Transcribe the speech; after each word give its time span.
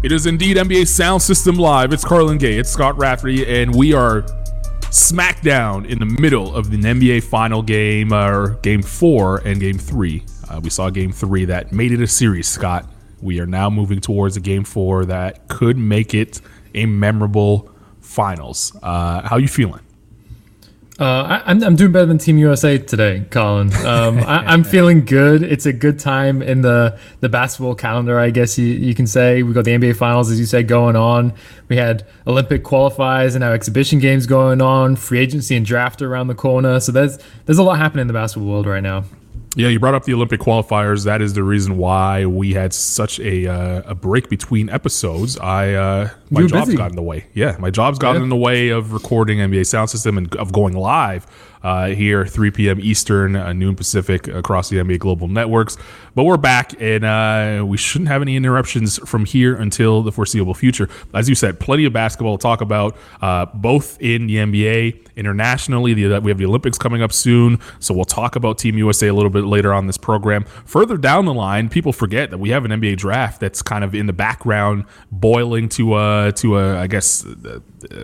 It 0.00 0.12
is 0.12 0.26
indeed 0.26 0.56
NBA 0.56 0.86
Sound 0.86 1.20
System 1.20 1.56
Live. 1.56 1.92
It's 1.92 2.04
Carlin 2.04 2.38
Gay, 2.38 2.56
it's 2.56 2.70
Scott 2.70 2.96
Rafferty, 2.96 3.44
and 3.44 3.74
we 3.74 3.92
are 3.94 4.24
smack 4.92 5.42
down 5.42 5.86
in 5.86 5.98
the 5.98 6.06
middle 6.06 6.54
of 6.54 6.70
the 6.70 6.76
NBA 6.76 7.24
final 7.24 7.62
game, 7.62 8.12
or 8.12 8.50
game 8.62 8.80
four 8.80 9.38
and 9.38 9.58
game 9.58 9.76
three. 9.76 10.24
Uh, 10.48 10.60
we 10.62 10.70
saw 10.70 10.88
game 10.88 11.10
three 11.10 11.46
that 11.46 11.72
made 11.72 11.90
it 11.90 12.00
a 12.00 12.06
series, 12.06 12.46
Scott. 12.46 12.88
We 13.20 13.40
are 13.40 13.46
now 13.46 13.70
moving 13.70 14.00
towards 14.00 14.36
a 14.36 14.40
game 14.40 14.62
four 14.62 15.04
that 15.06 15.48
could 15.48 15.76
make 15.76 16.14
it 16.14 16.40
a 16.74 16.86
memorable 16.86 17.68
finals. 18.00 18.78
Uh, 18.80 19.26
how 19.26 19.36
you 19.36 19.48
feeling? 19.48 19.82
Uh, 20.98 21.40
I, 21.44 21.52
am 21.52 21.62
I'm 21.62 21.76
doing 21.76 21.92
better 21.92 22.06
than 22.06 22.18
Team 22.18 22.38
USA 22.38 22.76
today, 22.76 23.24
Colin. 23.30 23.72
Um, 23.86 24.18
I, 24.18 24.52
am 24.52 24.64
feeling 24.74 25.04
good. 25.04 25.44
It's 25.44 25.64
a 25.64 25.72
good 25.72 26.00
time 26.00 26.42
in 26.42 26.62
the, 26.62 26.98
the 27.20 27.28
basketball 27.28 27.76
calendar, 27.76 28.18
I 28.18 28.30
guess 28.30 28.58
you, 28.58 28.66
you 28.66 28.96
can 28.96 29.06
say. 29.06 29.44
We 29.44 29.52
got 29.52 29.64
the 29.64 29.70
NBA 29.70 29.96
Finals, 29.96 30.28
as 30.28 30.40
you 30.40 30.46
said, 30.46 30.66
going 30.66 30.96
on. 30.96 31.34
We 31.68 31.76
had 31.76 32.04
Olympic 32.26 32.64
qualifiers 32.64 33.36
and 33.36 33.44
our 33.44 33.52
exhibition 33.54 34.00
games 34.00 34.26
going 34.26 34.60
on, 34.60 34.96
free 34.96 35.20
agency 35.20 35.54
and 35.54 35.64
draft 35.64 36.02
around 36.02 36.26
the 36.26 36.34
corner. 36.34 36.80
So 36.80 36.90
there's 36.90 37.18
there's 37.46 37.58
a 37.58 37.62
lot 37.62 37.78
happening 37.78 38.02
in 38.02 38.06
the 38.08 38.14
basketball 38.14 38.50
world 38.50 38.66
right 38.66 38.82
now. 38.82 39.04
Yeah, 39.58 39.66
you 39.66 39.80
brought 39.80 39.94
up 39.94 40.04
the 40.04 40.14
Olympic 40.14 40.38
qualifiers. 40.38 41.04
That 41.04 41.20
is 41.20 41.34
the 41.34 41.42
reason 41.42 41.78
why 41.78 42.26
we 42.26 42.52
had 42.52 42.72
such 42.72 43.18
a 43.18 43.48
uh, 43.48 43.82
a 43.86 43.94
break 43.96 44.28
between 44.28 44.70
episodes. 44.70 45.36
I 45.36 45.72
uh, 45.72 46.10
my 46.30 46.46
job's 46.46 46.66
busy. 46.66 46.76
got 46.76 46.90
in 46.90 46.96
the 46.96 47.02
way. 47.02 47.26
Yeah, 47.34 47.56
my 47.58 47.70
job's 47.70 47.98
got 47.98 48.14
yeah. 48.14 48.22
in 48.22 48.28
the 48.28 48.36
way 48.36 48.68
of 48.68 48.92
recording 48.92 49.38
NBA 49.38 49.66
Sound 49.66 49.90
System 49.90 50.16
and 50.16 50.32
of 50.36 50.52
going 50.52 50.74
live 50.74 51.26
uh, 51.62 51.88
here, 51.88 52.26
3 52.26 52.50
p.m. 52.50 52.80
Eastern, 52.80 53.36
uh, 53.36 53.52
noon 53.52 53.74
Pacific, 53.74 54.28
across 54.28 54.68
the 54.68 54.76
NBA 54.76 54.98
Global 54.98 55.28
Networks. 55.28 55.76
But 56.14 56.24
we're 56.24 56.36
back, 56.36 56.74
and 56.80 57.04
uh, 57.04 57.64
we 57.64 57.76
shouldn't 57.76 58.08
have 58.08 58.22
any 58.22 58.36
interruptions 58.36 58.98
from 59.08 59.24
here 59.24 59.54
until 59.54 60.02
the 60.02 60.12
foreseeable 60.12 60.54
future. 60.54 60.88
As 61.14 61.28
you 61.28 61.34
said, 61.34 61.60
plenty 61.60 61.84
of 61.84 61.92
basketball 61.92 62.38
to 62.38 62.42
talk 62.42 62.60
about, 62.60 62.96
uh, 63.20 63.46
both 63.46 64.00
in 64.00 64.26
the 64.26 64.36
NBA, 64.36 65.08
internationally. 65.18 65.94
The, 65.94 66.20
we 66.20 66.30
have 66.30 66.38
the 66.38 66.46
Olympics 66.46 66.78
coming 66.78 67.02
up 67.02 67.12
soon, 67.12 67.58
so 67.80 67.92
we'll 67.92 68.04
talk 68.04 68.36
about 68.36 68.58
Team 68.58 68.78
USA 68.78 69.08
a 69.08 69.14
little 69.14 69.30
bit 69.30 69.44
later 69.44 69.72
on 69.72 69.86
this 69.86 69.98
program. 69.98 70.44
Further 70.64 70.96
down 70.96 71.24
the 71.24 71.34
line, 71.34 71.68
people 71.68 71.92
forget 71.92 72.30
that 72.30 72.38
we 72.38 72.50
have 72.50 72.64
an 72.64 72.70
NBA 72.70 72.96
draft 72.96 73.40
that's 73.40 73.60
kind 73.60 73.84
of 73.84 73.94
in 73.94 74.06
the 74.06 74.12
background, 74.12 74.84
boiling 75.10 75.68
to 75.70 75.96
a 75.96 76.32
to 76.36 76.58
a 76.58 76.78
I 76.78 76.86
guess 76.86 77.26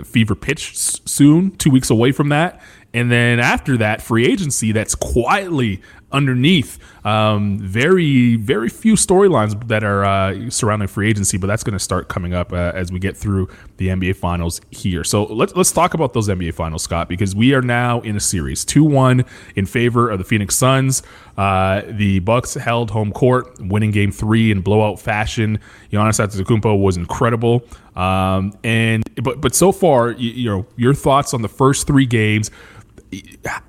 fever 0.05 0.35
pitch 0.35 0.77
soon. 1.09 1.53
Two 1.57 1.71
weeks 1.71 1.91
away 1.91 2.13
from 2.13 2.29
that, 2.31 2.61
and 2.95 3.11
then 3.11 3.41
after 3.41 3.77
that, 3.79 4.01
free 4.01 4.25
agency 4.25 4.73
that's 4.73 4.95
quietly 4.95 5.83
underneath. 6.15 6.79
Um, 7.05 7.59
very, 7.59 8.37
very 8.37 8.69
few 8.69 8.95
storylines 8.95 9.67
that 9.69 9.83
are 9.83 10.05
uh, 10.05 10.49
surrounding 10.49 10.89
free 10.89 11.11
agency, 11.11 11.37
but 11.37 11.49
that's 11.49 11.65
going 11.65 11.75
to 11.75 11.83
start 11.83 12.09
coming 12.09 12.33
up 12.33 12.53
uh, 12.53 12.73
as 12.75 12.93
we 12.93 13.01
get 13.01 13.17
through 13.17 13.49
the 13.77 13.89
NBA 13.89 14.17
Finals 14.17 14.61
here. 14.71 15.03
So 15.05 15.25
let's 15.25 15.55
let's 15.55 15.73
talk 15.73 15.93
about 15.93 16.15
those 16.15 16.29
NBA 16.29 16.55
Finals, 16.55 16.85
Scott, 16.85 17.09
because 17.09 17.35
we 17.35 17.53
are 17.53 17.61
now 17.61 18.01
in 18.03 18.17
a 18.17 18.21
series, 18.21 18.65
two 18.65 18.85
one 18.85 19.25
in 19.57 19.67
favor 19.67 20.09
of 20.09 20.19
the 20.19 20.25
Phoenix 20.25 20.57
Suns. 20.57 21.03
Uh, 21.37 21.83
the 21.89 22.21
Bucks 22.21 22.55
held 22.55 22.93
home 22.93 23.13
court, 23.13 23.61
winning 23.61 23.91
Game 23.91 24.13
Three 24.13 24.53
in 24.53 24.61
blowout 24.61 25.01
fashion. 25.01 25.59
Giannis 25.93 26.25
Antetokounmpo 26.25 26.81
was 26.81 26.97
incredible. 26.97 27.65
Um, 27.97 28.57
and 28.65 29.05
but 29.23 29.41
but 29.41 29.55
so 29.55 29.73
far, 29.73 30.13
you, 30.13 30.31
you 30.31 30.51
know, 30.51 30.67
your 30.77 30.95
thoughts 30.95 31.35
on 31.35 31.43
the 31.43 31.49
first 31.49 31.87
three 31.87 32.07
games 32.07 32.51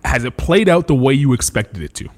has 0.03 0.23
it 0.23 0.37
played 0.37 0.69
out 0.69 0.87
the 0.87 0.95
way 0.95 1.13
you 1.13 1.33
expected 1.33 1.83
it 1.83 1.93
to? 1.95 2.09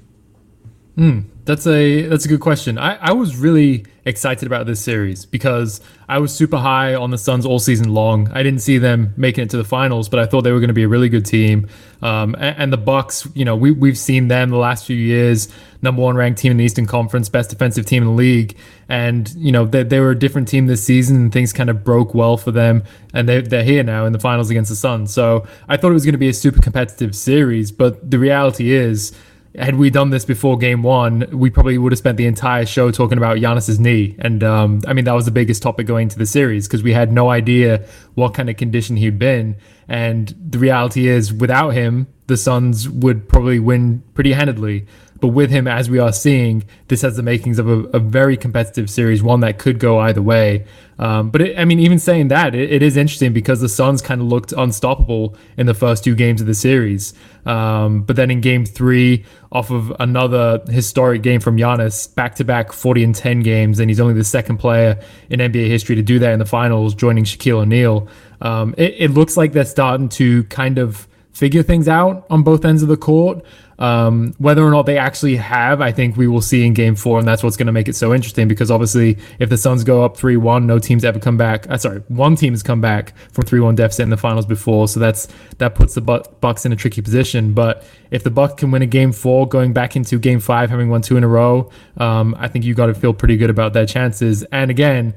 Mm, 0.96 1.26
that's 1.44 1.64
a 1.64 2.02
that's 2.02 2.24
a 2.24 2.28
good 2.28 2.40
question. 2.40 2.76
I, 2.76 2.96
I 2.96 3.12
was 3.12 3.36
really 3.36 3.86
excited 4.04 4.46
about 4.46 4.66
this 4.66 4.80
series 4.80 5.26
because 5.26 5.80
I 6.08 6.18
was 6.18 6.34
super 6.34 6.56
high 6.56 6.96
on 6.96 7.12
the 7.12 7.18
Suns 7.18 7.46
all 7.46 7.60
season 7.60 7.94
long. 7.94 8.28
I 8.32 8.42
didn't 8.42 8.62
see 8.62 8.78
them 8.78 9.14
making 9.16 9.44
it 9.44 9.50
to 9.50 9.56
the 9.56 9.64
finals, 9.64 10.08
but 10.08 10.18
I 10.18 10.26
thought 10.26 10.42
they 10.42 10.50
were 10.50 10.58
going 10.58 10.68
to 10.68 10.74
be 10.74 10.82
a 10.82 10.88
really 10.88 11.08
good 11.08 11.24
team. 11.24 11.68
Um, 12.02 12.34
and, 12.34 12.56
and, 12.58 12.72
the 12.72 12.78
Bucks, 12.78 13.28
you 13.34 13.44
know, 13.44 13.54
we 13.54 13.70
we've 13.70 13.98
seen 13.98 14.26
them 14.26 14.50
the 14.50 14.56
last 14.56 14.86
few 14.86 14.96
years, 14.96 15.48
number 15.82 16.02
one 16.02 16.16
ranked 16.16 16.40
team 16.40 16.50
in 16.50 16.56
the 16.56 16.64
Eastern 16.64 16.86
Conference, 16.86 17.28
best 17.28 17.50
defensive 17.50 17.86
team 17.86 18.02
in 18.02 18.08
the 18.08 18.14
league, 18.14 18.56
and 18.88 19.32
you 19.36 19.52
know 19.52 19.66
they, 19.66 19.82
they 19.82 20.00
were 20.00 20.10
a 20.10 20.18
different 20.18 20.48
team 20.48 20.66
this 20.66 20.82
season. 20.82 21.16
and 21.16 21.32
Things 21.32 21.52
kind 21.52 21.70
of 21.70 21.84
broke 21.84 22.14
well 22.14 22.36
for 22.36 22.50
them, 22.50 22.84
and 23.14 23.28
they 23.28 23.40
they're 23.40 23.64
here 23.64 23.82
now 23.82 24.04
in 24.06 24.12
the 24.12 24.18
finals 24.18 24.50
against 24.50 24.70
the 24.70 24.76
Suns. 24.76 25.12
So 25.12 25.46
I 25.68 25.76
thought 25.76 25.90
it 25.90 25.94
was 25.94 26.04
going 26.04 26.12
to 26.12 26.18
be 26.18 26.28
a 26.28 26.34
super 26.34 26.60
competitive 26.60 27.14
series, 27.14 27.72
but 27.72 28.10
the 28.10 28.18
reality 28.18 28.72
is 28.72 29.12
had 29.58 29.76
we 29.76 29.90
done 29.90 30.10
this 30.10 30.24
before 30.24 30.56
game 30.56 30.82
one, 30.82 31.26
we 31.32 31.50
probably 31.50 31.78
would 31.78 31.92
have 31.92 31.98
spent 31.98 32.16
the 32.16 32.26
entire 32.26 32.66
show 32.66 32.90
talking 32.90 33.18
about 33.18 33.38
Giannis's 33.38 33.80
knee. 33.80 34.14
And 34.18 34.44
um, 34.44 34.80
I 34.86 34.92
mean, 34.92 35.04
that 35.06 35.14
was 35.14 35.24
the 35.24 35.30
biggest 35.30 35.62
topic 35.62 35.86
going 35.86 36.04
into 36.04 36.18
the 36.18 36.26
series 36.26 36.68
because 36.68 36.82
we 36.82 36.92
had 36.92 37.12
no 37.12 37.30
idea 37.30 37.84
what 38.14 38.34
kind 38.34 38.50
of 38.50 38.56
condition 38.56 38.96
he'd 38.96 39.18
been. 39.18 39.56
And 39.88 40.34
the 40.38 40.58
reality 40.58 41.08
is, 41.08 41.32
without 41.32 41.70
him, 41.70 42.06
the 42.26 42.36
Suns 42.36 42.88
would 42.88 43.28
probably 43.28 43.58
win 43.58 44.02
pretty 44.14 44.32
handedly. 44.32 44.86
But 45.20 45.28
with 45.28 45.50
him, 45.50 45.66
as 45.66 45.90
we 45.90 45.98
are 45.98 46.12
seeing, 46.12 46.64
this 46.88 47.02
has 47.02 47.16
the 47.16 47.22
makings 47.22 47.58
of 47.58 47.68
a, 47.68 47.84
a 47.96 47.98
very 47.98 48.36
competitive 48.36 48.88
series, 48.88 49.22
one 49.22 49.40
that 49.40 49.58
could 49.58 49.78
go 49.78 49.98
either 49.98 50.22
way. 50.22 50.64
Um, 50.98 51.30
but 51.30 51.40
it, 51.40 51.58
I 51.58 51.64
mean, 51.64 51.78
even 51.80 51.98
saying 51.98 52.28
that, 52.28 52.54
it, 52.54 52.72
it 52.72 52.82
is 52.82 52.96
interesting 52.96 53.32
because 53.32 53.60
the 53.60 53.68
Suns 53.68 54.02
kind 54.02 54.20
of 54.20 54.26
looked 54.26 54.52
unstoppable 54.52 55.36
in 55.56 55.66
the 55.66 55.74
first 55.74 56.04
two 56.04 56.14
games 56.14 56.40
of 56.40 56.46
the 56.46 56.54
series. 56.54 57.14
Um, 57.46 58.02
but 58.02 58.16
then 58.16 58.30
in 58.30 58.40
game 58.40 58.64
three, 58.64 59.24
off 59.50 59.70
of 59.70 59.92
another 60.00 60.60
historic 60.68 61.22
game 61.22 61.40
from 61.40 61.56
Giannis, 61.56 62.12
back 62.14 62.34
to 62.36 62.44
back 62.44 62.72
40 62.72 63.04
and 63.04 63.14
10 63.14 63.40
games, 63.40 63.80
and 63.80 63.90
he's 63.90 64.00
only 64.00 64.14
the 64.14 64.24
second 64.24 64.58
player 64.58 65.00
in 65.30 65.40
NBA 65.40 65.68
history 65.68 65.96
to 65.96 66.02
do 66.02 66.18
that 66.18 66.32
in 66.32 66.38
the 66.38 66.46
finals, 66.46 66.94
joining 66.94 67.24
Shaquille 67.24 67.62
O'Neal. 67.62 68.08
Um, 68.40 68.74
it, 68.76 68.94
it 68.98 69.10
looks 69.10 69.36
like 69.36 69.52
they're 69.52 69.64
starting 69.64 70.08
to 70.10 70.44
kind 70.44 70.78
of 70.78 71.08
figure 71.32 71.62
things 71.62 71.88
out 71.88 72.26
on 72.30 72.42
both 72.42 72.64
ends 72.64 72.82
of 72.82 72.88
the 72.88 72.96
court. 72.96 73.44
Um, 73.78 74.34
whether 74.38 74.64
or 74.64 74.72
not 74.72 74.86
they 74.86 74.98
actually 74.98 75.36
have, 75.36 75.80
I 75.80 75.92
think 75.92 76.16
we 76.16 76.26
will 76.26 76.42
see 76.42 76.66
in 76.66 76.74
game 76.74 76.96
four, 76.96 77.20
and 77.20 77.28
that's 77.28 77.44
what's 77.44 77.56
going 77.56 77.68
to 77.68 77.72
make 77.72 77.86
it 77.86 77.94
so 77.94 78.12
interesting 78.12 78.48
because 78.48 78.72
obviously, 78.72 79.18
if 79.38 79.50
the 79.50 79.56
Suns 79.56 79.84
go 79.84 80.04
up 80.04 80.16
3 80.16 80.36
1, 80.36 80.66
no 80.66 80.80
team's 80.80 81.04
ever 81.04 81.20
come 81.20 81.36
back. 81.36 81.70
Uh, 81.70 81.78
sorry, 81.78 82.02
one 82.08 82.34
team 82.34 82.52
has 82.52 82.62
come 82.64 82.80
back 82.80 83.16
from 83.30 83.44
3 83.44 83.60
1 83.60 83.76
deficit 83.76 84.02
in 84.02 84.10
the 84.10 84.16
finals 84.16 84.46
before, 84.46 84.88
so 84.88 84.98
that's 84.98 85.28
that 85.58 85.76
puts 85.76 85.94
the 85.94 86.00
Bucks 86.00 86.66
in 86.66 86.72
a 86.72 86.76
tricky 86.76 87.02
position. 87.02 87.52
But 87.52 87.84
if 88.10 88.24
the 88.24 88.30
Bucks 88.32 88.54
can 88.54 88.72
win 88.72 88.82
a 88.82 88.86
game 88.86 89.12
four, 89.12 89.46
going 89.46 89.72
back 89.72 89.94
into 89.94 90.18
game 90.18 90.40
five, 90.40 90.70
having 90.70 90.88
won 90.88 91.02
two 91.02 91.16
in 91.16 91.22
a 91.22 91.28
row, 91.28 91.70
um, 91.98 92.34
I 92.36 92.48
think 92.48 92.64
you 92.64 92.74
got 92.74 92.86
to 92.86 92.94
feel 92.94 93.14
pretty 93.14 93.36
good 93.36 93.50
about 93.50 93.74
their 93.74 93.86
chances. 93.86 94.42
And 94.50 94.72
again, 94.72 95.14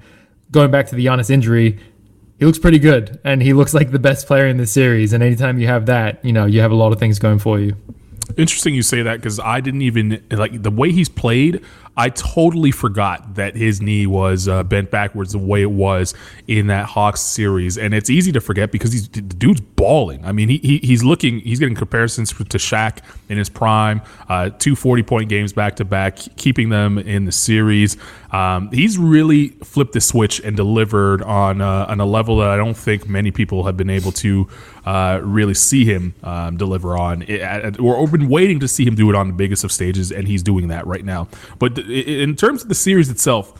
going 0.51 0.69
back 0.69 0.85
to 0.87 0.95
the 0.95 1.05
Giannis 1.05 1.31
injury, 1.31 1.79
he 2.41 2.45
looks 2.47 2.57
pretty 2.57 2.79
good 2.79 3.19
and 3.23 3.39
he 3.39 3.53
looks 3.53 3.71
like 3.71 3.91
the 3.91 3.99
best 3.99 4.25
player 4.25 4.47
in 4.47 4.57
the 4.57 4.65
series. 4.65 5.13
And 5.13 5.21
anytime 5.21 5.59
you 5.59 5.67
have 5.67 5.85
that, 5.85 6.25
you 6.25 6.33
know, 6.33 6.47
you 6.47 6.61
have 6.61 6.71
a 6.71 6.75
lot 6.75 6.91
of 6.91 6.97
things 6.97 7.19
going 7.19 7.37
for 7.37 7.59
you. 7.59 7.75
Interesting 8.37 8.75
you 8.75 8.83
say 8.83 9.01
that 9.01 9.17
because 9.17 9.39
I 9.39 9.59
didn't 9.61 9.81
even 9.81 10.23
like 10.31 10.61
the 10.61 10.71
way 10.71 10.91
he's 10.91 11.09
played. 11.09 11.63
I 11.97 12.09
totally 12.09 12.71
forgot 12.71 13.35
that 13.35 13.55
his 13.55 13.81
knee 13.81 14.07
was 14.07 14.47
uh, 14.47 14.63
bent 14.63 14.91
backwards 14.91 15.33
the 15.33 15.39
way 15.39 15.61
it 15.61 15.71
was 15.71 16.13
in 16.47 16.67
that 16.67 16.85
Hawks 16.85 17.19
series, 17.19 17.77
and 17.77 17.93
it's 17.93 18.09
easy 18.09 18.31
to 18.31 18.39
forget 18.39 18.71
because 18.71 18.93
he's 18.93 19.09
the 19.09 19.21
dude's 19.21 19.59
balling. 19.59 20.23
I 20.23 20.31
mean, 20.31 20.47
he, 20.47 20.57
he 20.59 20.77
he's 20.77 21.03
looking, 21.03 21.39
he's 21.41 21.59
getting 21.59 21.75
comparisons 21.75 22.29
to 22.31 22.57
Shaq 22.57 22.99
in 23.27 23.37
his 23.37 23.49
prime, 23.49 24.01
uh, 24.29 24.51
two 24.51 24.75
40 24.75 25.03
point 25.03 25.29
games 25.29 25.51
back 25.51 25.75
to 25.77 25.85
back, 25.85 26.17
keeping 26.37 26.69
them 26.69 26.97
in 26.97 27.25
the 27.25 27.31
series. 27.31 27.97
Um, 28.31 28.71
he's 28.71 28.97
really 28.97 29.49
flipped 29.49 29.91
the 29.91 30.01
switch 30.01 30.39
and 30.39 30.55
delivered 30.55 31.21
on 31.21 31.59
uh, 31.59 31.87
on 31.89 31.99
a 31.99 32.05
level 32.05 32.37
that 32.37 32.49
I 32.49 32.55
don't 32.55 32.77
think 32.77 33.09
many 33.09 33.31
people 33.31 33.65
have 33.65 33.75
been 33.75 33.89
able 33.89 34.13
to 34.13 34.47
uh, 34.85 35.19
really 35.23 35.53
see 35.53 35.85
him 35.85 36.13
um, 36.23 36.57
deliver 36.57 36.97
on. 36.97 37.23
It, 37.23 37.79
we're 37.79 38.07
been 38.07 38.29
waiting 38.29 38.59
to 38.59 38.67
see 38.67 38.85
him 38.85 38.95
do 38.95 39.09
it 39.09 39.15
on 39.15 39.27
the 39.27 39.33
biggest 39.33 39.63
of 39.63 39.71
stages, 39.71 40.11
and 40.11 40.27
he's 40.27 40.43
doing 40.43 40.67
that 40.69 40.85
right 40.87 41.05
now. 41.05 41.27
But 41.59 41.77
in 41.77 42.35
terms 42.35 42.63
of 42.63 42.69
the 42.69 42.75
series 42.75 43.09
itself, 43.09 43.53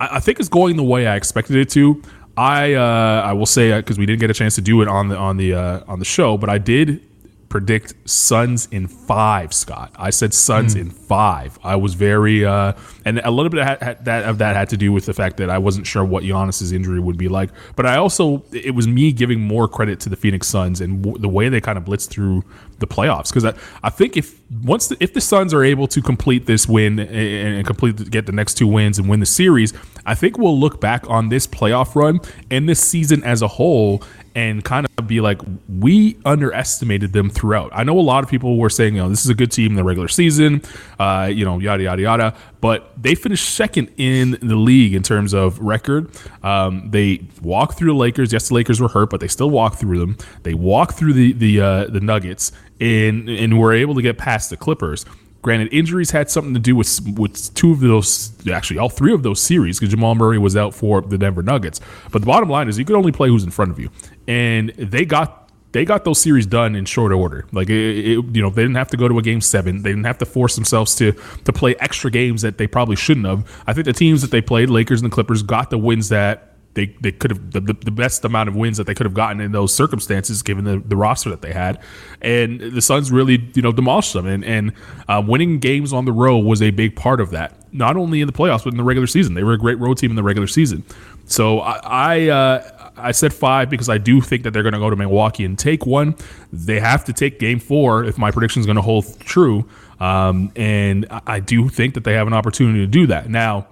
I 0.00 0.20
think 0.20 0.40
it's 0.40 0.48
going 0.48 0.76
the 0.76 0.82
way 0.82 1.06
I 1.06 1.16
expected 1.16 1.56
it 1.56 1.70
to. 1.70 2.02
I 2.36 2.74
uh, 2.74 3.22
I 3.24 3.32
will 3.32 3.46
say 3.46 3.74
because 3.78 3.96
uh, 3.96 4.00
we 4.00 4.06
didn't 4.06 4.20
get 4.20 4.30
a 4.30 4.34
chance 4.34 4.54
to 4.56 4.60
do 4.60 4.82
it 4.82 4.88
on 4.88 5.08
the 5.08 5.16
on 5.16 5.36
the 5.38 5.54
uh, 5.54 5.80
on 5.88 5.98
the 5.98 6.04
show, 6.04 6.36
but 6.36 6.50
I 6.50 6.58
did 6.58 7.02
predict 7.48 7.94
Suns 8.08 8.66
in 8.70 8.88
five, 8.88 9.54
Scott. 9.54 9.92
I 9.96 10.10
said 10.10 10.34
Suns 10.34 10.74
mm. 10.74 10.80
in 10.80 10.90
five. 10.90 11.58
I 11.62 11.76
was 11.76 11.94
very, 11.94 12.44
uh, 12.44 12.72
and 13.04 13.20
a 13.20 13.30
little 13.30 13.50
bit 13.50 13.60
of 13.60 14.04
that, 14.04 14.24
of 14.24 14.38
that 14.38 14.56
had 14.56 14.68
to 14.70 14.76
do 14.76 14.92
with 14.92 15.06
the 15.06 15.14
fact 15.14 15.36
that 15.36 15.48
I 15.48 15.58
wasn't 15.58 15.86
sure 15.86 16.04
what 16.04 16.24
Giannis's 16.24 16.72
injury 16.72 17.00
would 17.00 17.16
be 17.16 17.28
like. 17.28 17.50
But 17.76 17.86
I 17.86 17.96
also, 17.96 18.44
it 18.52 18.74
was 18.74 18.88
me 18.88 19.12
giving 19.12 19.40
more 19.40 19.68
credit 19.68 20.00
to 20.00 20.08
the 20.08 20.16
Phoenix 20.16 20.48
Suns 20.48 20.80
and 20.80 21.02
w- 21.02 21.18
the 21.20 21.28
way 21.28 21.48
they 21.48 21.60
kind 21.60 21.78
of 21.78 21.84
blitzed 21.84 22.08
through 22.08 22.44
the 22.78 22.86
playoffs. 22.86 23.28
Because 23.28 23.44
I, 23.44 23.54
I 23.82 23.90
think 23.90 24.16
if 24.16 24.40
once 24.62 24.88
the, 24.88 24.96
if 25.00 25.14
the 25.14 25.20
Suns 25.20 25.54
are 25.54 25.64
able 25.64 25.86
to 25.88 26.02
complete 26.02 26.46
this 26.46 26.68
win 26.68 26.98
and, 26.98 27.10
and 27.10 27.66
complete 27.66 28.10
get 28.10 28.26
the 28.26 28.32
next 28.32 28.54
two 28.54 28.66
wins 28.66 28.98
and 28.98 29.08
win 29.08 29.20
the 29.20 29.26
series, 29.26 29.72
I 30.04 30.14
think 30.14 30.38
we'll 30.38 30.58
look 30.58 30.80
back 30.80 31.08
on 31.08 31.28
this 31.28 31.46
playoff 31.46 31.94
run 31.94 32.20
and 32.50 32.68
this 32.68 32.80
season 32.80 33.22
as 33.24 33.42
a 33.42 33.48
whole 33.48 34.02
and 34.36 34.62
kind 34.62 34.86
of 34.98 35.06
be 35.06 35.22
like, 35.22 35.40
we 35.66 36.18
underestimated 36.26 37.14
them 37.14 37.30
throughout. 37.30 37.70
I 37.72 37.84
know 37.84 37.98
a 37.98 38.02
lot 38.02 38.22
of 38.22 38.28
people 38.28 38.58
were 38.58 38.68
saying, 38.68 38.94
you 38.94 39.02
know, 39.02 39.08
this 39.08 39.24
is 39.24 39.30
a 39.30 39.34
good 39.34 39.50
team 39.50 39.72
in 39.72 39.76
the 39.76 39.82
regular 39.82 40.08
season, 40.08 40.60
uh, 41.00 41.30
you 41.32 41.42
know, 41.42 41.58
yada, 41.58 41.84
yada, 41.84 42.02
yada. 42.02 42.36
But 42.60 42.92
they 43.02 43.14
finished 43.14 43.48
second 43.54 43.90
in 43.96 44.32
the 44.42 44.56
league 44.56 44.92
in 44.92 45.02
terms 45.02 45.32
of 45.32 45.58
record. 45.58 46.10
Um, 46.42 46.90
they 46.90 47.26
walked 47.40 47.78
through 47.78 47.92
the 47.92 47.98
Lakers. 47.98 48.30
Yes, 48.30 48.48
the 48.48 48.54
Lakers 48.54 48.78
were 48.78 48.88
hurt, 48.88 49.08
but 49.08 49.20
they 49.20 49.28
still 49.28 49.48
walked 49.48 49.78
through 49.78 50.00
them. 50.00 50.18
They 50.42 50.52
walked 50.52 50.96
through 50.98 51.14
the 51.14 51.32
the 51.32 51.60
uh, 51.60 51.84
the 51.86 52.00
Nuggets 52.00 52.52
and 52.78 53.30
and 53.30 53.58
were 53.58 53.72
able 53.72 53.94
to 53.94 54.02
get 54.02 54.18
past 54.18 54.50
the 54.50 54.58
Clippers. 54.58 55.06
Granted, 55.46 55.72
injuries 55.72 56.10
had 56.10 56.28
something 56.28 56.54
to 56.54 56.58
do 56.58 56.74
with 56.74 57.00
with 57.16 57.54
two 57.54 57.70
of 57.70 57.78
those, 57.78 58.32
actually 58.50 58.78
all 58.78 58.88
three 58.88 59.12
of 59.12 59.22
those 59.22 59.38
series, 59.38 59.78
because 59.78 59.92
Jamal 59.92 60.16
Murray 60.16 60.38
was 60.38 60.56
out 60.56 60.74
for 60.74 61.00
the 61.02 61.16
Denver 61.16 61.40
Nuggets. 61.40 61.80
But 62.10 62.22
the 62.22 62.26
bottom 62.26 62.50
line 62.50 62.68
is, 62.68 62.80
you 62.80 62.84
could 62.84 62.96
only 62.96 63.12
play 63.12 63.28
who's 63.28 63.44
in 63.44 63.52
front 63.52 63.70
of 63.70 63.78
you, 63.78 63.88
and 64.26 64.70
they 64.70 65.04
got 65.04 65.48
they 65.70 65.84
got 65.84 66.02
those 66.04 66.18
series 66.18 66.46
done 66.46 66.74
in 66.74 66.84
short 66.84 67.12
order. 67.12 67.46
Like 67.52 67.70
it, 67.70 67.96
it, 67.96 68.24
you 68.34 68.42
know, 68.42 68.50
they 68.50 68.62
didn't 68.62 68.74
have 68.74 68.88
to 68.88 68.96
go 68.96 69.06
to 69.06 69.20
a 69.20 69.22
game 69.22 69.40
seven. 69.40 69.84
They 69.84 69.90
didn't 69.90 70.06
have 70.06 70.18
to 70.18 70.26
force 70.26 70.56
themselves 70.56 70.96
to 70.96 71.12
to 71.12 71.52
play 71.52 71.76
extra 71.78 72.10
games 72.10 72.42
that 72.42 72.58
they 72.58 72.66
probably 72.66 72.96
shouldn't 72.96 73.26
have. 73.26 73.48
I 73.68 73.72
think 73.72 73.84
the 73.84 73.92
teams 73.92 74.22
that 74.22 74.32
they 74.32 74.40
played, 74.40 74.68
Lakers 74.68 75.00
and 75.00 75.08
the 75.08 75.14
Clippers, 75.14 75.44
got 75.44 75.70
the 75.70 75.78
wins 75.78 76.08
that 76.08 76.55
they, 76.76 76.94
they 77.00 77.10
could 77.10 77.30
have 77.30 77.50
the, 77.50 77.60
the 77.60 77.90
best 77.90 78.24
amount 78.24 78.48
of 78.48 78.54
wins 78.54 78.76
that 78.76 78.86
they 78.86 78.94
could 78.94 79.06
have 79.06 79.14
gotten 79.14 79.40
in 79.40 79.50
those 79.50 79.74
circumstances 79.74 80.42
given 80.42 80.64
the, 80.64 80.78
the 80.78 80.94
roster 80.94 81.30
that 81.30 81.42
they 81.42 81.52
had. 81.52 81.80
And 82.20 82.60
the 82.60 82.82
Suns 82.82 83.10
really 83.10 83.50
you 83.54 83.62
know 83.62 83.72
demolished 83.72 84.12
them. 84.12 84.26
And 84.26 84.44
and 84.44 84.72
uh, 85.08 85.22
winning 85.26 85.58
games 85.58 85.92
on 85.92 86.04
the 86.04 86.12
road 86.12 86.44
was 86.44 86.62
a 86.62 86.70
big 86.70 86.94
part 86.94 87.20
of 87.20 87.30
that. 87.30 87.54
Not 87.72 87.96
only 87.96 88.20
in 88.20 88.26
the 88.26 88.32
playoffs 88.32 88.64
but 88.64 88.72
in 88.72 88.76
the 88.76 88.84
regular 88.84 89.06
season. 89.06 89.34
They 89.34 89.42
were 89.42 89.54
a 89.54 89.58
great 89.58 89.78
road 89.78 89.98
team 89.98 90.10
in 90.10 90.16
the 90.16 90.22
regular 90.22 90.46
season. 90.46 90.84
So 91.24 91.60
I 91.60 91.80
I, 91.82 92.28
uh, 92.28 92.90
I 92.98 93.12
said 93.12 93.32
five 93.32 93.70
because 93.70 93.88
I 93.88 93.98
do 93.98 94.20
think 94.20 94.42
that 94.44 94.52
they're 94.52 94.62
going 94.62 94.74
to 94.74 94.78
go 94.78 94.90
to 94.90 94.96
Milwaukee 94.96 95.44
and 95.44 95.58
take 95.58 95.86
one. 95.86 96.14
They 96.52 96.78
have 96.78 97.04
to 97.06 97.12
take 97.12 97.38
game 97.38 97.58
four 97.58 98.04
if 98.04 98.16
my 98.18 98.30
prediction 98.30 98.60
is 98.60 98.66
going 98.66 98.76
to 98.76 98.82
hold 98.82 99.18
true. 99.20 99.68
Um, 99.98 100.52
and 100.56 101.06
I 101.26 101.40
do 101.40 101.70
think 101.70 101.94
that 101.94 102.04
they 102.04 102.12
have 102.12 102.26
an 102.26 102.34
opportunity 102.34 102.80
to 102.80 102.86
do 102.86 103.06
that. 103.06 103.30
Now 103.30 103.66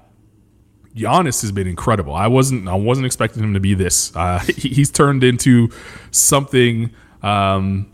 Giannis 0.96 1.42
has 1.42 1.50
been 1.50 1.66
incredible. 1.66 2.14
I 2.14 2.28
wasn't 2.28 2.68
I 2.68 2.74
wasn't 2.74 3.06
expecting 3.06 3.42
him 3.42 3.54
to 3.54 3.60
be 3.60 3.74
this. 3.74 4.14
Uh, 4.14 4.38
he, 4.56 4.68
he's 4.68 4.90
turned 4.90 5.24
into 5.24 5.70
something 6.10 6.90
um, 7.22 7.90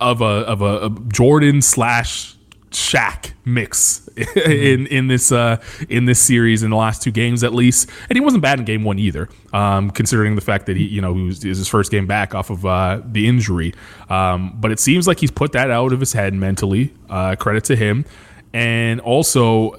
of 0.00 0.20
a 0.20 0.24
of 0.24 0.62
a, 0.62 0.86
a 0.86 0.90
Jordan 1.08 1.60
slash 1.62 2.36
Shaq 2.70 3.32
mix 3.44 4.08
in 4.36 4.86
in 4.88 5.06
this 5.06 5.32
uh, 5.32 5.60
in 5.88 6.04
this 6.04 6.20
series 6.20 6.62
in 6.62 6.70
the 6.70 6.76
last 6.76 7.02
two 7.02 7.10
games 7.10 7.42
at 7.42 7.54
least, 7.54 7.88
and 8.08 8.16
he 8.16 8.20
wasn't 8.20 8.42
bad 8.42 8.58
in 8.58 8.64
game 8.64 8.84
one 8.84 8.98
either. 8.98 9.28
Um, 9.52 9.90
considering 9.90 10.34
the 10.34 10.40
fact 10.40 10.66
that 10.66 10.76
he 10.76 10.84
you 10.84 11.00
know 11.00 11.14
he 11.14 11.22
was, 11.22 11.44
was 11.44 11.58
his 11.58 11.68
first 11.68 11.90
game 11.90 12.06
back 12.06 12.34
off 12.34 12.50
of 12.50 12.66
uh, 12.66 13.00
the 13.04 13.26
injury, 13.26 13.74
um, 14.08 14.56
but 14.60 14.70
it 14.70 14.80
seems 14.80 15.06
like 15.06 15.20
he's 15.20 15.30
put 15.30 15.52
that 15.52 15.70
out 15.70 15.92
of 15.92 16.00
his 16.00 16.12
head 16.12 16.34
mentally. 16.34 16.92
Uh, 17.08 17.36
credit 17.36 17.64
to 17.64 17.76
him. 17.76 18.04
And 18.54 19.00
also, 19.00 19.72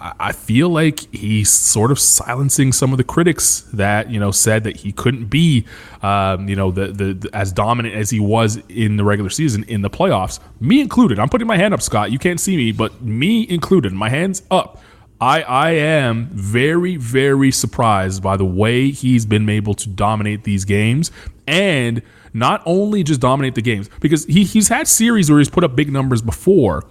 I 0.00 0.32
feel 0.32 0.70
like 0.70 1.00
he's 1.14 1.50
sort 1.50 1.90
of 1.90 1.98
silencing 1.98 2.72
some 2.72 2.90
of 2.90 2.96
the 2.96 3.04
critics 3.04 3.60
that 3.74 4.10
you 4.10 4.18
know 4.18 4.30
said 4.30 4.64
that 4.64 4.78
he 4.78 4.90
couldn't 4.90 5.26
be, 5.26 5.66
um, 6.02 6.48
you 6.48 6.56
know, 6.56 6.70
the, 6.70 6.86
the, 6.86 7.12
the, 7.12 7.30
as 7.34 7.52
dominant 7.52 7.94
as 7.94 8.08
he 8.08 8.20
was 8.20 8.56
in 8.70 8.96
the 8.96 9.04
regular 9.04 9.28
season 9.28 9.64
in 9.64 9.82
the 9.82 9.90
playoffs. 9.90 10.40
Me 10.60 10.80
included. 10.80 11.18
I'm 11.18 11.28
putting 11.28 11.46
my 11.46 11.58
hand 11.58 11.74
up, 11.74 11.82
Scott. 11.82 12.10
You 12.10 12.18
can't 12.18 12.40
see 12.40 12.56
me, 12.56 12.72
but 12.72 13.02
me 13.02 13.46
included. 13.50 13.92
My 13.92 14.08
hands 14.08 14.42
up. 14.50 14.82
I 15.20 15.42
I 15.42 15.70
am 15.72 16.30
very 16.32 16.96
very 16.96 17.52
surprised 17.52 18.22
by 18.22 18.38
the 18.38 18.46
way 18.46 18.92
he's 18.92 19.26
been 19.26 19.46
able 19.50 19.74
to 19.74 19.90
dominate 19.90 20.44
these 20.44 20.64
games 20.64 21.10
and 21.46 22.00
not 22.32 22.62
only 22.64 23.02
just 23.02 23.20
dominate 23.20 23.56
the 23.56 23.62
games 23.62 23.90
because 24.00 24.24
he 24.24 24.44
he's 24.44 24.68
had 24.68 24.88
series 24.88 25.28
where 25.28 25.38
he's 25.38 25.50
put 25.50 25.64
up 25.64 25.76
big 25.76 25.92
numbers 25.92 26.22
before 26.22 26.82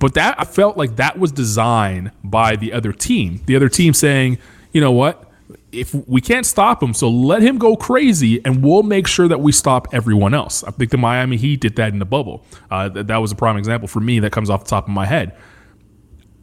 but 0.00 0.14
that 0.14 0.34
I 0.40 0.44
felt 0.44 0.76
like 0.76 0.96
that 0.96 1.18
was 1.18 1.30
designed 1.30 2.10
by 2.24 2.56
the 2.56 2.72
other 2.72 2.92
team. 2.92 3.42
The 3.46 3.54
other 3.54 3.68
team 3.68 3.94
saying, 3.94 4.38
you 4.72 4.80
know 4.80 4.90
what? 4.90 5.30
If 5.70 5.94
we 5.94 6.20
can't 6.20 6.46
stop 6.46 6.82
him, 6.82 6.94
so 6.94 7.08
let 7.08 7.42
him 7.42 7.58
go 7.58 7.76
crazy, 7.76 8.44
and 8.44 8.64
we'll 8.64 8.82
make 8.82 9.06
sure 9.06 9.28
that 9.28 9.40
we 9.40 9.52
stop 9.52 9.86
everyone 9.92 10.34
else. 10.34 10.64
I 10.64 10.72
think 10.72 10.90
the 10.90 10.96
Miami 10.96 11.36
Heat 11.36 11.60
did 11.60 11.76
that 11.76 11.92
in 11.92 12.00
the 12.00 12.04
bubble. 12.04 12.44
Uh, 12.70 12.88
that, 12.88 13.06
that 13.06 13.18
was 13.18 13.30
a 13.30 13.36
prime 13.36 13.56
example 13.56 13.86
for 13.86 14.00
me 14.00 14.18
that 14.20 14.32
comes 14.32 14.50
off 14.50 14.64
the 14.64 14.70
top 14.70 14.88
of 14.88 14.90
my 14.90 15.06
head. 15.06 15.36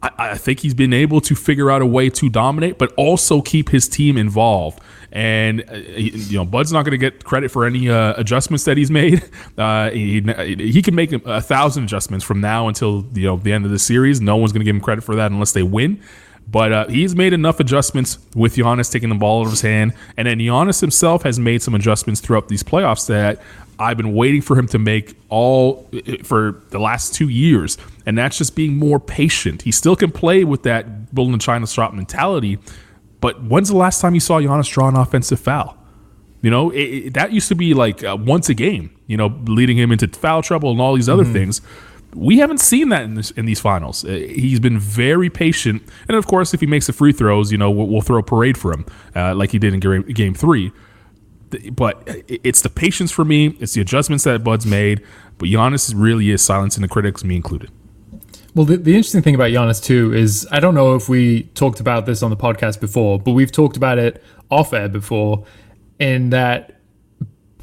I, 0.02 0.10
I 0.18 0.38
think 0.38 0.60
he's 0.60 0.74
been 0.74 0.92
able 0.92 1.20
to 1.22 1.34
figure 1.34 1.70
out 1.70 1.82
a 1.82 1.86
way 1.86 2.08
to 2.10 2.28
dominate, 2.30 2.78
but 2.78 2.92
also 2.96 3.42
keep 3.42 3.70
his 3.70 3.88
team 3.88 4.16
involved. 4.16 4.80
And 5.10 5.64
uh, 5.70 5.76
you 5.76 6.36
know, 6.36 6.44
Bud's 6.44 6.72
not 6.72 6.84
going 6.84 6.92
to 6.92 6.98
get 6.98 7.24
credit 7.24 7.50
for 7.50 7.64
any 7.64 7.88
uh, 7.88 8.14
adjustments 8.16 8.64
that 8.64 8.76
he's 8.76 8.90
made. 8.90 9.22
Uh, 9.56 9.90
he, 9.90 10.20
he 10.20 10.82
can 10.82 10.94
make 10.94 11.12
a 11.12 11.40
thousand 11.40 11.82
adjustments 11.82 12.24
from 12.24 12.40
now 12.40 12.68
until 12.68 13.04
you 13.14 13.24
know 13.24 13.36
the 13.36 13.52
end 13.52 13.64
of 13.64 13.72
the 13.72 13.78
series. 13.78 14.20
No 14.20 14.36
one's 14.36 14.52
going 14.52 14.60
to 14.60 14.64
give 14.64 14.74
him 14.74 14.80
credit 14.80 15.02
for 15.02 15.16
that 15.16 15.32
unless 15.32 15.50
they 15.52 15.64
win. 15.64 16.00
But 16.50 16.72
uh, 16.72 16.86
he's 16.86 17.16
made 17.16 17.32
enough 17.32 17.58
adjustments 17.58 18.18
with 18.36 18.54
Giannis 18.54 18.90
taking 18.90 19.08
the 19.08 19.16
ball 19.16 19.40
out 19.40 19.46
of 19.46 19.50
his 19.50 19.62
hand, 19.62 19.94
and 20.16 20.28
then 20.28 20.38
Giannis 20.38 20.80
himself 20.80 21.24
has 21.24 21.38
made 21.40 21.62
some 21.62 21.74
adjustments 21.74 22.20
throughout 22.20 22.48
these 22.48 22.62
playoffs 22.62 23.06
that 23.08 23.42
I've 23.78 23.96
been 23.96 24.14
waiting 24.14 24.42
for 24.42 24.58
him 24.58 24.66
to 24.68 24.78
make 24.78 25.14
all 25.28 25.88
for 26.24 26.62
the 26.70 26.78
last 26.78 27.14
two 27.14 27.28
years, 27.28 27.78
and 28.06 28.16
that's 28.16 28.38
just 28.38 28.56
being 28.56 28.76
more 28.76 28.98
patient. 28.98 29.62
He 29.62 29.72
still 29.72 29.94
can 29.94 30.10
play 30.10 30.44
with 30.44 30.62
that 30.64 31.14
bull 31.14 31.32
in 31.32 31.38
China 31.38 31.66
shop 31.66 31.92
mentality, 31.92 32.58
but 33.20 33.42
when's 33.42 33.68
the 33.68 33.76
last 33.76 34.00
time 34.00 34.14
you 34.14 34.20
saw 34.20 34.40
Giannis 34.40 34.70
draw 34.70 34.88
an 34.88 34.96
offensive 34.96 35.40
foul? 35.40 35.76
You 36.40 36.50
know, 36.50 36.70
it, 36.70 36.82
it, 36.82 37.14
that 37.14 37.32
used 37.32 37.48
to 37.48 37.54
be 37.54 37.74
like 37.74 38.04
uh, 38.04 38.16
once 38.18 38.48
a 38.48 38.54
game, 38.54 38.96
you 39.06 39.16
know, 39.16 39.26
leading 39.46 39.76
him 39.76 39.90
into 39.90 40.06
foul 40.08 40.42
trouble 40.42 40.70
and 40.70 40.80
all 40.80 40.94
these 40.94 41.08
other 41.08 41.24
mm-hmm. 41.24 41.32
things. 41.32 41.60
We 42.14 42.38
haven't 42.38 42.58
seen 42.58 42.88
that 42.90 43.02
in, 43.02 43.14
this, 43.14 43.30
in 43.32 43.44
these 43.44 43.60
finals. 43.60 44.04
Uh, 44.04 44.10
he's 44.10 44.60
been 44.60 44.78
very 44.78 45.28
patient. 45.30 45.82
And 46.06 46.16
of 46.16 46.26
course, 46.26 46.54
if 46.54 46.60
he 46.60 46.66
makes 46.66 46.86
the 46.86 46.92
free 46.92 47.12
throws, 47.12 47.50
you 47.52 47.58
know, 47.58 47.70
we'll, 47.70 47.86
we'll 47.88 48.00
throw 48.02 48.18
a 48.18 48.22
parade 48.22 48.56
for 48.56 48.72
him 48.72 48.86
uh, 49.14 49.34
like 49.34 49.50
he 49.50 49.58
did 49.58 49.74
in 49.74 49.80
game, 49.80 50.02
game 50.02 50.34
three. 50.34 50.72
But 51.72 52.02
it's 52.28 52.62
the 52.62 52.70
patience 52.70 53.10
for 53.10 53.24
me, 53.24 53.56
it's 53.58 53.72
the 53.72 53.80
adjustments 53.80 54.24
that 54.24 54.44
Bud's 54.44 54.66
made. 54.66 55.04
But 55.38 55.48
Giannis 55.48 55.92
really 55.96 56.30
is 56.30 56.42
silencing 56.42 56.82
the 56.82 56.88
critics, 56.88 57.24
me 57.24 57.36
included. 57.36 57.70
Well, 58.58 58.64
the, 58.64 58.76
the 58.76 58.96
interesting 58.96 59.22
thing 59.22 59.36
about 59.36 59.50
Giannis 59.50 59.80
too 59.80 60.12
is 60.12 60.44
I 60.50 60.58
don't 60.58 60.74
know 60.74 60.96
if 60.96 61.08
we 61.08 61.44
talked 61.54 61.78
about 61.78 62.06
this 62.06 62.24
on 62.24 62.30
the 62.30 62.36
podcast 62.36 62.80
before, 62.80 63.20
but 63.20 63.30
we've 63.30 63.52
talked 63.52 63.76
about 63.76 63.98
it 63.98 64.20
off 64.50 64.72
air 64.72 64.88
before, 64.88 65.44
in 66.00 66.30
that 66.30 66.80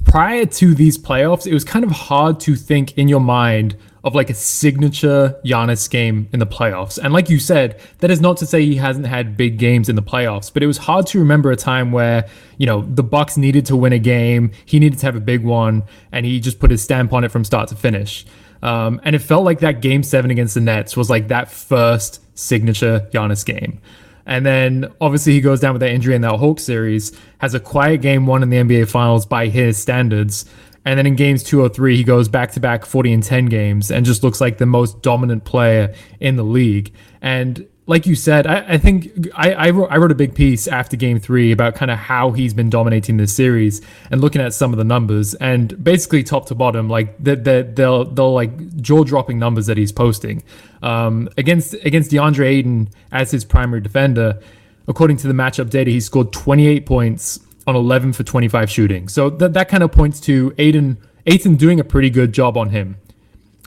prior 0.06 0.46
to 0.46 0.74
these 0.74 0.98
playoffs, 0.98 1.46
it 1.46 1.54
was 1.54 1.66
kind 1.66 1.84
of 1.84 1.92
hard 1.92 2.40
to 2.40 2.56
think 2.56 2.98
in 2.98 3.10
your 3.10 3.20
mind 3.20 3.76
of 4.06 4.16
like 4.16 4.30
a 4.30 4.34
signature 4.34 5.38
Giannis 5.44 5.90
game 5.90 6.30
in 6.32 6.40
the 6.40 6.48
playoffs. 6.48 6.98
And 6.98 7.12
like 7.12 7.30
you 7.30 7.40
said, 7.40 7.82
that 7.98 8.10
is 8.10 8.22
not 8.22 8.38
to 8.38 8.46
say 8.46 8.64
he 8.64 8.78
hasn't 8.78 9.06
had 9.06 9.36
big 9.36 9.58
games 9.58 9.90
in 9.90 9.98
the 9.98 10.02
playoffs, 10.02 10.54
but 10.54 10.64
it 10.64 10.68
was 10.68 10.78
hard 10.78 11.08
to 11.08 11.20
remember 11.20 11.52
a 11.52 11.58
time 11.58 11.92
where, 11.92 12.26
you 12.58 12.66
know, 12.66 12.84
the 12.84 13.04
Bucks 13.04 13.36
needed 13.36 13.66
to 13.66 13.76
win 13.76 13.92
a 13.92 14.00
game, 14.00 14.52
he 14.64 14.80
needed 14.80 15.00
to 15.00 15.06
have 15.08 15.18
a 15.18 15.20
big 15.20 15.44
one, 15.44 15.84
and 16.14 16.26
he 16.26 16.40
just 16.40 16.58
put 16.58 16.72
his 16.72 16.82
stamp 16.82 17.12
on 17.12 17.26
it 17.26 17.34
from 17.34 17.44
start 17.44 17.68
to 17.68 17.76
finish. 17.76 18.26
Um, 18.66 19.00
and 19.04 19.16
it 19.16 19.20
felt 19.20 19.46
like 19.46 19.60
that 19.60 19.80
game 19.80 20.02
seven 20.02 20.32
against 20.32 20.56
the 20.56 20.60
Nets 20.60 20.98
was 20.98 21.08
like 21.08 21.28
that 21.28 21.52
first 21.52 22.20
signature 22.36 23.08
Giannis 23.14 23.46
game. 23.46 23.80
And 24.26 24.44
then 24.44 24.92
obviously 25.00 25.34
he 25.34 25.42
goes 25.42 25.60
down 25.60 25.74
with 25.74 25.82
that 25.82 25.92
injury 25.92 26.16
in 26.16 26.22
that 26.22 26.38
Hawks 26.38 26.64
series, 26.64 27.16
has 27.38 27.54
a 27.54 27.60
quiet 27.60 28.02
game 28.02 28.26
one 28.26 28.42
in 28.42 28.50
the 28.50 28.58
NBA 28.58 28.90
Finals 28.90 29.28
by 29.28 29.50
his 29.50 29.78
standards. 29.78 30.46
And 30.84 30.98
then 30.98 31.06
in 31.06 31.16
games 31.16 31.44
two 31.44 31.62
or 31.62 31.70
three, 31.70 31.96
he 31.96 32.04
goes 32.04 32.28
back 32.28 32.54
to 32.54 32.60
back 32.60 32.88
40 32.88 33.14
and 33.14 33.24
10 33.24 33.46
games 33.46 33.92
and 33.92 34.04
just 34.04 34.24
looks 34.24 34.42
like 34.42 34.58
the 34.58 34.66
most 34.66 35.04
dominant 35.04 35.44
player 35.44 35.94
in 36.20 36.36
the 36.36 36.44
league. 36.44 36.92
And 37.22 37.68
like 37.88 38.08
you 38.08 38.16
said, 38.16 38.48
I, 38.48 38.74
I 38.74 38.78
think 38.78 39.30
I, 39.36 39.54
I 39.54 39.70
wrote, 39.70 39.92
I, 39.92 39.98
wrote, 39.98 40.12
a 40.12 40.16
big 40.16 40.34
piece 40.34 40.68
after 40.68 40.98
game 40.98 41.20
three 41.20 41.52
about 41.52 41.76
kind 41.76 41.92
of 41.92 42.00
how 42.00 42.32
he's 42.32 42.54
been 42.54 42.70
dominating 42.70 43.18
this 43.18 43.36
series 43.36 43.82
and 44.10 44.22
looking 44.22 44.42
at 44.42 44.54
some 44.54 44.74
of 44.74 44.78
the 44.78 44.84
numbers 44.84 45.36
and 45.36 45.84
basically 45.84 46.24
top 46.24 46.48
to 46.48 46.56
bottom, 46.56 46.90
like 46.90 47.16
the, 47.24 47.36
the, 47.36 47.72
they'll, 47.72 48.06
they'll 48.06 48.34
like 48.34 48.82
jaw 48.82 49.04
dropping 49.04 49.38
numbers 49.38 49.68
that 49.68 49.78
he's 49.78 49.92
posting. 49.92 50.44
Um, 50.82 51.30
against, 51.38 51.76
against 51.86 52.10
DeAndre 52.10 52.46
Ayton 52.46 52.90
as 53.12 53.30
his 53.30 53.46
primary 53.46 53.82
defender, 53.82 54.42
according 54.88 55.18
to 55.18 55.28
the 55.28 55.34
matchup 55.34 55.70
data, 55.70 55.92
he 55.92 56.00
scored 56.00 56.34
28 56.34 56.88
points 56.88 57.40
on 57.68 57.76
11 57.76 58.14
for 58.14 58.24
25 58.24 58.70
shooting. 58.70 59.08
So 59.08 59.30
that, 59.30 59.54
that 59.54 59.70
kind 59.70 59.84
of 59.84 59.92
points 59.92 60.20
to 60.22 60.56
Ayton, 60.58 60.98
Ayton 61.28 61.56
doing 61.56 61.80
a 61.80 61.84
pretty 61.84 62.10
good 62.10 62.34
job 62.34 62.58
on 62.58 62.70
him. 62.70 62.98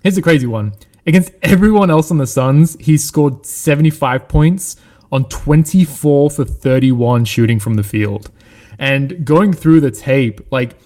here's 0.02 0.18
a 0.18 0.22
crazy 0.22 0.46
one. 0.46 0.72
Against 1.06 1.32
everyone 1.42 1.90
else 1.90 2.10
on 2.10 2.18
the 2.18 2.26
Suns, 2.26 2.76
he 2.80 2.96
scored 2.96 3.46
75 3.46 4.28
points 4.28 4.76
on 5.10 5.24
24 5.28 6.30
for 6.30 6.44
31 6.44 7.24
shooting 7.24 7.58
from 7.58 7.74
the 7.74 7.82
field. 7.82 8.30
And 8.78 9.24
going 9.24 9.52
through 9.52 9.80
the 9.80 9.90
tape, 9.90 10.40
like 10.52 10.76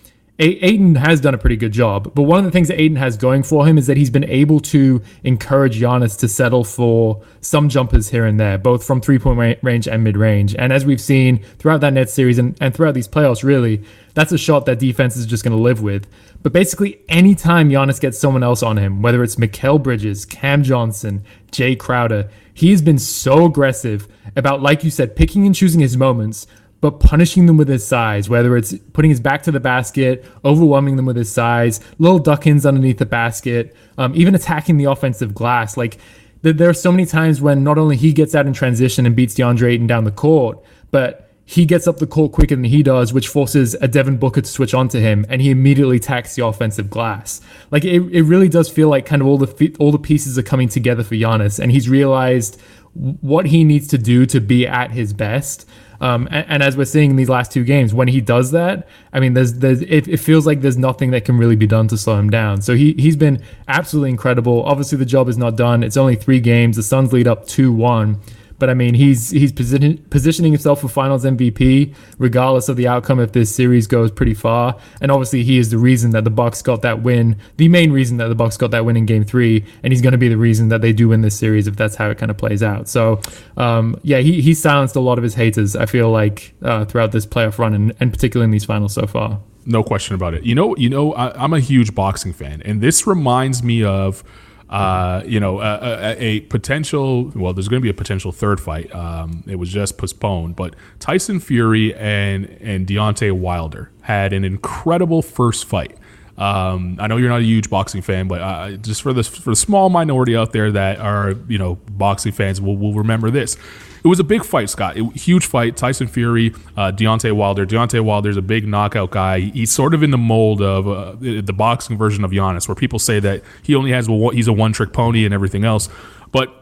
Ayton 0.43 0.97
has 0.97 1.21
done 1.21 1.35
a 1.35 1.39
pretty 1.39 1.57
good 1.57 1.73
job, 1.73 2.13
but 2.15 2.23
one 2.23 2.41
of 2.41 2.45
the 2.45 2.51
things 2.51 2.67
that 2.69 2.81
Ayton 2.81 2.97
has 2.97 3.17
going 3.17 3.45
for 3.45 3.65
him 3.65 3.79
is 3.79 3.87
that 3.87 3.97
he's 3.97 4.11
been 4.11 4.25
able 4.25 4.59
to 4.61 5.01
encourage 5.23 5.81
Giannis 5.81 6.19
to 6.19 6.29
settle 6.29 6.65
for 6.65 7.23
some 7.41 7.69
jumpers 7.69 8.09
here 8.09 8.25
and 8.25 8.41
there, 8.41 8.59
both 8.59 8.85
from 8.85 9.01
three 9.01 9.19
point 9.21 9.59
range 9.63 9.87
and 9.87 10.03
mid 10.03 10.17
range. 10.17 10.57
And 10.57 10.73
as 10.73 10.85
we've 10.85 11.01
seen 11.01 11.45
throughout 11.59 11.81
that 11.83 11.93
net 11.93 12.11
series 12.11 12.39
and, 12.39 12.57
and 12.61 12.75
throughout 12.75 12.95
these 12.95 13.07
playoffs, 13.07 13.45
really, 13.45 13.85
that's 14.15 14.33
a 14.33 14.39
shot 14.39 14.67
that 14.67 14.81
defense 14.81 15.17
is 15.17 15.27
just 15.27 15.45
going 15.45 15.57
to 15.57 15.63
live 15.63 15.81
with. 15.81 16.09
But 16.43 16.53
basically, 16.53 17.01
anytime 17.09 17.71
Giannis 17.71 18.01
gets 18.01 18.19
someone 18.19 18.43
else 18.43 18.65
on 18.65 18.79
him, 18.79 19.01
whether 19.01 19.23
it's 19.23 19.37
Mikal 19.37 19.81
Bridges, 19.81 20.25
Cam 20.25 20.65
Johnson, 20.65 21.23
Jae 21.53 21.79
Crowder, 21.79 22.29
he's 22.53 22.83
been 22.83 22.99
so 22.99 23.45
aggressive 23.45 24.09
about, 24.35 24.61
like 24.61 24.83
you 24.83 24.91
said, 24.91 25.15
picking 25.15 25.47
and 25.47 25.55
choosing 25.55 25.81
his 25.81 25.97
moments 25.97 26.49
but 26.83 26.99
punishing 26.99 27.47
them 27.47 27.57
with 27.57 27.69
his 27.69 27.87
size, 27.87 28.29
whether 28.29 28.57
it's 28.57 28.75
putting 28.93 29.09
his 29.09 29.21
back 29.21 29.45
to 29.45 29.53
the 29.53 29.61
basket, 29.61 30.25
overwhelming 30.45 30.97
them 30.97 31.07
with 31.07 31.17
his 31.17 31.33
size, 31.33 31.81
little 31.99 32.19
duck-ins 32.19 32.67
underneath 32.67 32.99
the 32.99 33.07
basket, 33.07 33.75
um, 33.99 34.13
even 34.17 34.35
attacking 34.35 34.77
the 34.79 34.85
offensive 34.85 35.33
glass. 35.33 35.77
Like 35.77 35.99
th- 36.43 36.57
there 36.57 36.69
are 36.69 36.75
so 36.75 36.91
many 36.91 37.07
times 37.07 37.41
when 37.41 37.63
not 37.63 37.79
only 37.79 37.97
he 37.97 38.13
gets 38.13 38.35
out 38.35 38.47
in 38.49 38.53
transition 38.53 39.07
and 39.07 39.15
beats 39.15 39.35
DeAndre 39.35 39.71
Ayton 39.71 39.87
down 39.87 40.03
the 40.03 40.11
court, 40.11 40.59
but 40.91 41.31
he 41.45 41.67
gets 41.67 41.87
up 41.87 41.99
the 41.99 42.07
court 42.07 42.33
quicker 42.33 42.57
than 42.57 42.65
he 42.65 42.83
does, 42.83 43.13
which 43.13 43.29
forces 43.29 43.75
a 43.81 43.87
Devin 43.87 44.17
Booker 44.17 44.41
to 44.41 44.49
switch 44.49 44.75
onto 44.75 44.99
him, 44.99 45.25
and 45.29 45.41
he 45.41 45.51
immediately 45.51 45.99
attacks 45.99 46.35
the 46.35 46.45
offensive 46.45 46.91
glass. 46.91 47.41
Like 47.71 47.85
it, 47.85 48.03
it 48.13 48.23
really 48.23 48.49
does 48.49 48.69
feel 48.69 48.89
like 48.89 49.07
kind 49.07 49.23
of 49.23 49.29
all 49.29 49.39
the 49.39 49.77
all 49.79 49.93
the 49.93 49.99
pieces 49.99 50.37
are 50.37 50.43
coming 50.43 50.69
together 50.69 51.05
for 51.05 51.15
Giannis, 51.15 51.61
and 51.61 51.71
he's 51.71 51.89
realized 51.89 52.61
what 52.95 53.47
he 53.47 53.63
needs 53.63 53.87
to 53.89 53.99
do 53.99 54.27
to 54.27 54.41
be 54.41 54.67
at 54.67 54.91
his 54.91 55.13
best. 55.13 55.69
Um, 56.03 56.27
and, 56.33 56.45
and, 56.49 56.63
as 56.65 56.77
we're 56.77 56.85
seeing 56.85 57.11
in 57.11 57.17
these 57.17 57.29
last 57.29 57.53
two 57.53 57.63
games, 57.63 57.95
when 57.95 58.09
he 58.09 58.21
does 58.21 58.51
that, 58.51 58.89
I 59.13 59.21
mean, 59.21 59.35
there's 59.35 59.55
there's 59.55 59.83
it, 59.83 60.09
it, 60.09 60.17
feels 60.17 60.49
like 60.49 60.61
there's 60.61 60.77
nothing 60.77 61.13
that 61.13 61.25
can 61.25 61.39
really 61.39 61.55
be 61.55 61.69
done 61.69 61.87
to 61.89 61.97
slow 61.97 62.19
him 62.19 62.29
down. 62.29 62.61
So 62.61 62.75
he 62.75 62.95
he's 62.95 63.15
been 63.15 63.41
absolutely 63.69 64.11
incredible. 64.11 64.65
Obviously, 64.65 64.99
the 64.99 65.07
job 65.07 65.29
is 65.29 65.39
not 65.39 65.55
done. 65.55 65.85
It's 65.85 65.97
only 65.97 66.17
three 66.17 66.41
games. 66.41 66.75
The 66.75 66.83
Suns 66.83 67.13
lead 67.13 67.29
up 67.29 67.47
two 67.47 67.73
one. 67.73 68.21
But 68.59 68.71
I 68.71 68.75
mean, 68.75 68.95
he's 68.95 69.31
he's 69.31 69.53
position, 69.53 69.99
positioning 70.11 70.53
himself 70.53 70.81
for 70.81 70.89
Finals 70.89 71.25
MVP, 71.25 71.95
regardless 72.19 72.69
of 72.69 72.77
the 72.77 72.89
outcome 72.89 73.21
if 73.21 73.33
this 73.33 73.55
series 73.55 73.87
goes 73.87 74.11
pretty 74.11 74.35
far. 74.35 74.79
And 75.01 75.11
obviously, 75.11 75.43
he 75.43 75.59
is 75.59 75.71
the 75.71 75.79
reason 75.79 76.11
that 76.11 76.25
the 76.25 76.31
Bucks 76.31 76.63
got 76.63 76.83
that 76.83 77.03
win, 77.03 77.37
the 77.57 77.69
main 77.69 77.93
reason 77.93 78.17
that 78.19 78.29
the 78.29 78.35
Bucks 78.35 78.57
got 78.57 78.71
that 78.73 78.85
win 78.85 78.97
in 78.97 79.07
Game 79.07 79.25
Three, 79.25 79.65
and 79.83 79.93
he's 79.93 80.03
going 80.03 80.13
to 80.13 80.19
be 80.19 80.29
the 80.29 80.37
reason 80.37 80.69
that 80.69 80.81
they 80.81 80.93
do 80.93 81.09
win 81.09 81.23
this 81.23 81.39
series 81.39 81.67
if 81.67 81.77
that's 81.77 81.97
how 81.97 82.11
it 82.11 82.19
kind 82.19 82.31
of 82.31 82.37
plays 82.39 82.63
out. 82.63 82.89
So, 82.89 83.21
um, 83.57 83.99
yeah, 84.03 84.19
he 84.19 84.41
he 84.41 84.55
silenced 84.55 84.97
a 84.97 85.01
lot 85.01 85.19
of 85.19 85.25
his 85.25 85.35
haters. 85.35 85.77
I 85.77 85.87
feel 85.87 86.11
like 86.11 86.55
uh, 86.63 86.85
throughout 86.85 87.13
this 87.13 87.27
playoff 87.27 87.59
run, 87.59 87.75
and, 87.75 87.93
and 88.01 88.13
particularly 88.13 88.45
in 88.45 88.51
these 88.51 88.65
finals 88.65 88.95
so 88.95 89.07
far. 89.07 89.41
No 89.65 89.85
question 89.85 90.15
about 90.15 90.35
it. 90.35 90.43
You 90.43 90.57
know, 90.57 90.77
you 90.77 90.91
know, 90.91 91.13
I, 91.15 91.43
I'm 91.43 91.53
a 91.53 91.61
huge 91.61 91.95
boxing 91.95 92.33
fan, 92.33 92.63
and 92.65 92.81
this 92.81 93.07
reminds 93.07 93.63
me 93.63 93.85
of 93.85 94.25
uh, 94.73 95.23
you 95.27 95.39
know, 95.39 95.61
a, 95.61 95.79
a, 95.83 96.17
a, 96.19 96.41
potential. 96.41 97.31
Well, 97.35 97.53
there's 97.53 97.69
going 97.69 97.83
to 97.83 97.85
be 97.85 97.91
a 97.91 97.95
potential 97.95 98.33
third 98.33 98.59
fight. 98.59 98.93
Um, 98.95 99.45
it 99.47 99.57
was 99.57 99.69
just 99.69 99.99
postponed, 99.99 100.57
but 100.57 100.75
Tyson 100.99 101.41
Fury 101.41 101.95
and 101.95 102.47
and 102.63 102.87
Deontay 102.87 103.33
Wilder 103.33 103.91
had 104.01 104.33
an 104.33 104.45
incredible 104.45 105.21
first 105.21 105.67
fight. 105.67 105.99
Um, 106.39 106.97
I 106.99 107.07
know 107.07 107.19
you're 107.19 107.29
not 107.29 107.41
a 107.41 107.45
huge 107.45 107.69
boxing 107.69 108.01
fan, 108.01 108.29
but 108.29 108.41
uh, 108.41 108.71
just 108.79 109.03
for 109.03 109.13
the 109.13 109.23
for 109.23 109.51
the 109.51 109.57
small 109.57 109.91
minority 109.91 110.35
out 110.35 110.53
there 110.53 110.73
that 110.73 110.99
are 111.01 111.35
you 111.49 111.59
know 111.59 111.75
boxing 111.91 112.33
fans, 112.33 112.59
will 112.59 112.79
will 112.79 112.95
remember 112.95 113.31
this. 113.31 113.59
It 114.05 114.09
was 114.09 114.19
a 114.19 114.25
big 114.25 114.45
fight, 114.45 114.69
Scott. 114.69 114.97
It, 114.97 115.05
huge 115.17 115.47
fight. 115.47 115.77
Tyson 115.77 116.09
Fury, 116.09 116.53
uh, 116.77 116.91
Deontay 116.91 117.33
Wilder. 117.33 117.65
Deontay 117.65 118.05
Wilder's 118.05 118.37
a 118.37 118.43
big 118.43 118.67
knockout 118.67 119.11
guy. 119.13 119.41
He's 119.41 119.71
sort 119.71 119.95
of 119.95 120.03
in 120.03 120.11
the 120.11 120.19
mold 120.19 120.61
of 120.61 120.89
uh, 120.89 121.15
the 121.21 121.53
boxing 121.53 121.97
version 121.97 122.25
of 122.25 122.33
Giannis, 122.33 122.67
where 122.67 122.75
people 122.75 122.99
say 122.99 123.21
that 123.21 123.43
he 123.63 123.75
only 123.75 123.93
has 123.93 124.07
he's 124.07 124.49
a 124.49 124.53
one 124.53 124.73
trick 124.73 124.93
pony 124.93 125.25
and 125.25 125.33
everything 125.33 125.65
else. 125.65 125.89
But 126.33 126.53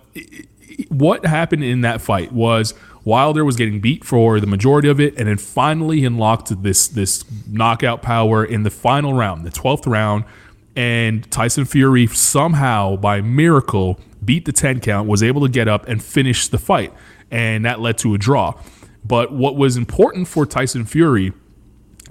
what 0.89 1.25
happened 1.25 1.65
in 1.65 1.81
that 1.81 2.03
fight 2.03 2.33
was 2.33 2.75
Wilder 3.05 3.45
was 3.45 3.57
getting 3.57 3.81
beat 3.81 4.05
for 4.05 4.39
the 4.39 4.47
majority 4.47 4.89
of 4.89 5.01
it, 5.01 5.17
and 5.17 5.27
then 5.27 5.39
finally 5.39 6.05
unlocked 6.05 6.63
this 6.63 6.89
this 6.89 7.25
knockout 7.49 8.03
power 8.03 8.45
in 8.45 8.65
the 8.65 8.71
final 8.71 9.15
round, 9.15 9.47
the 9.47 9.51
twelfth 9.51 9.87
round. 9.87 10.25
And 10.77 11.29
Tyson 11.31 11.65
Fury 11.65 12.07
somehow, 12.07 12.97
by 12.97 13.21
miracle, 13.21 13.99
beat 14.25 14.45
the 14.45 14.53
10 14.53 14.81
count, 14.81 15.09
was 15.09 15.21
able 15.21 15.43
to 15.43 15.49
get 15.49 15.67
up 15.67 15.87
and 15.89 16.03
finish 16.03 16.47
the 16.47 16.59
fight 16.59 16.93
and 17.31 17.65
that 17.65 17.81
led 17.81 17.99
to 17.99 18.15
a 18.15 18.19
draw. 18.19 18.55
But 19.05 19.33
what 19.33 19.57
was 19.57 19.77
important 19.77 20.29
for 20.29 20.47
Tyson 20.47 20.85
Fury, 20.85 21.33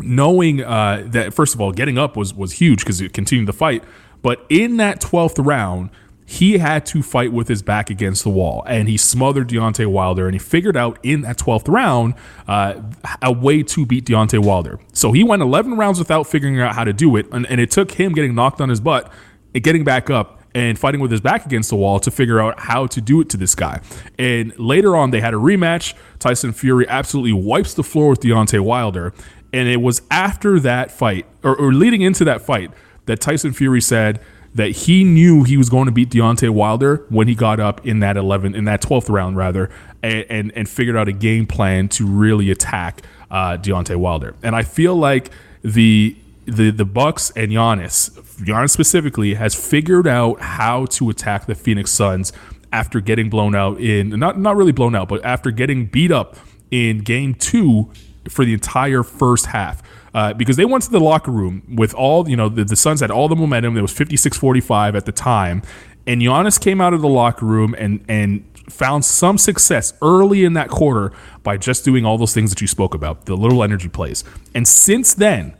knowing 0.02 0.62
uh, 0.64 1.04
that 1.08 1.34
first 1.34 1.54
of 1.54 1.62
all, 1.62 1.72
getting 1.72 1.98
up 1.98 2.18
was 2.18 2.34
was 2.34 2.54
huge 2.54 2.80
because 2.80 3.02
it 3.02 3.14
continued 3.14 3.48
the 3.48 3.54
fight. 3.54 3.84
But 4.22 4.46
in 4.50 4.78
that 4.78 5.00
twelfth 5.00 5.40
round, 5.40 5.92
he 6.26 6.58
had 6.58 6.86
to 6.88 7.02
fight 7.02 7.32
with 7.32 7.48
his 7.48 7.62
back 7.62 7.90
against 7.90 8.24
the 8.24 8.30
wall, 8.30 8.64
and 8.68 8.88
he 8.88 8.98
smothered 8.98 9.50
Deontay 9.50 9.88
Wilder, 9.88 10.26
and 10.28 10.36
he 10.36 10.40
figured 10.40 10.76
out 10.76 11.00
in 11.04 11.22
that 11.22 11.38
twelfth 11.38 11.68
round 11.68 12.16
uh, 12.48 12.82
a 13.22 13.32
way 13.32 13.64
to 13.64 13.86
beat 13.86 14.06
Deontay 14.06 14.44
Wilder. 14.44 14.80
So 14.94 15.12
he 15.12 15.24
went 15.24 15.42
11 15.42 15.76
rounds 15.78 16.00
without 16.00 16.24
figuring 16.28 16.60
out 16.60 16.76
how 16.76 16.84
to 16.84 16.94
do 16.94 17.16
it, 17.16 17.28
and, 17.32 17.46
and 17.48 17.62
it 17.62 17.72
took 17.72 17.92
him 17.92 18.14
getting 18.14 18.36
knocked 18.36 18.62
on 18.62 18.70
his 18.70 18.80
butt 18.80 19.12
and 19.54 19.64
getting 19.64 19.84
back 19.84 20.10
up 20.10 20.39
and 20.60 20.78
fighting 20.78 21.00
with 21.00 21.10
his 21.10 21.22
back 21.22 21.46
against 21.46 21.70
the 21.70 21.76
wall 21.78 22.02
to 22.02 22.12
figure 22.12 22.42
out 22.42 22.60
how 22.60 22.86
to 22.86 23.00
do 23.00 23.22
it 23.22 23.30
to 23.30 23.38
this 23.38 23.56
guy. 23.56 23.80
And 24.18 24.58
later 24.60 24.96
on, 24.96 25.12
they 25.12 25.22
had 25.22 25.34
a 25.34 25.38
rematch. 25.38 25.94
Tyson 26.20 26.52
Fury 26.52 26.86
absolutely 26.90 27.32
wipes 27.32 27.74
the 27.74 27.84
floor 27.84 28.10
with 28.10 28.20
Deontay 28.20 28.60
Wilder. 28.60 29.14
And 29.54 29.70
it 29.70 29.78
was 29.82 30.02
after 30.12 30.60
that 30.60 30.92
fight, 30.92 31.26
or, 31.44 31.56
or 31.56 31.74
leading 31.74 32.02
into 32.02 32.26
that 32.26 32.42
fight, 32.42 32.72
that 33.06 33.22
Tyson 33.22 33.54
Fury 33.54 33.80
said 33.80 34.20
that 34.54 34.72
he 34.72 35.06
knew 35.06 35.44
he 35.44 35.56
was 35.56 35.70
going 35.70 35.86
to 35.86 35.92
beat 35.92 36.10
Deontay 36.10 36.50
Wilder 36.50 37.06
when 37.08 37.30
he 37.30 37.36
got 37.36 37.62
up 37.62 37.86
in 37.86 38.02
that 38.02 38.18
11, 38.18 38.54
in 38.54 38.66
that 38.66 38.82
12th 38.82 39.10
round 39.10 39.38
rather, 39.38 39.70
and, 40.04 40.26
and, 40.30 40.52
and 40.56 40.68
figured 40.70 40.98
out 40.98 41.08
a 41.08 41.14
game 41.14 41.48
plan 41.48 41.88
to 41.88 42.06
really 42.06 42.52
attack 42.52 43.02
uh, 43.32 43.58
Deontay 43.58 43.96
Wilder. 43.96 44.36
And 44.44 44.56
I 44.56 44.64
feel 44.64 44.96
like 44.96 45.32
the 45.64 46.18
the 46.50 46.72
the 46.72 46.86
Bucks 46.86 47.32
and 47.36 47.52
Giannis, 47.52 48.10
Giannis 48.44 48.72
specifically, 48.72 49.36
has 49.36 49.56
figured 49.56 50.08
out 50.08 50.42
how 50.42 50.86
to 50.88 51.10
attack 51.10 51.46
the 51.46 51.56
Phoenix 51.56 51.92
Suns 51.92 52.32
after 52.72 53.00
getting 53.00 53.30
blown 53.30 53.56
out 53.56 53.80
in 53.80 54.10
not 54.10 54.40
not 54.40 54.56
really 54.56 54.72
blown 54.72 54.96
out, 54.96 55.08
but 55.08 55.24
after 55.26 55.52
getting 55.52 55.86
beat 55.86 56.12
up 56.12 56.36
in 56.72 57.00
Game 57.00 57.34
Two 57.34 57.92
for 58.28 58.46
the 58.46 58.54
entire 58.54 59.04
first 59.04 59.48
half. 59.48 59.82
Uh, 60.14 60.34
because 60.34 60.58
they 60.58 60.66
went 60.66 60.84
to 60.84 60.90
the 60.90 61.00
locker 61.00 61.30
room 61.30 61.62
with 61.76 61.94
all, 61.94 62.28
you 62.28 62.36
know, 62.36 62.50
the, 62.50 62.64
the 62.64 62.76
Suns 62.76 63.00
had 63.00 63.12
all 63.12 63.28
the 63.28 63.36
momentum. 63.36 63.78
It 63.78 63.82
was 63.82 63.94
56 63.94 64.38
45 64.38 64.96
at 64.96 65.06
the 65.06 65.12
time. 65.12 65.62
And 66.08 66.20
Giannis 66.20 66.60
came 66.60 66.82
out 66.82 66.96
of 66.96 67.02
the 67.02 67.08
locker 67.08 67.46
room 67.46 67.76
and, 67.78 68.04
and 68.08 68.44
found 68.72 69.06
some 69.06 69.38
success 69.38 69.94
early 70.02 70.44
in 70.46 70.54
that 70.54 70.70
quarter 70.70 71.12
by 71.44 71.58
just 71.58 71.86
doing 71.86 72.06
all 72.06 72.18
those 72.18 72.34
things 72.34 72.50
that 72.50 72.62
you 72.62 72.68
spoke 72.68 72.96
about, 72.96 73.26
the 73.26 73.38
little 73.38 73.64
energy 73.64 73.90
plays. 73.90 74.24
And 74.56 74.68
since 74.68 75.14
then, 75.14 75.54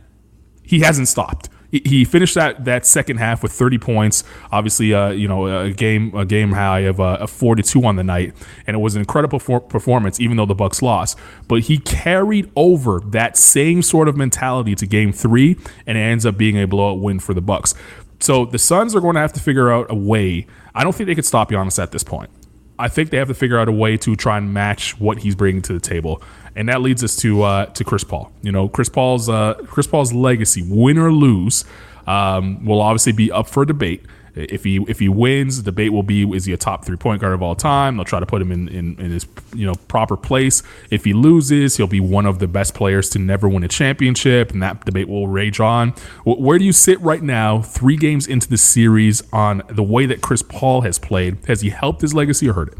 he 0.70 0.78
hasn't 0.80 1.08
stopped. 1.08 1.48
He 1.72 2.04
finished 2.04 2.36
that, 2.36 2.64
that 2.64 2.86
second 2.86 3.16
half 3.18 3.42
with 3.42 3.50
30 3.52 3.78
points. 3.78 4.24
Obviously, 4.52 4.92
uh, 4.94 5.10
you 5.10 5.26
know, 5.26 5.46
a 5.46 5.70
game 5.72 6.12
a 6.16 6.24
game 6.24 6.52
high 6.52 6.80
of 6.80 7.00
uh, 7.00 7.26
42 7.26 7.84
on 7.84 7.96
the 7.96 8.04
night, 8.04 8.34
and 8.66 8.76
it 8.76 8.78
was 8.78 8.94
an 8.96 9.00
incredible 9.00 9.38
for- 9.38 9.60
performance, 9.60 10.20
even 10.20 10.36
though 10.36 10.46
the 10.46 10.54
Bucks 10.54 10.80
lost. 10.80 11.18
But 11.48 11.62
he 11.62 11.78
carried 11.78 12.50
over 12.54 13.00
that 13.06 13.36
same 13.36 13.82
sort 13.82 14.08
of 14.08 14.16
mentality 14.16 14.74
to 14.76 14.86
Game 14.86 15.12
Three, 15.12 15.56
and 15.86 15.98
it 15.98 16.00
ends 16.00 16.24
up 16.24 16.36
being 16.36 16.56
a 16.56 16.66
blowout 16.66 17.00
win 17.00 17.18
for 17.18 17.34
the 17.34 17.40
Bucks. 17.40 17.74
So 18.20 18.44
the 18.44 18.58
Suns 18.58 18.94
are 18.94 19.00
going 19.00 19.14
to 19.14 19.20
have 19.20 19.32
to 19.32 19.40
figure 19.40 19.72
out 19.72 19.86
a 19.90 19.94
way. 19.94 20.46
I 20.74 20.84
don't 20.84 20.94
think 20.94 21.06
they 21.06 21.14
could 21.16 21.24
stop 21.24 21.50
Giannis 21.50 21.82
at 21.82 21.92
this 21.92 22.04
point. 22.04 22.30
I 22.80 22.88
think 22.88 23.10
they 23.10 23.18
have 23.18 23.28
to 23.28 23.34
figure 23.34 23.58
out 23.58 23.68
a 23.68 23.72
way 23.72 23.96
to 23.98 24.16
try 24.16 24.38
and 24.38 24.52
match 24.52 24.98
what 24.98 25.18
he's 25.18 25.34
bringing 25.34 25.62
to 25.62 25.72
the 25.72 25.80
table 25.80 26.22
and 26.56 26.68
that 26.68 26.80
leads 26.80 27.02
us 27.04 27.16
to 27.16 27.42
uh, 27.42 27.66
to 27.66 27.84
Chris 27.84 28.04
Paul. 28.04 28.32
You 28.42 28.52
know, 28.52 28.68
Chris 28.68 28.88
Paul's 28.88 29.28
uh, 29.28 29.54
Chris 29.66 29.86
Paul's 29.86 30.12
legacy, 30.12 30.64
win 30.68 30.98
or 30.98 31.12
lose, 31.12 31.64
um, 32.06 32.64
will 32.64 32.80
obviously 32.80 33.12
be 33.12 33.30
up 33.30 33.48
for 33.48 33.64
debate. 33.64 34.04
If 34.34 34.64
he 34.64 34.84
if 34.88 34.98
he 34.98 35.08
wins, 35.08 35.56
the 35.56 35.70
debate 35.70 35.92
will 35.92 36.02
be 36.02 36.22
is 36.34 36.44
he 36.44 36.52
a 36.52 36.56
top 36.56 36.84
three 36.84 36.96
point 36.96 37.20
guard 37.20 37.32
of 37.32 37.42
all 37.42 37.54
time? 37.54 37.96
They'll 37.96 38.04
try 38.04 38.20
to 38.20 38.26
put 38.26 38.40
him 38.40 38.52
in, 38.52 38.68
in, 38.68 38.98
in 39.00 39.10
his 39.10 39.26
you 39.54 39.66
know 39.66 39.74
proper 39.88 40.16
place. 40.16 40.62
If 40.90 41.04
he 41.04 41.12
loses, 41.12 41.76
he'll 41.76 41.86
be 41.86 42.00
one 42.00 42.26
of 42.26 42.38
the 42.38 42.46
best 42.46 42.74
players 42.74 43.08
to 43.10 43.18
never 43.18 43.48
win 43.48 43.64
a 43.64 43.68
championship, 43.68 44.52
and 44.52 44.62
that 44.62 44.84
debate 44.84 45.08
will 45.08 45.28
rage 45.28 45.60
on. 45.60 45.90
Where 46.24 46.58
do 46.58 46.64
you 46.64 46.72
sit 46.72 47.00
right 47.00 47.22
now, 47.22 47.62
three 47.62 47.96
games 47.96 48.26
into 48.26 48.48
the 48.48 48.58
series, 48.58 49.22
on 49.32 49.62
the 49.68 49.82
way 49.82 50.06
that 50.06 50.20
Chris 50.20 50.42
Paul 50.42 50.82
has 50.82 50.98
played? 50.98 51.38
Has 51.46 51.60
he 51.60 51.70
helped 51.70 52.00
his 52.00 52.14
legacy 52.14 52.48
or 52.48 52.52
hurt 52.54 52.68
it? 52.68 52.78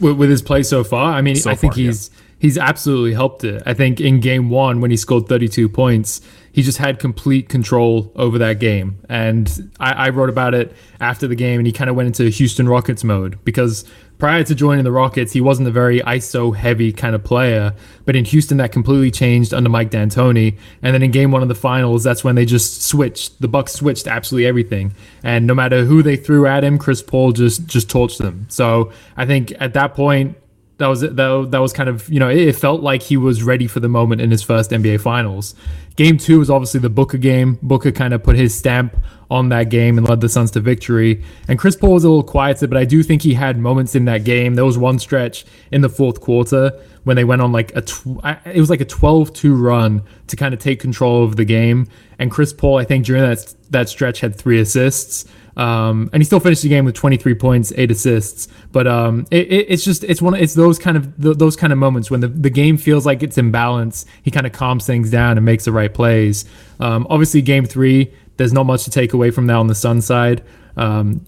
With, 0.00 0.16
with 0.16 0.30
his 0.30 0.42
play 0.42 0.62
so 0.62 0.82
far, 0.82 1.12
I 1.12 1.20
mean, 1.20 1.36
so 1.36 1.50
I 1.50 1.54
think 1.54 1.74
far, 1.74 1.82
he's. 1.82 2.10
Yeah 2.12 2.18
he's 2.42 2.58
absolutely 2.58 3.14
helped 3.14 3.44
it. 3.44 3.62
I 3.64 3.72
think 3.72 4.00
in 4.00 4.18
game 4.18 4.50
one, 4.50 4.80
when 4.80 4.90
he 4.90 4.96
scored 4.96 5.28
32 5.28 5.68
points, 5.68 6.20
he 6.52 6.62
just 6.62 6.78
had 6.78 6.98
complete 6.98 7.48
control 7.48 8.12
over 8.14 8.38
that 8.38 8.60
game. 8.60 8.98
And 9.08 9.72
I, 9.80 9.92
I 9.92 10.08
wrote 10.10 10.28
about 10.28 10.54
it 10.54 10.74
after 11.00 11.26
the 11.26 11.34
game, 11.34 11.58
and 11.58 11.66
he 11.66 11.72
kind 11.72 11.88
of 11.88 11.96
went 11.96 12.06
into 12.06 12.28
Houston 12.28 12.68
Rockets 12.68 13.02
mode 13.02 13.42
because 13.44 13.84
prior 14.18 14.44
to 14.44 14.54
joining 14.54 14.84
the 14.84 14.92
Rockets, 14.92 15.32
he 15.32 15.40
wasn't 15.40 15.66
a 15.66 15.70
very 15.72 16.00
ISO 16.00 16.54
heavy 16.54 16.92
kind 16.92 17.14
of 17.14 17.24
player. 17.24 17.74
But 18.04 18.14
in 18.14 18.24
Houston, 18.26 18.58
that 18.58 18.70
completely 18.70 19.10
changed 19.10 19.52
under 19.52 19.70
Mike 19.70 19.90
D'Antoni. 19.90 20.58
And 20.82 20.94
then 20.94 21.02
in 21.02 21.10
game 21.10 21.32
one 21.32 21.42
of 21.42 21.48
the 21.48 21.54
finals, 21.54 22.04
that's 22.04 22.22
when 22.22 22.34
they 22.34 22.44
just 22.44 22.84
switched. 22.84 23.40
The 23.40 23.48
Bucks 23.48 23.72
switched 23.72 24.06
absolutely 24.06 24.46
everything. 24.46 24.94
And 25.24 25.46
no 25.46 25.54
matter 25.54 25.84
who 25.84 26.02
they 26.02 26.16
threw 26.16 26.46
at 26.46 26.62
him, 26.62 26.78
Chris 26.78 27.02
Paul 27.02 27.32
just 27.32 27.66
just 27.66 27.88
torched 27.88 28.18
them. 28.18 28.46
So 28.48 28.92
I 29.16 29.26
think 29.26 29.54
at 29.58 29.74
that 29.74 29.94
point, 29.94 30.36
that 30.82 30.88
was 30.88 31.00
that, 31.00 31.48
that 31.50 31.58
was 31.58 31.72
kind 31.72 31.88
of 31.88 32.08
you 32.08 32.18
know 32.18 32.28
it, 32.28 32.56
felt 32.56 32.82
like 32.82 33.02
he 33.02 33.16
was 33.16 33.42
ready 33.42 33.66
for 33.66 33.80
the 33.80 33.88
moment 33.88 34.20
in 34.20 34.30
his 34.30 34.42
first 34.42 34.70
NBA 34.70 35.00
Finals. 35.00 35.54
Game 35.96 36.18
two 36.18 36.38
was 36.38 36.50
obviously 36.50 36.80
the 36.80 36.90
Booker 36.90 37.18
game. 37.18 37.58
Booker 37.62 37.92
kind 37.92 38.12
of 38.12 38.22
put 38.22 38.36
his 38.36 38.54
stamp 38.54 38.96
on 39.30 39.48
that 39.50 39.70
game 39.70 39.96
and 39.96 40.08
led 40.08 40.20
the 40.20 40.28
Suns 40.28 40.50
to 40.50 40.60
victory. 40.60 41.22
And 41.48 41.58
Chris 41.58 41.76
Paul 41.76 41.92
was 41.92 42.04
a 42.04 42.08
little 42.08 42.22
quieter, 42.22 42.66
but 42.66 42.76
I 42.76 42.84
do 42.84 43.02
think 43.02 43.22
he 43.22 43.34
had 43.34 43.58
moments 43.58 43.94
in 43.94 44.04
that 44.06 44.24
game. 44.24 44.54
There 44.54 44.64
was 44.64 44.76
one 44.76 44.98
stretch 44.98 45.44
in 45.70 45.80
the 45.80 45.88
fourth 45.88 46.20
quarter 46.20 46.72
when 47.04 47.16
they 47.16 47.24
went 47.24 47.42
on 47.42 47.52
like 47.52 47.74
a 47.76 47.82
tw- 47.82 48.20
it 48.44 48.60
was 48.60 48.70
like 48.70 48.80
a 48.80 48.86
12-2 48.86 49.60
run 49.60 50.02
to 50.26 50.36
kind 50.36 50.52
of 50.52 50.60
take 50.60 50.80
control 50.80 51.24
of 51.24 51.36
the 51.36 51.44
game. 51.44 51.88
And 52.18 52.30
Chris 52.30 52.52
Paul, 52.52 52.78
I 52.78 52.84
think 52.84 53.06
during 53.06 53.22
that 53.22 53.54
that 53.70 53.88
stretch 53.88 54.20
had 54.20 54.34
three 54.34 54.60
assists. 54.60 55.26
Um, 55.56 56.08
and 56.12 56.22
he 56.22 56.24
still 56.24 56.40
finished 56.40 56.62
the 56.62 56.68
game 56.68 56.84
with 56.84 56.94
23 56.94 57.34
points, 57.34 57.72
eight 57.76 57.90
assists. 57.90 58.48
But 58.70 58.86
um, 58.86 59.26
it, 59.30 59.48
it, 59.52 59.66
it's 59.68 59.84
just 59.84 60.04
it's 60.04 60.22
one 60.22 60.34
it's 60.34 60.54
those 60.54 60.78
kind 60.78 60.96
of 60.96 61.12
those 61.18 61.56
kind 61.56 61.72
of 61.72 61.78
moments 61.78 62.10
when 62.10 62.20
the, 62.20 62.28
the 62.28 62.50
game 62.50 62.76
feels 62.76 63.04
like 63.04 63.22
it's 63.22 63.38
in 63.38 63.50
balance. 63.50 64.06
He 64.22 64.30
kind 64.30 64.46
of 64.46 64.52
calms 64.52 64.86
things 64.86 65.10
down 65.10 65.36
and 65.36 65.44
makes 65.44 65.64
the 65.64 65.72
right 65.72 65.92
plays. 65.92 66.44
Um, 66.80 67.06
obviously, 67.10 67.42
game 67.42 67.66
three, 67.66 68.12
there's 68.36 68.52
not 68.52 68.64
much 68.64 68.84
to 68.84 68.90
take 68.90 69.12
away 69.12 69.30
from 69.30 69.46
that 69.46 69.56
on 69.56 69.66
the 69.66 69.74
Sun 69.74 70.00
side. 70.00 70.42
Um, 70.76 71.24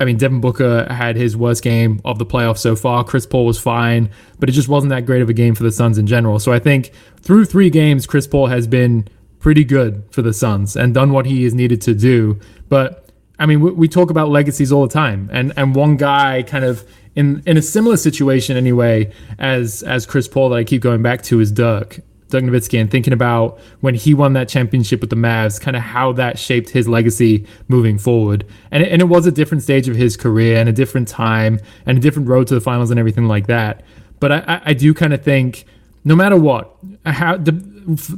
I 0.00 0.04
mean, 0.04 0.16
Devin 0.16 0.40
Booker 0.40 0.92
had 0.92 1.16
his 1.16 1.36
worst 1.36 1.62
game 1.62 2.00
of 2.04 2.18
the 2.18 2.26
playoffs 2.26 2.58
so 2.58 2.74
far. 2.74 3.04
Chris 3.04 3.26
Paul 3.26 3.46
was 3.46 3.60
fine, 3.60 4.10
but 4.40 4.48
it 4.48 4.52
just 4.52 4.68
wasn't 4.68 4.90
that 4.90 5.06
great 5.06 5.22
of 5.22 5.28
a 5.28 5.32
game 5.32 5.54
for 5.54 5.62
the 5.62 5.70
Suns 5.70 5.98
in 5.98 6.06
general. 6.06 6.40
So 6.40 6.52
I 6.52 6.58
think 6.58 6.90
through 7.20 7.44
three 7.44 7.70
games, 7.70 8.06
Chris 8.06 8.26
Paul 8.26 8.46
has 8.48 8.66
been 8.66 9.06
pretty 9.38 9.64
good 9.64 10.02
for 10.10 10.22
the 10.22 10.32
Suns 10.32 10.74
and 10.76 10.92
done 10.92 11.12
what 11.12 11.26
he 11.26 11.44
is 11.44 11.54
needed 11.54 11.80
to 11.82 11.94
do. 11.94 12.40
But 12.68 13.07
I 13.38 13.46
mean, 13.46 13.60
we, 13.60 13.70
we, 13.70 13.88
talk 13.88 14.10
about 14.10 14.30
legacies 14.30 14.72
all 14.72 14.86
the 14.86 14.92
time, 14.92 15.30
and 15.32 15.52
and 15.56 15.74
one 15.74 15.96
guy 15.96 16.42
kind 16.42 16.64
of 16.64 16.84
in 17.14 17.42
in 17.46 17.56
a 17.56 17.62
similar 17.62 17.96
situation 17.96 18.56
anyway 18.56 19.12
as 19.38 19.82
as 19.82 20.06
Chris 20.06 20.26
Paul 20.26 20.50
that 20.50 20.56
I 20.56 20.64
keep 20.64 20.82
going 20.82 21.02
back 21.02 21.22
to 21.24 21.40
is 21.40 21.52
Dirk. 21.52 22.00
Dirk 22.28 22.44
Nowitzki 22.44 22.78
and 22.78 22.90
thinking 22.90 23.14
about 23.14 23.58
when 23.80 23.94
he 23.94 24.12
won 24.12 24.34
that 24.34 24.48
championship 24.48 25.00
with 25.00 25.08
the 25.08 25.16
Mavs, 25.16 25.58
kind 25.58 25.76
of 25.76 25.82
how 25.82 26.12
that 26.12 26.38
shaped 26.38 26.68
his 26.68 26.86
legacy 26.86 27.46
moving 27.68 27.96
forward. 27.96 28.44
And 28.70 28.82
it, 28.82 28.92
and 28.92 29.00
it 29.00 29.06
was 29.06 29.26
a 29.26 29.32
different 29.32 29.62
stage 29.62 29.88
of 29.88 29.96
his 29.96 30.16
career 30.16 30.58
and 30.58 30.68
a 30.68 30.72
different 30.72 31.08
time 31.08 31.58
and 31.86 31.96
a 31.96 32.00
different 32.00 32.28
road 32.28 32.46
to 32.48 32.54
the 32.54 32.60
finals 32.60 32.90
and 32.90 33.00
everything 33.00 33.28
like 33.28 33.46
that. 33.46 33.82
But 34.20 34.32
I, 34.32 34.60
I 34.66 34.74
do 34.74 34.92
kind 34.92 35.14
of 35.14 35.22
think 35.22 35.64
no 36.08 36.16
matter 36.16 36.36
what, 36.36 36.74
how 37.04 37.36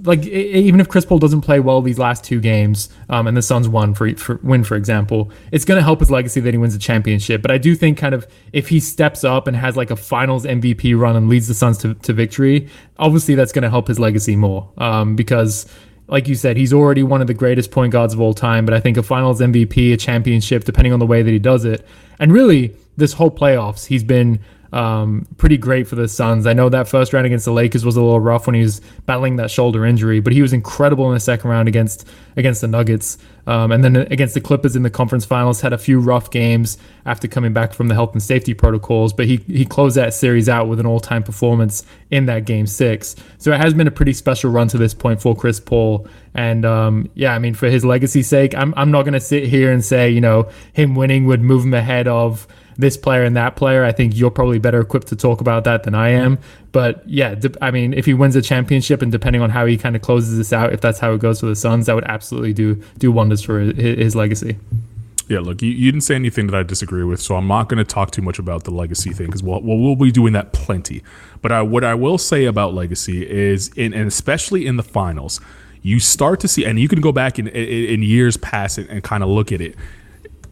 like 0.04 0.24
even 0.24 0.78
if 0.78 0.88
Chris 0.88 1.04
Paul 1.04 1.18
doesn't 1.18 1.40
play 1.40 1.58
well 1.58 1.82
these 1.82 1.98
last 1.98 2.22
two 2.22 2.40
games, 2.40 2.88
um, 3.08 3.26
and 3.26 3.36
the 3.36 3.42
Suns 3.42 3.68
won 3.68 3.94
for, 3.94 4.14
for 4.14 4.38
win 4.44 4.62
for 4.62 4.76
example, 4.76 5.32
it's 5.50 5.64
going 5.64 5.76
to 5.76 5.82
help 5.82 5.98
his 5.98 6.08
legacy 6.08 6.38
that 6.40 6.54
he 6.54 6.58
wins 6.58 6.74
a 6.74 6.78
championship. 6.78 7.42
But 7.42 7.50
I 7.50 7.58
do 7.58 7.74
think 7.74 7.98
kind 7.98 8.14
of 8.14 8.28
if 8.52 8.68
he 8.68 8.78
steps 8.78 9.24
up 9.24 9.48
and 9.48 9.56
has 9.56 9.76
like 9.76 9.90
a 9.90 9.96
Finals 9.96 10.44
MVP 10.44 10.96
run 10.96 11.16
and 11.16 11.28
leads 11.28 11.48
the 11.48 11.54
Suns 11.54 11.78
to, 11.78 11.94
to 11.94 12.12
victory, 12.12 12.68
obviously 12.96 13.34
that's 13.34 13.50
going 13.50 13.64
to 13.64 13.70
help 13.70 13.88
his 13.88 13.98
legacy 13.98 14.36
more 14.36 14.70
um, 14.78 15.16
because. 15.16 15.66
Like 16.08 16.26
you 16.26 16.34
said, 16.34 16.56
he's 16.56 16.72
already 16.72 17.04
one 17.04 17.20
of 17.20 17.28
the 17.28 17.34
greatest 17.34 17.70
point 17.70 17.92
guards 17.92 18.12
of 18.12 18.20
all 18.20 18.34
time, 18.34 18.64
but 18.64 18.74
I 18.74 18.80
think 18.80 18.96
a 18.96 19.02
finals 19.04 19.40
MVP, 19.40 19.92
a 19.92 19.96
championship, 19.96 20.64
depending 20.64 20.92
on 20.92 20.98
the 20.98 21.06
way 21.06 21.22
that 21.22 21.30
he 21.30 21.38
does 21.38 21.64
it. 21.64 21.86
And 22.18 22.32
really, 22.32 22.74
this 22.96 23.12
whole 23.12 23.30
playoffs, 23.30 23.86
he's 23.86 24.02
been 24.02 24.40
um, 24.72 25.26
pretty 25.36 25.56
great 25.56 25.88
for 25.88 25.96
the 25.96 26.08
Suns. 26.08 26.46
I 26.46 26.52
know 26.52 26.68
that 26.68 26.88
first 26.88 27.12
round 27.12 27.26
against 27.26 27.44
the 27.44 27.52
Lakers 27.52 27.84
was 27.84 27.96
a 27.96 28.02
little 28.02 28.20
rough 28.20 28.46
when 28.46 28.54
he 28.54 28.62
was 28.62 28.80
battling 29.06 29.36
that 29.36 29.50
shoulder 29.50 29.84
injury, 29.84 30.20
but 30.20 30.32
he 30.32 30.42
was 30.42 30.52
incredible 30.52 31.08
in 31.08 31.14
the 31.14 31.20
second 31.20 31.50
round 31.50 31.68
against 31.68 32.06
against 32.36 32.60
the 32.60 32.68
Nuggets. 32.68 33.18
Um, 33.46 33.72
and 33.72 33.82
then 33.82 33.96
against 33.96 34.34
the 34.34 34.40
Clippers 34.40 34.76
in 34.76 34.82
the 34.84 34.90
conference 34.90 35.24
finals, 35.24 35.60
had 35.60 35.72
a 35.72 35.78
few 35.78 35.98
rough 35.98 36.30
games 36.30 36.78
after 37.04 37.26
coming 37.26 37.52
back 37.52 37.72
from 37.72 37.88
the 37.88 37.94
health 37.94 38.12
and 38.12 38.22
safety 38.22 38.54
protocols, 38.54 39.12
but 39.12 39.26
he, 39.26 39.38
he 39.48 39.64
closed 39.64 39.96
that 39.96 40.14
series 40.14 40.48
out 40.48 40.68
with 40.68 40.78
an 40.78 40.86
all 40.86 41.00
time 41.00 41.22
performance 41.22 41.84
in 42.10 42.26
that 42.26 42.44
game 42.44 42.66
six. 42.66 43.16
So 43.38 43.52
it 43.52 43.56
has 43.58 43.74
been 43.74 43.88
a 43.88 43.90
pretty 43.90 44.12
special 44.12 44.52
run 44.52 44.68
to 44.68 44.78
this 44.78 44.94
point 44.94 45.20
for 45.20 45.34
Chris 45.34 45.58
Paul. 45.58 46.06
And 46.34 46.64
um, 46.64 47.10
yeah, 47.14 47.34
I 47.34 47.40
mean, 47.40 47.54
for 47.54 47.68
his 47.68 47.84
legacy's 47.84 48.28
sake, 48.28 48.54
I'm, 48.54 48.72
I'm 48.76 48.92
not 48.92 49.02
to 49.10 49.20
sit 49.20 49.48
here 49.48 49.72
and 49.72 49.84
say, 49.84 50.10
you 50.10 50.20
know, 50.20 50.48
him 50.72 50.94
winning 50.94 51.24
would 51.26 51.40
move 51.40 51.64
him 51.64 51.74
ahead 51.74 52.06
of 52.06 52.46
this 52.80 52.96
player 52.96 53.24
and 53.24 53.36
that 53.36 53.56
player. 53.56 53.84
I 53.84 53.92
think 53.92 54.16
you're 54.16 54.30
probably 54.30 54.58
better 54.58 54.80
equipped 54.80 55.08
to 55.08 55.16
talk 55.16 55.40
about 55.40 55.64
that 55.64 55.84
than 55.84 55.94
I 55.94 56.10
am. 56.10 56.38
But 56.72 57.06
yeah, 57.08 57.34
I 57.60 57.70
mean, 57.70 57.92
if 57.94 58.06
he 58.06 58.14
wins 58.14 58.36
a 58.36 58.42
championship 58.42 59.02
and 59.02 59.10
depending 59.10 59.42
on 59.42 59.50
how 59.50 59.66
he 59.66 59.76
kind 59.76 59.96
of 59.96 60.02
closes 60.02 60.38
this 60.38 60.52
out, 60.52 60.72
if 60.72 60.80
that's 60.80 60.98
how 60.98 61.12
it 61.12 61.20
goes 61.20 61.40
for 61.40 61.46
the 61.46 61.56
Suns, 61.56 61.86
that 61.86 61.94
would 61.94 62.04
absolutely 62.04 62.52
do 62.52 62.82
do 62.98 63.12
wonders 63.12 63.42
for 63.42 63.60
his, 63.60 63.76
his 63.76 64.16
legacy. 64.16 64.58
Yeah, 65.28 65.38
look, 65.38 65.62
you, 65.62 65.70
you, 65.70 65.92
didn't 65.92 66.02
say 66.02 66.16
anything 66.16 66.48
that 66.48 66.56
I 66.56 66.64
disagree 66.64 67.04
with, 67.04 67.20
so 67.22 67.36
I'm 67.36 67.46
not 67.46 67.68
going 67.68 67.78
to 67.78 67.84
talk 67.84 68.10
too 68.10 68.20
much 68.20 68.40
about 68.40 68.64
the 68.64 68.72
legacy 68.72 69.12
thing 69.12 69.26
because 69.26 69.44
we'll, 69.44 69.62
we'll, 69.62 69.94
be 69.94 70.10
doing 70.10 70.32
that 70.32 70.52
plenty. 70.52 71.04
But 71.40 71.52
I, 71.52 71.62
what 71.62 71.84
I 71.84 71.94
will 71.94 72.18
say 72.18 72.46
about 72.46 72.74
legacy 72.74 73.30
is, 73.30 73.68
in, 73.76 73.94
and 73.94 74.08
especially 74.08 74.66
in 74.66 74.76
the 74.76 74.82
finals, 74.82 75.40
you 75.82 76.00
start 76.00 76.40
to 76.40 76.48
see, 76.48 76.64
and 76.64 76.80
you 76.80 76.88
can 76.88 77.00
go 77.00 77.12
back 77.12 77.38
in, 77.38 77.46
in, 77.46 77.94
in 77.94 78.02
years 78.02 78.36
past 78.38 78.78
and, 78.78 78.90
and 78.90 79.04
kind 79.04 79.22
of 79.22 79.28
look 79.28 79.52
at 79.52 79.60
it 79.60 79.76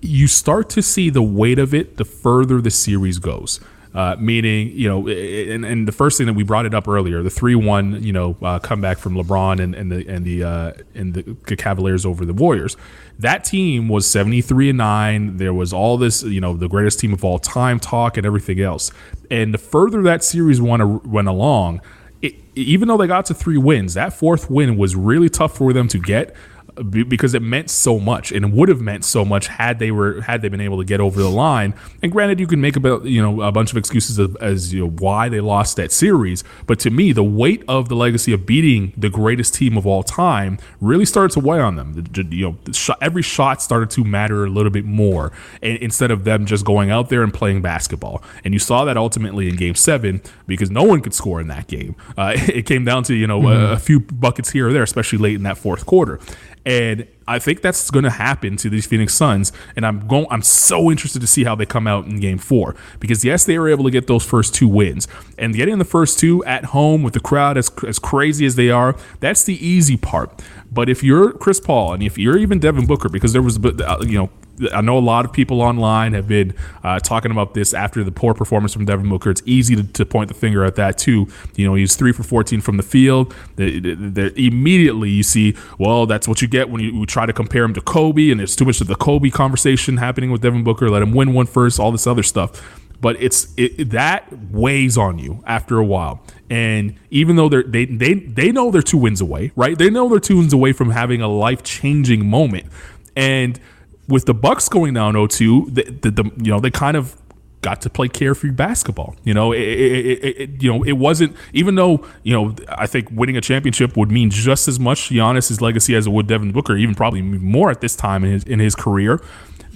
you 0.00 0.26
start 0.26 0.70
to 0.70 0.82
see 0.82 1.10
the 1.10 1.22
weight 1.22 1.58
of 1.58 1.74
it 1.74 1.96
the 1.96 2.04
further 2.04 2.60
the 2.60 2.70
series 2.70 3.18
goes. 3.18 3.60
Uh, 3.94 4.14
meaning, 4.20 4.68
you 4.68 4.86
know, 4.86 5.08
and, 5.08 5.64
and 5.64 5.88
the 5.88 5.92
first 5.92 6.18
thing 6.18 6.26
that 6.26 6.34
we 6.34 6.44
brought 6.44 6.66
it 6.66 6.74
up 6.74 6.86
earlier, 6.86 7.22
the 7.22 7.30
three-one, 7.30 8.00
you 8.02 8.12
know, 8.12 8.36
uh, 8.42 8.58
comeback 8.58 8.98
from 8.98 9.14
LeBron 9.14 9.58
and, 9.60 9.74
and 9.74 9.90
the 9.90 10.06
and 10.06 10.26
the 10.26 10.44
uh, 10.44 10.72
and 10.94 11.14
the 11.14 11.56
Cavaliers 11.56 12.04
over 12.04 12.26
the 12.26 12.34
Warriors. 12.34 12.76
That 13.18 13.44
team 13.44 13.88
was 13.88 14.06
seventy-three 14.06 14.68
and 14.68 14.78
nine. 14.78 15.38
There 15.38 15.54
was 15.54 15.72
all 15.72 15.96
this, 15.96 16.22
you 16.22 16.40
know, 16.40 16.54
the 16.54 16.68
greatest 16.68 17.00
team 17.00 17.14
of 17.14 17.24
all 17.24 17.38
time 17.38 17.80
talk 17.80 18.18
and 18.18 18.26
everything 18.26 18.60
else. 18.60 18.92
And 19.30 19.54
the 19.54 19.58
further 19.58 20.02
that 20.02 20.22
series 20.22 20.60
went 20.60 21.06
went 21.06 21.26
along, 21.26 21.80
it, 22.20 22.34
even 22.54 22.88
though 22.88 22.98
they 22.98 23.06
got 23.06 23.24
to 23.26 23.34
three 23.34 23.58
wins, 23.58 23.94
that 23.94 24.12
fourth 24.12 24.50
win 24.50 24.76
was 24.76 24.94
really 24.96 25.30
tough 25.30 25.56
for 25.56 25.72
them 25.72 25.88
to 25.88 25.98
get 25.98 26.36
because 26.82 27.34
it 27.34 27.42
meant 27.42 27.70
so 27.70 27.98
much 27.98 28.32
and 28.32 28.44
it 28.44 28.50
would 28.52 28.68
have 28.68 28.80
meant 28.80 29.04
so 29.04 29.24
much 29.24 29.48
had 29.48 29.78
they 29.78 29.90
were 29.90 30.20
had 30.22 30.42
they 30.42 30.48
been 30.48 30.60
able 30.60 30.78
to 30.78 30.84
get 30.84 31.00
over 31.00 31.20
the 31.20 31.30
line. 31.30 31.74
And 32.02 32.12
granted, 32.12 32.40
you 32.40 32.46
can 32.46 32.60
make 32.60 32.76
about 32.76 33.04
you 33.04 33.22
know 33.22 33.42
a 33.42 33.52
bunch 33.52 33.70
of 33.70 33.76
excuses 33.76 34.18
of, 34.18 34.36
as 34.40 34.72
you 34.72 34.80
know 34.80 34.90
why 34.90 35.28
they 35.28 35.40
lost 35.40 35.76
that 35.76 35.92
series, 35.92 36.44
but 36.66 36.78
to 36.80 36.90
me, 36.90 37.12
the 37.12 37.24
weight 37.24 37.62
of 37.68 37.88
the 37.88 37.96
legacy 37.96 38.32
of 38.32 38.46
beating 38.46 38.92
the 38.96 39.10
greatest 39.10 39.54
team 39.54 39.76
of 39.76 39.86
all 39.86 40.02
time 40.02 40.58
really 40.80 41.04
started 41.04 41.32
to 41.34 41.40
weigh 41.40 41.60
on 41.60 41.76
them. 41.76 42.04
You 42.30 42.56
know, 42.66 42.94
every 43.00 43.22
shot 43.22 43.62
started 43.62 43.90
to 43.90 44.04
matter 44.04 44.44
a 44.44 44.50
little 44.50 44.70
bit 44.70 44.84
more 44.84 45.32
instead 45.62 46.10
of 46.10 46.24
them 46.24 46.46
just 46.46 46.64
going 46.64 46.90
out 46.90 47.08
there 47.08 47.22
and 47.22 47.32
playing 47.32 47.62
basketball. 47.62 48.22
And 48.44 48.54
you 48.54 48.60
saw 48.60 48.84
that 48.84 48.96
ultimately 48.96 49.48
in 49.48 49.56
Game 49.56 49.74
Seven 49.74 50.22
because 50.46 50.70
no 50.70 50.82
one 50.82 51.00
could 51.00 51.14
score 51.14 51.40
in 51.40 51.48
that 51.48 51.66
game. 51.66 51.96
Uh, 52.16 52.34
it 52.36 52.66
came 52.66 52.84
down 52.84 53.02
to 53.04 53.14
you 53.14 53.26
know 53.26 53.40
mm-hmm. 53.40 53.72
a, 53.72 53.72
a 53.72 53.78
few 53.78 54.00
buckets 54.00 54.50
here 54.50 54.68
or 54.68 54.72
there, 54.72 54.82
especially 54.82 55.18
late 55.18 55.34
in 55.34 55.42
that 55.42 55.58
fourth 55.58 55.86
quarter. 55.86 56.20
And 56.68 57.06
I 57.26 57.38
think 57.38 57.62
that's 57.62 57.90
going 57.90 58.02
to 58.02 58.10
happen 58.10 58.58
to 58.58 58.68
these 58.68 58.84
Phoenix 58.84 59.14
Suns, 59.14 59.52
and 59.74 59.86
I'm 59.86 60.06
going. 60.06 60.26
I'm 60.30 60.42
so 60.42 60.90
interested 60.90 61.20
to 61.20 61.26
see 61.26 61.44
how 61.44 61.54
they 61.54 61.64
come 61.64 61.86
out 61.86 62.04
in 62.04 62.20
Game 62.20 62.36
Four 62.36 62.76
because 63.00 63.24
yes, 63.24 63.46
they 63.46 63.58
were 63.58 63.70
able 63.70 63.84
to 63.84 63.90
get 63.90 64.06
those 64.06 64.22
first 64.22 64.54
two 64.54 64.68
wins, 64.68 65.08
and 65.38 65.54
getting 65.54 65.78
the 65.78 65.86
first 65.86 66.18
two 66.18 66.44
at 66.44 66.66
home 66.66 67.02
with 67.02 67.14
the 67.14 67.20
crowd 67.20 67.56
as 67.56 67.70
as 67.86 67.98
crazy 67.98 68.44
as 68.44 68.56
they 68.56 68.68
are, 68.68 68.94
that's 69.20 69.44
the 69.44 69.54
easy 69.66 69.96
part. 69.96 70.42
But 70.70 70.90
if 70.90 71.02
you're 71.02 71.32
Chris 71.32 71.58
Paul 71.58 71.94
and 71.94 72.02
if 72.02 72.18
you're 72.18 72.36
even 72.36 72.58
Devin 72.58 72.84
Booker, 72.84 73.08
because 73.08 73.32
there 73.32 73.40
was 73.40 73.58
uh, 73.64 74.04
you 74.06 74.18
know 74.18 74.30
I 74.72 74.80
know 74.80 74.98
a 74.98 75.00
lot 75.00 75.24
of 75.24 75.32
people 75.32 75.62
online 75.62 76.12
have 76.14 76.26
been 76.26 76.54
uh, 76.82 76.98
talking 77.00 77.30
about 77.30 77.54
this 77.54 77.74
after 77.74 78.02
the 78.02 78.12
poor 78.12 78.34
performance 78.34 78.72
from 78.72 78.84
Devin 78.84 79.08
Booker. 79.08 79.30
It's 79.30 79.42
easy 79.44 79.76
to, 79.76 79.84
to, 79.84 80.06
point 80.06 80.28
the 80.28 80.34
finger 80.34 80.64
at 80.64 80.76
that 80.76 80.98
too. 80.98 81.28
You 81.56 81.66
know, 81.66 81.74
he's 81.74 81.96
three 81.96 82.12
for 82.12 82.22
14 82.22 82.60
from 82.60 82.76
the 82.76 82.82
field. 82.82 83.34
Immediately 83.58 85.10
you 85.10 85.22
see, 85.22 85.56
well, 85.78 86.06
that's 86.06 86.26
what 86.26 86.42
you 86.42 86.48
get 86.48 86.70
when 86.70 86.80
you, 86.80 86.90
you, 86.92 87.06
try 87.06 87.26
to 87.26 87.32
compare 87.32 87.64
him 87.64 87.74
to 87.74 87.80
Kobe, 87.80 88.30
and 88.30 88.40
there's 88.40 88.56
too 88.56 88.64
much 88.64 88.80
of 88.80 88.86
the 88.86 88.94
Kobe 88.94 89.30
conversation 89.30 89.96
happening 89.98 90.30
with 90.30 90.42
Devin 90.42 90.64
Booker. 90.64 90.90
Let 90.90 91.02
him 91.02 91.12
win 91.12 91.32
one 91.32 91.46
first, 91.46 91.78
all 91.78 91.92
this 91.92 92.06
other 92.06 92.22
stuff. 92.22 92.62
But 93.00 93.20
it's 93.22 93.52
it, 93.56 93.90
that 93.90 94.26
weighs 94.50 94.98
on 94.98 95.18
you 95.18 95.42
after 95.46 95.78
a 95.78 95.84
while. 95.84 96.22
And 96.50 96.96
even 97.10 97.36
though 97.36 97.48
they're, 97.48 97.62
they 97.62 97.84
they 97.84 98.14
they 98.14 98.50
know 98.50 98.70
they're 98.70 98.82
two 98.82 98.98
wins 98.98 99.20
away, 99.20 99.52
right? 99.54 99.78
They 99.78 99.90
know 99.90 100.08
they're 100.08 100.18
two 100.18 100.38
wins 100.38 100.52
away 100.52 100.72
from 100.72 100.90
having 100.90 101.22
a 101.22 101.28
life 101.28 101.62
changing 101.62 102.28
moment, 102.28 102.66
and 103.14 103.60
with 104.08 104.26
the 104.26 104.34
Bucks 104.34 104.68
going 104.68 104.94
down 104.94 105.14
0-2, 105.14 105.74
the, 105.74 105.82
the, 105.82 106.10
the, 106.10 106.24
you 106.42 106.50
know 106.50 106.60
they 106.60 106.70
kind 106.70 106.96
of 106.96 107.16
got 107.60 107.80
to 107.82 107.90
play 107.90 108.08
carefree 108.08 108.50
basketball. 108.50 109.16
You 109.24 109.34
know, 109.34 109.52
it, 109.52 109.60
it, 109.60 110.24
it, 110.24 110.62
you 110.62 110.72
know, 110.72 110.82
it 110.84 110.92
wasn't 110.92 111.36
even 111.52 111.74
though 111.74 112.04
you 112.22 112.32
know 112.32 112.54
I 112.68 112.86
think 112.86 113.08
winning 113.10 113.36
a 113.36 113.40
championship 113.40 113.96
would 113.96 114.10
mean 114.10 114.30
just 114.30 114.68
as 114.68 114.80
much 114.80 115.10
Giannis's 115.10 115.60
legacy 115.60 115.94
as 115.94 116.06
it 116.06 116.10
would 116.10 116.26
Devin 116.26 116.52
Booker, 116.52 116.76
even 116.76 116.94
probably 116.94 117.22
more 117.22 117.70
at 117.70 117.80
this 117.80 117.96
time 117.96 118.24
in 118.24 118.32
his 118.32 118.44
in 118.44 118.58
his 118.58 118.74
career. 118.74 119.20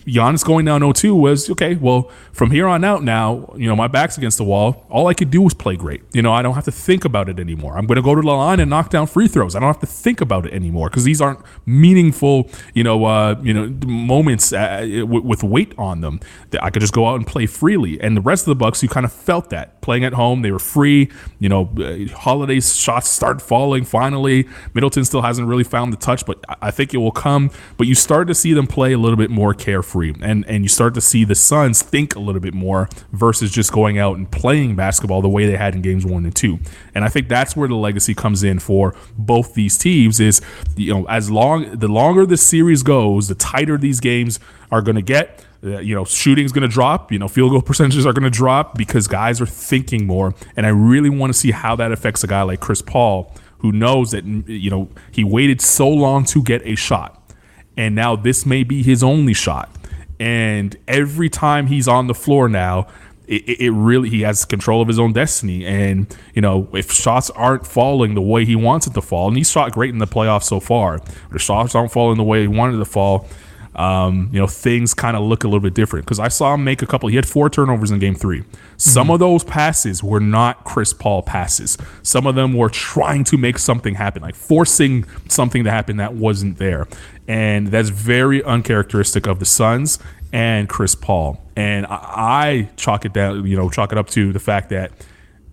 Giannis 0.06 0.44
going 0.44 0.64
down 0.64 0.80
0-2 0.80 1.18
was 1.18 1.50
okay. 1.50 1.74
Well, 1.74 2.10
from 2.32 2.50
here 2.50 2.66
on 2.66 2.84
out, 2.84 3.02
now 3.04 3.52
you 3.56 3.68
know 3.68 3.76
my 3.76 3.88
back's 3.88 4.18
against 4.18 4.38
the 4.38 4.44
wall. 4.44 4.86
All 4.90 5.06
I 5.06 5.14
could 5.14 5.30
do 5.30 5.42
was 5.42 5.54
play 5.54 5.76
great. 5.76 6.02
You 6.12 6.22
know, 6.22 6.32
I 6.32 6.42
don't 6.42 6.54
have 6.54 6.64
to 6.64 6.72
think 6.72 7.04
about 7.04 7.28
it 7.28 7.38
anymore. 7.38 7.78
I'm 7.78 7.86
going 7.86 7.96
to 7.96 8.02
go 8.02 8.14
to 8.14 8.20
the 8.20 8.26
line 8.26 8.60
and 8.60 8.68
knock 8.68 8.90
down 8.90 9.06
free 9.06 9.28
throws. 9.28 9.54
I 9.54 9.60
don't 9.60 9.68
have 9.68 9.80
to 9.80 9.86
think 9.86 10.20
about 10.20 10.46
it 10.46 10.52
anymore 10.52 10.88
because 10.88 11.04
these 11.04 11.20
aren't 11.20 11.40
meaningful. 11.66 12.50
You 12.74 12.84
know, 12.84 13.04
uh, 13.04 13.36
you 13.42 13.54
know, 13.54 13.68
moments 13.86 14.52
uh, 14.52 14.80
w- 14.80 15.22
with 15.22 15.42
weight 15.42 15.72
on 15.78 16.00
them. 16.00 16.20
I 16.60 16.70
could 16.70 16.80
just 16.80 16.92
go 16.92 17.06
out 17.06 17.16
and 17.16 17.26
play 17.26 17.46
freely. 17.46 18.00
And 18.00 18.16
the 18.16 18.20
rest 18.20 18.42
of 18.42 18.46
the 18.46 18.56
Bucks, 18.56 18.82
you 18.82 18.88
kind 18.88 19.06
of 19.06 19.12
felt 19.12 19.50
that 19.50 19.80
playing 19.82 20.04
at 20.04 20.14
home. 20.14 20.42
They 20.42 20.50
were 20.50 20.58
free. 20.58 21.10
You 21.38 21.48
know, 21.48 21.70
uh, 21.78 22.12
Holiday 22.16 22.60
shots 22.60 23.08
start 23.08 23.40
falling 23.40 23.84
finally. 23.84 24.48
Middleton 24.74 25.04
still 25.04 25.22
hasn't 25.22 25.46
really 25.46 25.64
found 25.64 25.92
the 25.92 25.96
touch, 25.96 26.26
but 26.26 26.44
I 26.60 26.70
think 26.70 26.92
it 26.92 26.98
will 26.98 27.12
come. 27.12 27.50
But 27.76 27.86
you 27.86 27.94
start 27.94 28.26
to 28.28 28.34
see 28.34 28.52
them 28.52 28.66
play 28.66 28.92
a 28.92 28.98
little 28.98 29.16
bit 29.16 29.30
more 29.30 29.54
carefree 29.54 29.91
free. 29.92 30.14
And 30.22 30.44
and 30.48 30.64
you 30.64 30.68
start 30.68 30.94
to 30.94 31.00
see 31.00 31.24
the 31.24 31.35
Suns 31.35 31.83
think 31.83 32.16
a 32.16 32.18
little 32.18 32.40
bit 32.40 32.55
more 32.55 32.88
versus 33.12 33.52
just 33.52 33.72
going 33.72 33.98
out 33.98 34.16
and 34.16 34.31
playing 34.31 34.74
basketball 34.74 35.20
the 35.20 35.28
way 35.28 35.46
they 35.46 35.57
had 35.57 35.74
in 35.74 35.83
games 35.83 36.07
one 36.07 36.24
and 36.24 36.35
two. 36.35 36.59
And 36.94 37.05
I 37.05 37.09
think 37.09 37.28
that's 37.28 37.55
where 37.55 37.68
the 37.68 37.76
legacy 37.76 38.14
comes 38.14 38.42
in 38.42 38.59
for 38.59 38.96
both 39.16 39.55
these 39.55 39.76
teams 39.76 40.18
is 40.18 40.40
you 40.76 40.94
know 40.94 41.05
as 41.05 41.31
long 41.31 41.78
the 41.78 41.88
longer 41.88 42.24
the 42.24 42.38
series 42.38 42.83
goes, 42.83 43.28
the 43.28 43.35
tighter 43.35 43.76
these 43.76 44.00
games 44.00 44.40
are 44.70 44.83
going 44.83 44.96
to 44.96 45.02
get. 45.02 45.44
Uh, 45.64 45.78
you 45.78 45.94
know, 45.94 46.05
shooting 46.05 46.44
is 46.44 46.50
going 46.50 46.68
to 46.68 46.74
drop. 46.74 47.12
You 47.12 47.20
know, 47.20 47.28
field 47.28 47.52
goal 47.52 47.62
percentages 47.72 48.05
are 48.05 48.12
going 48.12 48.24
to 48.24 48.31
drop 48.31 48.76
because 48.76 49.07
guys 49.07 49.40
are 49.40 49.46
thinking 49.46 50.09
more. 50.09 50.35
And 50.57 50.66
I 50.66 50.70
really 50.70 51.09
want 51.09 51.33
to 51.33 51.38
see 51.38 51.52
how 51.52 51.76
that 51.76 51.92
affects 51.92 52.24
a 52.24 52.26
guy 52.26 52.42
like 52.42 52.59
Chris 52.59 52.83
Paul, 52.83 53.33
who 53.59 53.70
knows 53.70 54.11
that 54.11 54.24
you 54.24 54.70
know 54.70 54.88
he 55.12 55.22
waited 55.22 55.61
so 55.61 55.88
long 55.88 56.24
to 56.26 56.42
get 56.42 56.66
a 56.66 56.74
shot, 56.74 57.33
and 57.76 57.94
now 57.94 58.16
this 58.16 58.44
may 58.44 58.64
be 58.64 58.83
his 58.83 59.05
only 59.05 59.35
shot. 59.35 59.70
And 60.18 60.77
every 60.87 61.29
time 61.29 61.66
he's 61.66 61.88
on 61.88 62.07
the 62.07 62.14
floor 62.14 62.48
now, 62.48 62.87
it, 63.27 63.61
it, 63.61 63.70
really 63.70 64.11
he 64.11 64.22
has 64.22 64.44
control 64.44 64.83
of 64.83 64.88
his 64.88 64.98
own 64.98 65.12
destiny. 65.12 65.64
And 65.64 66.14
you 66.35 66.42
know, 66.42 66.68
if 66.72 66.92
shots 66.92 67.31
aren't 67.31 67.66
falling 67.66 68.14
the 68.14 68.22
way 68.22 68.44
he 68.44 68.57
wants 68.57 68.87
it 68.87 68.94
to 68.94 69.03
fall, 69.03 69.29
and 69.29 69.37
he's 69.37 69.51
shot 69.51 69.72
great 69.72 69.90
in 69.90 69.98
the 69.98 70.07
playoffs 70.07 70.44
so 70.44 70.61
far, 70.61 71.01
the 71.31 71.38
shots 71.38 71.75
aren't 71.75 71.92
falling 71.92 72.18
the 72.18 72.25
way 72.25 72.42
he 72.42 72.48
wanted 72.48 72.79
to 72.79 72.85
fall. 72.85 73.29
Um, 73.74 74.28
you 74.32 74.38
know, 74.38 74.46
things 74.46 74.92
kind 74.92 75.16
of 75.16 75.22
look 75.22 75.44
a 75.44 75.46
little 75.46 75.61
bit 75.61 75.72
different 75.72 76.04
because 76.04 76.18
I 76.18 76.28
saw 76.28 76.54
him 76.54 76.62
make 76.62 76.82
a 76.82 76.87
couple. 76.87 77.08
He 77.08 77.16
had 77.16 77.26
four 77.26 77.48
turnovers 77.48 77.90
in 77.90 77.98
game 77.98 78.14
three. 78.14 78.44
Some 78.76 79.04
mm-hmm. 79.04 79.12
of 79.12 79.20
those 79.20 79.44
passes 79.44 80.02
were 80.02 80.20
not 80.20 80.64
Chris 80.64 80.92
Paul 80.92 81.22
passes. 81.22 81.78
Some 82.02 82.26
of 82.26 82.35
them 82.35 82.52
were 82.52 82.68
trying 82.68 83.24
to 83.24 83.38
make 83.38 83.58
something 83.58 83.94
happen, 83.94 84.20
like 84.22 84.35
forcing 84.35 85.06
something 85.28 85.64
to 85.64 85.70
happen 85.70 85.96
that 85.96 86.14
wasn't 86.14 86.58
there 86.58 86.87
and 87.28 87.68
that's 87.68 87.88
very 87.88 88.42
uncharacteristic 88.44 89.26
of 89.26 89.38
the 89.38 89.44
Suns 89.44 89.98
and 90.32 90.68
Chris 90.68 90.94
Paul. 90.94 91.40
And 91.56 91.87
I, 91.87 91.96
I 91.96 92.70
chalk 92.76 93.04
it 93.04 93.12
down, 93.12 93.46
you 93.46 93.56
know, 93.56 93.70
chalk 93.70 93.92
it 93.92 93.98
up 93.98 94.08
to 94.11 94.32
the 94.32 94.40
fact 94.40 94.70
that 94.70 94.92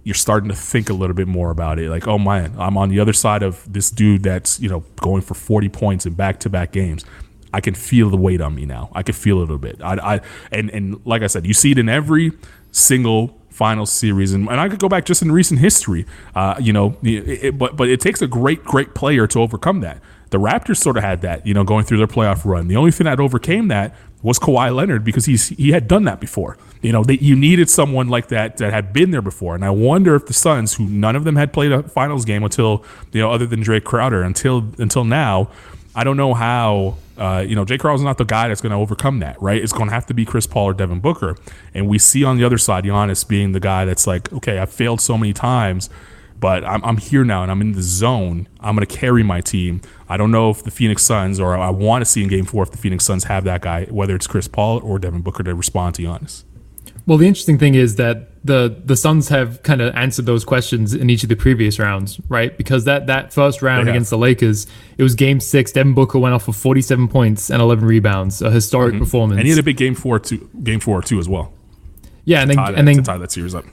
you're 0.03 0.15
starting 0.15 0.49
to 0.49 0.55
think 0.55 0.89
a 0.89 0.93
little 0.93 1.15
bit 1.15 1.27
more 1.27 1.51
about 1.51 1.77
it. 1.77 1.89
Like, 1.89 2.08
oh 2.08 2.17
man, 2.17 2.55
I'm 2.58 2.77
on 2.77 2.89
the 2.89 2.99
other 2.99 3.13
side 3.13 3.43
of 3.43 3.71
this 3.71 3.91
dude 3.91 4.23
that's 4.23 4.60
you 4.60 4.69
know 4.69 4.84
going 4.97 5.21
for 5.21 5.36
40 5.36 5.69
points 5.69 6.05
in 6.05 6.13
back-to-back 6.13 6.71
games. 6.71 7.05
I 7.53 7.62
can 7.62 7.73
feel 7.73 8.09
the 8.09 8.17
weight 8.17 8.41
on 8.41 8.55
me 8.55 8.65
now. 8.65 8.89
I 8.93 9.03
can 9.03 9.15
feel 9.15 9.38
it 9.38 9.39
a 9.39 9.41
little 9.41 9.57
bit. 9.57 9.81
I, 9.81 10.15
I 10.15 10.21
and 10.51 10.69
and 10.71 11.05
like 11.05 11.21
I 11.21 11.27
said, 11.27 11.45
you 11.45 11.53
see 11.53 11.71
it 11.71 11.79
in 11.79 11.89
every 11.89 12.31
single 12.71 13.39
final 13.49 13.85
series, 13.85 14.33
and, 14.33 14.47
and 14.47 14.59
I 14.59 14.69
could 14.69 14.79
go 14.79 14.88
back 14.88 15.05
just 15.05 15.21
in 15.21 15.31
recent 15.31 15.59
history. 15.59 16.05
Uh, 16.35 16.55
you 16.59 16.71
know, 16.71 16.97
it, 17.03 17.43
it, 17.43 17.57
but 17.57 17.75
but 17.75 17.89
it 17.89 17.99
takes 17.99 18.21
a 18.21 18.27
great 18.27 18.63
great 18.63 18.93
player 18.93 19.27
to 19.27 19.39
overcome 19.39 19.81
that. 19.81 20.01
The 20.29 20.38
Raptors 20.38 20.77
sort 20.77 20.95
of 20.95 21.03
had 21.03 21.21
that, 21.21 21.45
you 21.45 21.55
know, 21.55 21.63
going 21.63 21.85
through 21.85 21.97
their 21.97 22.07
playoff 22.07 22.45
run. 22.45 22.67
The 22.67 22.75
only 22.75 22.91
thing 22.91 23.05
that 23.05 23.19
overcame 23.19 23.67
that 23.69 23.95
was 24.21 24.38
Kawhi 24.38 24.73
Leonard 24.75 25.03
because 25.03 25.25
he's 25.25 25.49
he 25.49 25.71
had 25.71 25.88
done 25.88 26.03
that 26.03 26.19
before. 26.19 26.57
You 26.81 26.91
know, 26.91 27.03
they, 27.03 27.17
you 27.17 27.35
needed 27.35 27.69
someone 27.69 28.09
like 28.09 28.27
that 28.27 28.57
that 28.57 28.71
had 28.71 28.93
been 28.93 29.12
there 29.12 29.21
before. 29.21 29.55
And 29.55 29.65
I 29.65 29.69
wonder 29.69 30.15
if 30.15 30.25
the 30.27 30.33
Suns, 30.33 30.75
who 30.75 30.85
none 30.85 31.15
of 31.15 31.23
them 31.23 31.35
had 31.35 31.51
played 31.51 31.71
a 31.71 31.83
finals 31.83 32.25
game 32.25 32.43
until 32.43 32.85
you 33.12 33.21
know, 33.21 33.31
other 33.31 33.45
than 33.45 33.63
Jae 33.63 33.83
Crowder, 33.83 34.21
until 34.21 34.71
until 34.77 35.03
now, 35.03 35.49
I 35.95 36.04
don't 36.04 36.17
know 36.17 36.34
how. 36.34 36.97
Uh, 37.17 37.43
you 37.45 37.54
know, 37.54 37.65
Jae 37.65 37.78
Crowder's 37.78 38.02
not 38.02 38.17
the 38.17 38.23
guy 38.23 38.47
that's 38.47 38.62
going 38.62 38.71
to 38.71 38.78
overcome 38.78 39.19
that, 39.19 39.41
right? 39.41 39.62
It's 39.62 39.73
going 39.73 39.89
to 39.89 39.93
have 39.93 40.06
to 40.06 40.13
be 40.13 40.23
Chris 40.23 40.47
Paul 40.47 40.67
or 40.67 40.73
Devin 40.73 41.02
Booker. 41.02 41.36
And 41.73 41.89
we 41.89 41.99
see 41.99 42.23
on 42.23 42.38
the 42.38 42.45
other 42.45 42.58
side, 42.58 42.86
Giannis 42.86 43.28
being 43.28 43.52
the 43.52 43.60
guy 43.60 43.84
that's 43.84 44.08
like, 44.08 44.32
okay, 44.32 44.58
I've 44.58 44.71
failed 44.71 45.02
so 45.02 45.17
many 45.17 45.34
times 45.34 45.89
but 46.39 46.63
I'm, 46.63 46.84
I'm 46.84 46.97
here 46.97 47.23
now 47.23 47.43
and 47.43 47.52
I'm 47.52 47.62
in 47.62 47.73
the 47.73 47.82
zone. 47.82 48.47
I'm 48.60 48.75
going 48.75 48.86
to 48.86 48.95
carry 48.95 49.23
my 49.23 49.41
team. 49.41 49.82
I 50.08 50.17
don't 50.17 50.32
know 50.32 50.49
if 50.49 50.63
the 50.63 50.71
Phoenix 50.71 51.04
Suns, 51.04 51.39
or 51.39 51.58
I 51.58 51.69
want 51.69 52.02
to 52.02 52.06
see 52.06 52.23
in 52.23 52.30
game 52.30 52.45
four 52.45 52.63
if 52.63 52.71
the 52.71 52.78
Phoenix 52.78 53.06
Suns 53.06 53.25
have 53.25 53.43
that 53.43 53.62
guy, 53.62 53.86
whether 53.86 54.15
it's 54.15 54.28
Chris 54.28 54.47
Paul 54.47 54.80
or 54.84 54.99
Devin 54.99 55.21
Booker 55.21 55.43
to 55.43 55.54
respond 55.54 55.95
to 55.95 56.04
Giannis. 56.04 56.43
Well, 57.06 57.17
the 57.17 57.28
interesting 57.28 57.58
thing 57.58 57.75
is 57.75 57.95
that 57.95 58.29
the 58.43 58.82
the 58.86 58.95
Suns 58.95 59.30
have 59.30 59.62
kind 59.63 59.82
of 59.82 59.93
answered 59.95 60.25
those 60.25 60.45
questions 60.45 60.93
in 60.93 61.10
each 61.10 61.23
of 61.23 61.30
the 61.30 61.36
previous 61.36 61.80
rounds, 61.80 62.19
right? 62.30 62.56
Because 62.58 62.86
that 62.86 63.08
that 63.08 63.34
first 63.34 63.62
round 63.62 63.89
against 63.89 64.10
the 64.10 64.17
Lakers, 64.17 64.65
it 64.97 65.04
was 65.04 65.15
Game 65.15 65.39
Six. 65.39 65.71
Devin 65.71 65.93
Booker 65.93 66.19
went 66.19 66.34
off 66.34 66.43
for 66.43 66.54
47 66.54 67.08
points 67.10 67.49
and 67.49 67.62
11 67.62 67.86
rebounds, 67.86 68.41
a 68.41 68.49
historic 68.49 68.93
mm-hmm. 68.93 69.04
performance. 69.04 69.39
And 69.39 69.45
he 69.45 69.52
had 69.52 69.60
a 69.60 69.63
big 69.63 69.78
Game 69.78 69.95
Four 69.95 70.19
too, 70.19 70.49
Game 70.63 70.80
Four 70.80 71.02
too 71.02 71.19
as 71.19 71.28
well. 71.28 71.54
Yeah, 72.25 72.41
and 72.41 72.49
then 72.49 72.58
that, 72.58 72.75
and 72.75 72.88
then 72.88 72.95
to 72.97 73.02
tie 73.02 73.17
that 73.17 73.32
series 73.32 73.56
up. 73.56 73.65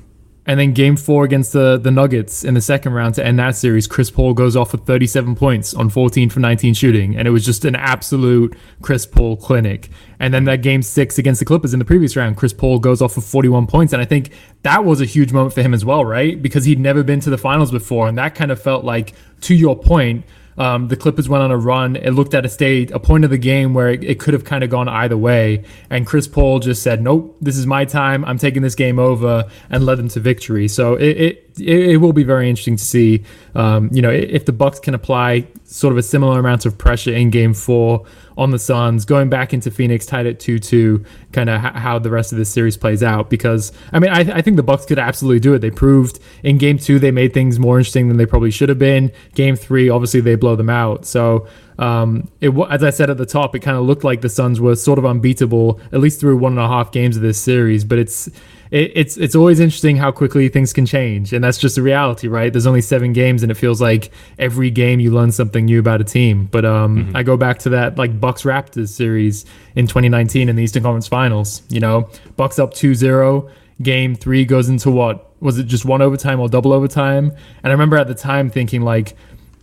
And 0.46 0.60
then 0.60 0.72
game 0.72 0.96
four 0.96 1.24
against 1.24 1.52
the, 1.52 1.76
the 1.76 1.90
Nuggets 1.90 2.44
in 2.44 2.54
the 2.54 2.60
second 2.60 2.92
round 2.92 3.16
to 3.16 3.26
end 3.26 3.38
that 3.40 3.56
series, 3.56 3.88
Chris 3.88 4.10
Paul 4.10 4.32
goes 4.32 4.54
off 4.54 4.70
for 4.70 4.76
37 4.76 5.34
points 5.34 5.74
on 5.74 5.88
14 5.90 6.30
for 6.30 6.38
19 6.38 6.72
shooting. 6.74 7.16
And 7.16 7.26
it 7.26 7.32
was 7.32 7.44
just 7.44 7.64
an 7.64 7.74
absolute 7.74 8.56
Chris 8.80 9.06
Paul 9.06 9.36
clinic. 9.36 9.90
And 10.20 10.32
then 10.32 10.44
that 10.44 10.62
game 10.62 10.82
six 10.82 11.18
against 11.18 11.40
the 11.40 11.44
Clippers 11.44 11.72
in 11.72 11.80
the 11.80 11.84
previous 11.84 12.14
round, 12.14 12.36
Chris 12.36 12.52
Paul 12.52 12.78
goes 12.78 13.02
off 13.02 13.14
for 13.14 13.20
41 13.20 13.66
points. 13.66 13.92
And 13.92 14.00
I 14.00 14.04
think 14.04 14.30
that 14.62 14.84
was 14.84 15.00
a 15.00 15.04
huge 15.04 15.32
moment 15.32 15.52
for 15.52 15.62
him 15.62 15.74
as 15.74 15.84
well, 15.84 16.04
right? 16.04 16.40
Because 16.40 16.64
he'd 16.64 16.78
never 16.78 17.02
been 17.02 17.20
to 17.20 17.30
the 17.30 17.38
finals 17.38 17.72
before. 17.72 18.06
And 18.06 18.16
that 18.18 18.36
kind 18.36 18.52
of 18.52 18.62
felt 18.62 18.84
like, 18.84 19.14
to 19.42 19.54
your 19.54 19.76
point, 19.76 20.24
um, 20.58 20.88
the 20.88 20.96
Clippers 20.96 21.28
went 21.28 21.42
on 21.42 21.50
a 21.50 21.56
run. 21.56 21.96
It 21.96 22.10
looked 22.10 22.34
at 22.34 22.44
a 22.44 22.48
state, 22.48 22.90
a 22.90 22.98
point 22.98 23.24
of 23.24 23.30
the 23.30 23.38
game 23.38 23.74
where 23.74 23.90
it, 23.90 24.02
it 24.04 24.18
could 24.20 24.34
have 24.34 24.44
kind 24.44 24.64
of 24.64 24.70
gone 24.70 24.88
either 24.88 25.16
way. 25.16 25.64
And 25.90 26.06
Chris 26.06 26.26
Paul 26.26 26.60
just 26.60 26.82
said, 26.82 27.02
"Nope, 27.02 27.36
this 27.40 27.56
is 27.56 27.66
my 27.66 27.84
time. 27.84 28.24
I'm 28.24 28.38
taking 28.38 28.62
this 28.62 28.74
game 28.74 28.98
over," 28.98 29.50
and 29.70 29.84
led 29.84 29.98
them 29.98 30.08
to 30.08 30.20
victory. 30.20 30.68
So 30.68 30.94
it, 30.94 31.20
it 31.20 31.45
it, 31.58 31.90
it, 31.90 31.96
will 31.98 32.12
be 32.12 32.24
very 32.24 32.48
interesting 32.48 32.76
to 32.76 32.84
see, 32.84 33.24
um, 33.54 33.88
you 33.92 34.02
know, 34.02 34.10
if 34.10 34.44
the 34.44 34.52
Bucks 34.52 34.78
can 34.78 34.94
apply 34.94 35.46
sort 35.64 35.92
of 35.92 35.98
a 35.98 36.02
similar 36.02 36.38
amount 36.38 36.66
of 36.66 36.76
pressure 36.76 37.12
in 37.12 37.30
Game 37.30 37.54
Four 37.54 38.04
on 38.36 38.50
the 38.50 38.58
Suns, 38.58 39.04
going 39.04 39.30
back 39.30 39.54
into 39.54 39.70
Phoenix, 39.70 40.06
tied 40.06 40.26
at 40.26 40.38
two-two, 40.38 41.04
kind 41.32 41.48
of 41.48 41.60
how 41.60 41.98
the 41.98 42.10
rest 42.10 42.32
of 42.32 42.38
this 42.38 42.50
series 42.50 42.76
plays 42.76 43.02
out. 43.02 43.30
Because 43.30 43.72
I 43.92 43.98
mean, 43.98 44.10
I, 44.10 44.20
I 44.20 44.42
think 44.42 44.56
the 44.56 44.62
Bucks 44.62 44.84
could 44.84 44.98
absolutely 44.98 45.40
do 45.40 45.54
it. 45.54 45.60
They 45.60 45.70
proved 45.70 46.20
in 46.42 46.58
Game 46.58 46.78
Two 46.78 46.98
they 46.98 47.10
made 47.10 47.32
things 47.32 47.58
more 47.58 47.78
interesting 47.78 48.08
than 48.08 48.16
they 48.16 48.26
probably 48.26 48.50
should 48.50 48.68
have 48.68 48.78
been. 48.78 49.12
Game 49.34 49.56
Three, 49.56 49.88
obviously, 49.88 50.20
they 50.20 50.34
blow 50.34 50.56
them 50.56 50.70
out. 50.70 51.06
So 51.06 51.46
um, 51.78 52.28
it, 52.40 52.50
as 52.70 52.82
I 52.82 52.90
said 52.90 53.10
at 53.10 53.18
the 53.18 53.26
top, 53.26 53.54
it 53.54 53.60
kind 53.60 53.76
of 53.76 53.84
looked 53.84 54.04
like 54.04 54.20
the 54.20 54.28
Suns 54.28 54.60
were 54.60 54.76
sort 54.76 54.98
of 54.98 55.04
unbeatable 55.04 55.80
at 55.92 56.00
least 56.00 56.20
through 56.20 56.36
one 56.38 56.52
and 56.52 56.60
a 56.60 56.68
half 56.68 56.90
games 56.90 57.16
of 57.16 57.22
this 57.22 57.38
series. 57.38 57.84
But 57.84 57.98
it's 57.98 58.28
it, 58.70 58.92
it's 58.94 59.16
it's 59.16 59.34
always 59.34 59.60
interesting 59.60 59.96
how 59.96 60.10
quickly 60.10 60.48
things 60.48 60.72
can 60.72 60.86
change, 60.86 61.32
and 61.32 61.44
that's 61.44 61.58
just 61.58 61.76
the 61.76 61.82
reality, 61.82 62.28
right? 62.28 62.52
There's 62.52 62.66
only 62.66 62.80
seven 62.80 63.12
games, 63.12 63.42
and 63.42 63.52
it 63.52 63.56
feels 63.56 63.80
like 63.80 64.10
every 64.38 64.70
game 64.70 65.00
you 65.00 65.12
learn 65.12 65.32
something 65.32 65.66
new 65.66 65.78
about 65.78 66.00
a 66.00 66.04
team. 66.04 66.46
But 66.46 66.64
um, 66.64 66.96
mm-hmm. 66.96 67.16
I 67.16 67.22
go 67.22 67.36
back 67.36 67.58
to 67.60 67.70
that 67.70 67.98
like 67.98 68.18
Bucks 68.20 68.42
Raptors 68.42 68.88
series 68.88 69.44
in 69.74 69.86
2019 69.86 70.48
in 70.48 70.56
the 70.56 70.62
Eastern 70.62 70.82
Conference 70.82 71.08
Finals. 71.08 71.62
You 71.68 71.80
know, 71.80 72.08
Bucks 72.36 72.58
up 72.58 72.74
2-0. 72.74 73.50
Game 73.82 74.14
three 74.14 74.46
goes 74.46 74.70
into 74.70 74.90
what 74.90 75.30
was 75.40 75.58
it? 75.58 75.64
Just 75.64 75.84
one 75.84 76.00
overtime 76.00 76.40
or 76.40 76.48
double 76.48 76.72
overtime? 76.72 77.30
And 77.62 77.66
I 77.66 77.70
remember 77.70 77.98
at 77.98 78.08
the 78.08 78.14
time 78.14 78.48
thinking 78.48 78.80
like 78.80 79.14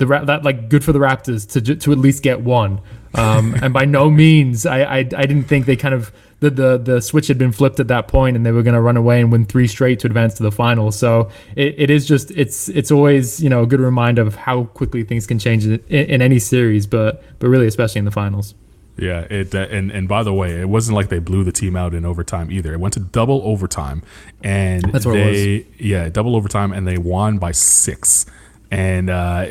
the 0.05 0.25
that 0.25 0.43
like 0.43 0.69
good 0.69 0.83
for 0.83 0.91
the 0.91 0.99
Raptors 0.99 1.49
to 1.51 1.75
to 1.75 1.91
at 1.91 1.97
least 1.97 2.23
get 2.23 2.41
one. 2.41 2.81
Um, 3.15 3.53
and 3.61 3.73
by 3.73 3.85
no 3.85 4.09
means 4.09 4.65
I, 4.65 4.81
I 4.81 4.97
I 4.97 5.03
didn't 5.03 5.43
think 5.43 5.65
they 5.65 5.75
kind 5.75 5.93
of 5.93 6.11
the, 6.39 6.49
the 6.49 6.77
the 6.77 7.01
switch 7.01 7.27
had 7.27 7.37
been 7.37 7.51
flipped 7.51 7.79
at 7.79 7.87
that 7.87 8.07
point 8.07 8.35
and 8.35 8.45
they 8.45 8.51
were 8.51 8.63
going 8.63 8.73
to 8.73 8.81
run 8.81 8.97
away 8.97 9.21
and 9.21 9.31
win 9.31 9.45
three 9.45 9.67
straight 9.67 9.99
to 9.99 10.07
advance 10.07 10.33
to 10.35 10.43
the 10.43 10.51
final. 10.51 10.91
So 10.91 11.29
it, 11.55 11.75
it 11.77 11.89
is 11.89 12.05
just 12.05 12.31
it's 12.31 12.69
it's 12.69 12.91
always 12.91 13.41
you 13.41 13.49
know 13.49 13.63
a 13.63 13.67
good 13.67 13.79
reminder 13.79 14.21
of 14.21 14.35
how 14.35 14.65
quickly 14.65 15.03
things 15.03 15.25
can 15.25 15.39
change 15.39 15.65
in, 15.65 15.79
in 15.89 16.21
any 16.21 16.39
series, 16.39 16.85
but 16.85 17.23
but 17.39 17.47
really 17.47 17.67
especially 17.67 17.99
in 17.99 18.05
the 18.05 18.11
finals. 18.11 18.55
Yeah, 18.97 19.21
it 19.21 19.55
uh, 19.55 19.67
and 19.71 19.89
and 19.91 20.07
by 20.07 20.21
the 20.23 20.33
way, 20.33 20.59
it 20.59 20.69
wasn't 20.69 20.95
like 20.95 21.09
they 21.09 21.19
blew 21.19 21.43
the 21.43 21.51
team 21.51 21.75
out 21.75 21.93
in 21.93 22.05
overtime 22.05 22.51
either. 22.51 22.73
It 22.73 22.79
went 22.79 22.93
to 22.93 22.99
double 22.99 23.41
overtime, 23.43 24.03
and 24.43 24.83
That's 24.91 25.05
what 25.05 25.13
they 25.13 25.65
yeah 25.79 26.09
double 26.09 26.35
overtime, 26.35 26.71
and 26.71 26.87
they 26.87 26.97
won 26.97 27.39
by 27.39 27.53
six 27.53 28.25
and 28.73 29.07
uh, 29.11 29.45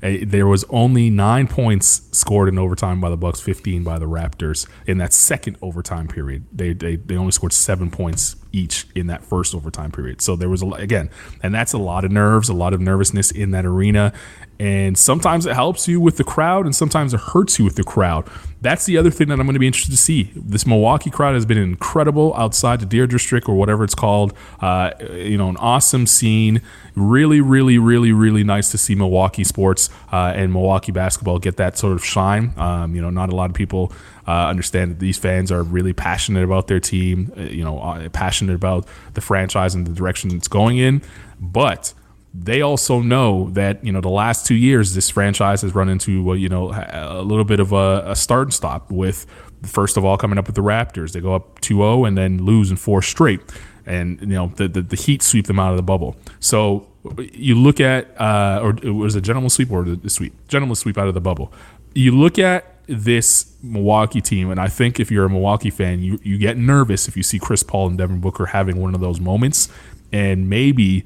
there 0.00 0.48
was 0.48 0.64
only 0.68 1.10
nine 1.10 1.46
points 1.46 2.02
scored 2.10 2.48
in 2.48 2.58
overtime 2.58 3.00
by 3.00 3.08
the 3.08 3.16
Bucks, 3.16 3.40
15 3.40 3.84
by 3.84 4.00
the 4.00 4.06
Raptors 4.06 4.68
in 4.84 4.98
that 4.98 5.12
second 5.12 5.56
overtime 5.62 6.08
period. 6.08 6.44
They 6.52 6.72
they, 6.72 6.96
they 6.96 7.16
only 7.16 7.30
scored 7.30 7.52
seven 7.52 7.88
points 7.88 8.34
each 8.52 8.86
in 8.94 9.06
that 9.08 9.24
first 9.24 9.54
overtime 9.54 9.92
period. 9.92 10.20
So 10.20 10.36
there 10.36 10.48
was 10.48 10.62
a 10.62 10.66
again, 10.66 11.10
and 11.42 11.54
that's 11.54 11.72
a 11.72 11.78
lot 11.78 12.04
of 12.04 12.10
nerves, 12.10 12.48
a 12.48 12.54
lot 12.54 12.72
of 12.72 12.80
nervousness 12.80 13.30
in 13.30 13.50
that 13.52 13.64
arena. 13.64 14.12
And 14.60 14.98
sometimes 14.98 15.46
it 15.46 15.54
helps 15.54 15.86
you 15.86 16.00
with 16.00 16.16
the 16.16 16.24
crowd, 16.24 16.66
and 16.66 16.74
sometimes 16.74 17.14
it 17.14 17.20
hurts 17.20 17.60
you 17.60 17.64
with 17.64 17.76
the 17.76 17.84
crowd. 17.84 18.28
That's 18.60 18.86
the 18.86 18.96
other 18.96 19.10
thing 19.10 19.28
that 19.28 19.38
I'm 19.38 19.46
going 19.46 19.54
to 19.54 19.60
be 19.60 19.68
interested 19.68 19.92
to 19.92 19.96
see. 19.96 20.32
This 20.34 20.66
Milwaukee 20.66 21.10
crowd 21.10 21.34
has 21.34 21.46
been 21.46 21.58
incredible 21.58 22.34
outside 22.34 22.80
the 22.80 22.86
Deer 22.86 23.06
District 23.06 23.48
or 23.48 23.54
whatever 23.54 23.84
it's 23.84 23.94
called. 23.94 24.34
Uh, 24.60 24.90
you 25.12 25.38
know, 25.38 25.48
an 25.48 25.56
awesome 25.58 26.08
scene. 26.08 26.60
Really, 26.96 27.40
really, 27.40 27.78
really, 27.78 28.10
really 28.10 28.42
nice 28.42 28.72
to 28.72 28.78
see 28.78 28.96
Milwaukee 28.96 29.44
sports 29.44 29.90
uh, 30.12 30.32
and 30.34 30.52
Milwaukee 30.52 30.90
basketball 30.90 31.38
get 31.38 31.56
that 31.58 31.78
sort 31.78 31.92
of 31.92 32.04
shine. 32.04 32.52
Um, 32.56 32.96
you 32.96 33.00
know, 33.00 33.10
not 33.10 33.32
a 33.32 33.36
lot 33.36 33.50
of 33.50 33.54
people 33.54 33.92
uh, 34.26 34.48
understand 34.48 34.90
that 34.90 34.98
these 34.98 35.16
fans 35.16 35.52
are 35.52 35.62
really 35.62 35.92
passionate 35.92 36.42
about 36.42 36.66
their 36.66 36.80
team. 36.80 37.32
Uh, 37.36 37.42
you 37.42 37.62
know, 37.62 37.78
uh, 37.78 38.08
passionate 38.38 38.54
about 38.54 38.86
the 39.14 39.20
franchise 39.20 39.74
and 39.74 39.86
the 39.86 39.92
direction 39.92 40.34
it's 40.34 40.48
going 40.48 40.78
in, 40.78 41.02
but 41.40 41.92
they 42.34 42.60
also 42.60 43.00
know 43.00 43.50
that 43.50 43.82
you 43.84 43.90
know 43.90 44.00
the 44.00 44.08
last 44.08 44.46
two 44.46 44.54
years 44.54 44.94
this 44.94 45.10
franchise 45.10 45.62
has 45.62 45.74
run 45.74 45.88
into 45.88 46.34
you 46.34 46.48
know 46.48 46.70
a 46.72 47.22
little 47.22 47.44
bit 47.44 47.58
of 47.58 47.72
a, 47.72 48.04
a 48.06 48.16
start 48.16 48.48
and 48.48 48.54
stop 48.54 48.90
with 48.90 49.26
first 49.62 49.96
of 49.96 50.04
all 50.04 50.16
coming 50.16 50.38
up 50.38 50.46
with 50.46 50.54
the 50.54 50.62
Raptors. 50.62 51.12
They 51.12 51.20
go 51.20 51.34
up 51.34 51.60
2-0 51.62 52.06
and 52.06 52.16
then 52.16 52.44
lose 52.44 52.70
in 52.70 52.76
four 52.76 53.02
straight. 53.02 53.40
And 53.86 54.20
you 54.20 54.26
know 54.26 54.52
the, 54.56 54.68
the, 54.68 54.82
the 54.82 54.96
Heat 54.96 55.22
sweep 55.22 55.46
them 55.46 55.58
out 55.58 55.70
of 55.70 55.76
the 55.78 55.82
bubble. 55.82 56.14
So 56.38 56.86
you 57.32 57.54
look 57.54 57.80
at 57.80 58.08
uh, 58.20 58.60
or 58.62 58.92
was 58.92 59.14
a 59.14 59.20
gentleman 59.20 59.50
sweep 59.50 59.72
or 59.72 59.84
the 59.84 60.10
sweep? 60.10 60.34
Gentleman 60.48 60.76
sweep 60.76 60.98
out 60.98 61.08
of 61.08 61.14
the 61.14 61.22
bubble. 61.22 61.52
You 61.94 62.12
look 62.12 62.38
at 62.38 62.77
this 62.88 63.54
Milwaukee 63.62 64.20
team, 64.20 64.50
and 64.50 64.58
I 64.58 64.68
think 64.68 64.98
if 64.98 65.10
you're 65.10 65.26
a 65.26 65.30
Milwaukee 65.30 65.70
fan, 65.70 66.00
you, 66.00 66.18
you 66.22 66.38
get 66.38 66.56
nervous 66.56 67.06
if 67.06 67.16
you 67.16 67.22
see 67.22 67.38
Chris 67.38 67.62
Paul 67.62 67.88
and 67.88 67.98
Devin 67.98 68.20
Booker 68.20 68.46
having 68.46 68.80
one 68.80 68.94
of 68.94 69.00
those 69.00 69.20
moments, 69.20 69.68
and 70.12 70.48
maybe 70.48 71.04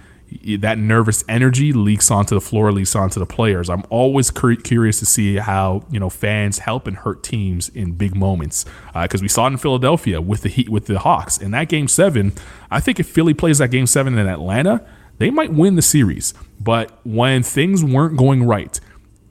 that 0.59 0.79
nervous 0.79 1.25
energy 1.29 1.73
leaks 1.73 2.11
onto 2.11 2.35
the 2.35 2.41
floor, 2.41 2.73
leaks 2.73 2.95
onto 2.95 3.21
the 3.21 3.27
players. 3.27 3.69
I'm 3.69 3.85
always 3.91 4.31
curious 4.31 4.99
to 5.01 5.07
see 5.07 5.37
how 5.37 5.85
you 5.91 6.01
know 6.01 6.09
fans 6.09 6.59
help 6.59 6.87
and 6.87 6.97
hurt 6.97 7.23
teams 7.23 7.69
in 7.71 7.93
big 7.93 8.15
moments 8.15 8.65
because 8.95 9.21
uh, 9.21 9.25
we 9.25 9.29
saw 9.29 9.47
it 9.47 9.51
in 9.51 9.57
Philadelphia 9.59 10.21
with 10.21 10.43
the 10.43 10.49
Heat 10.49 10.69
with 10.69 10.87
the 10.87 11.01
Hawks 11.01 11.39
in 11.39 11.51
that 11.51 11.69
Game 11.69 11.89
Seven. 11.89 12.33
I 12.71 12.81
think 12.81 13.01
if 13.01 13.09
Philly 13.09 13.35
plays 13.35 13.59
that 13.59 13.69
Game 13.69 13.87
Seven 13.87 14.17
in 14.17 14.27
Atlanta, 14.27 14.87
they 15.19 15.31
might 15.31 15.53
win 15.53 15.77
the 15.77 15.83
series. 15.83 16.35
But 16.61 16.99
when 17.05 17.43
things 17.43 17.85
weren't 17.85 18.17
going 18.17 18.45
right 18.45 18.79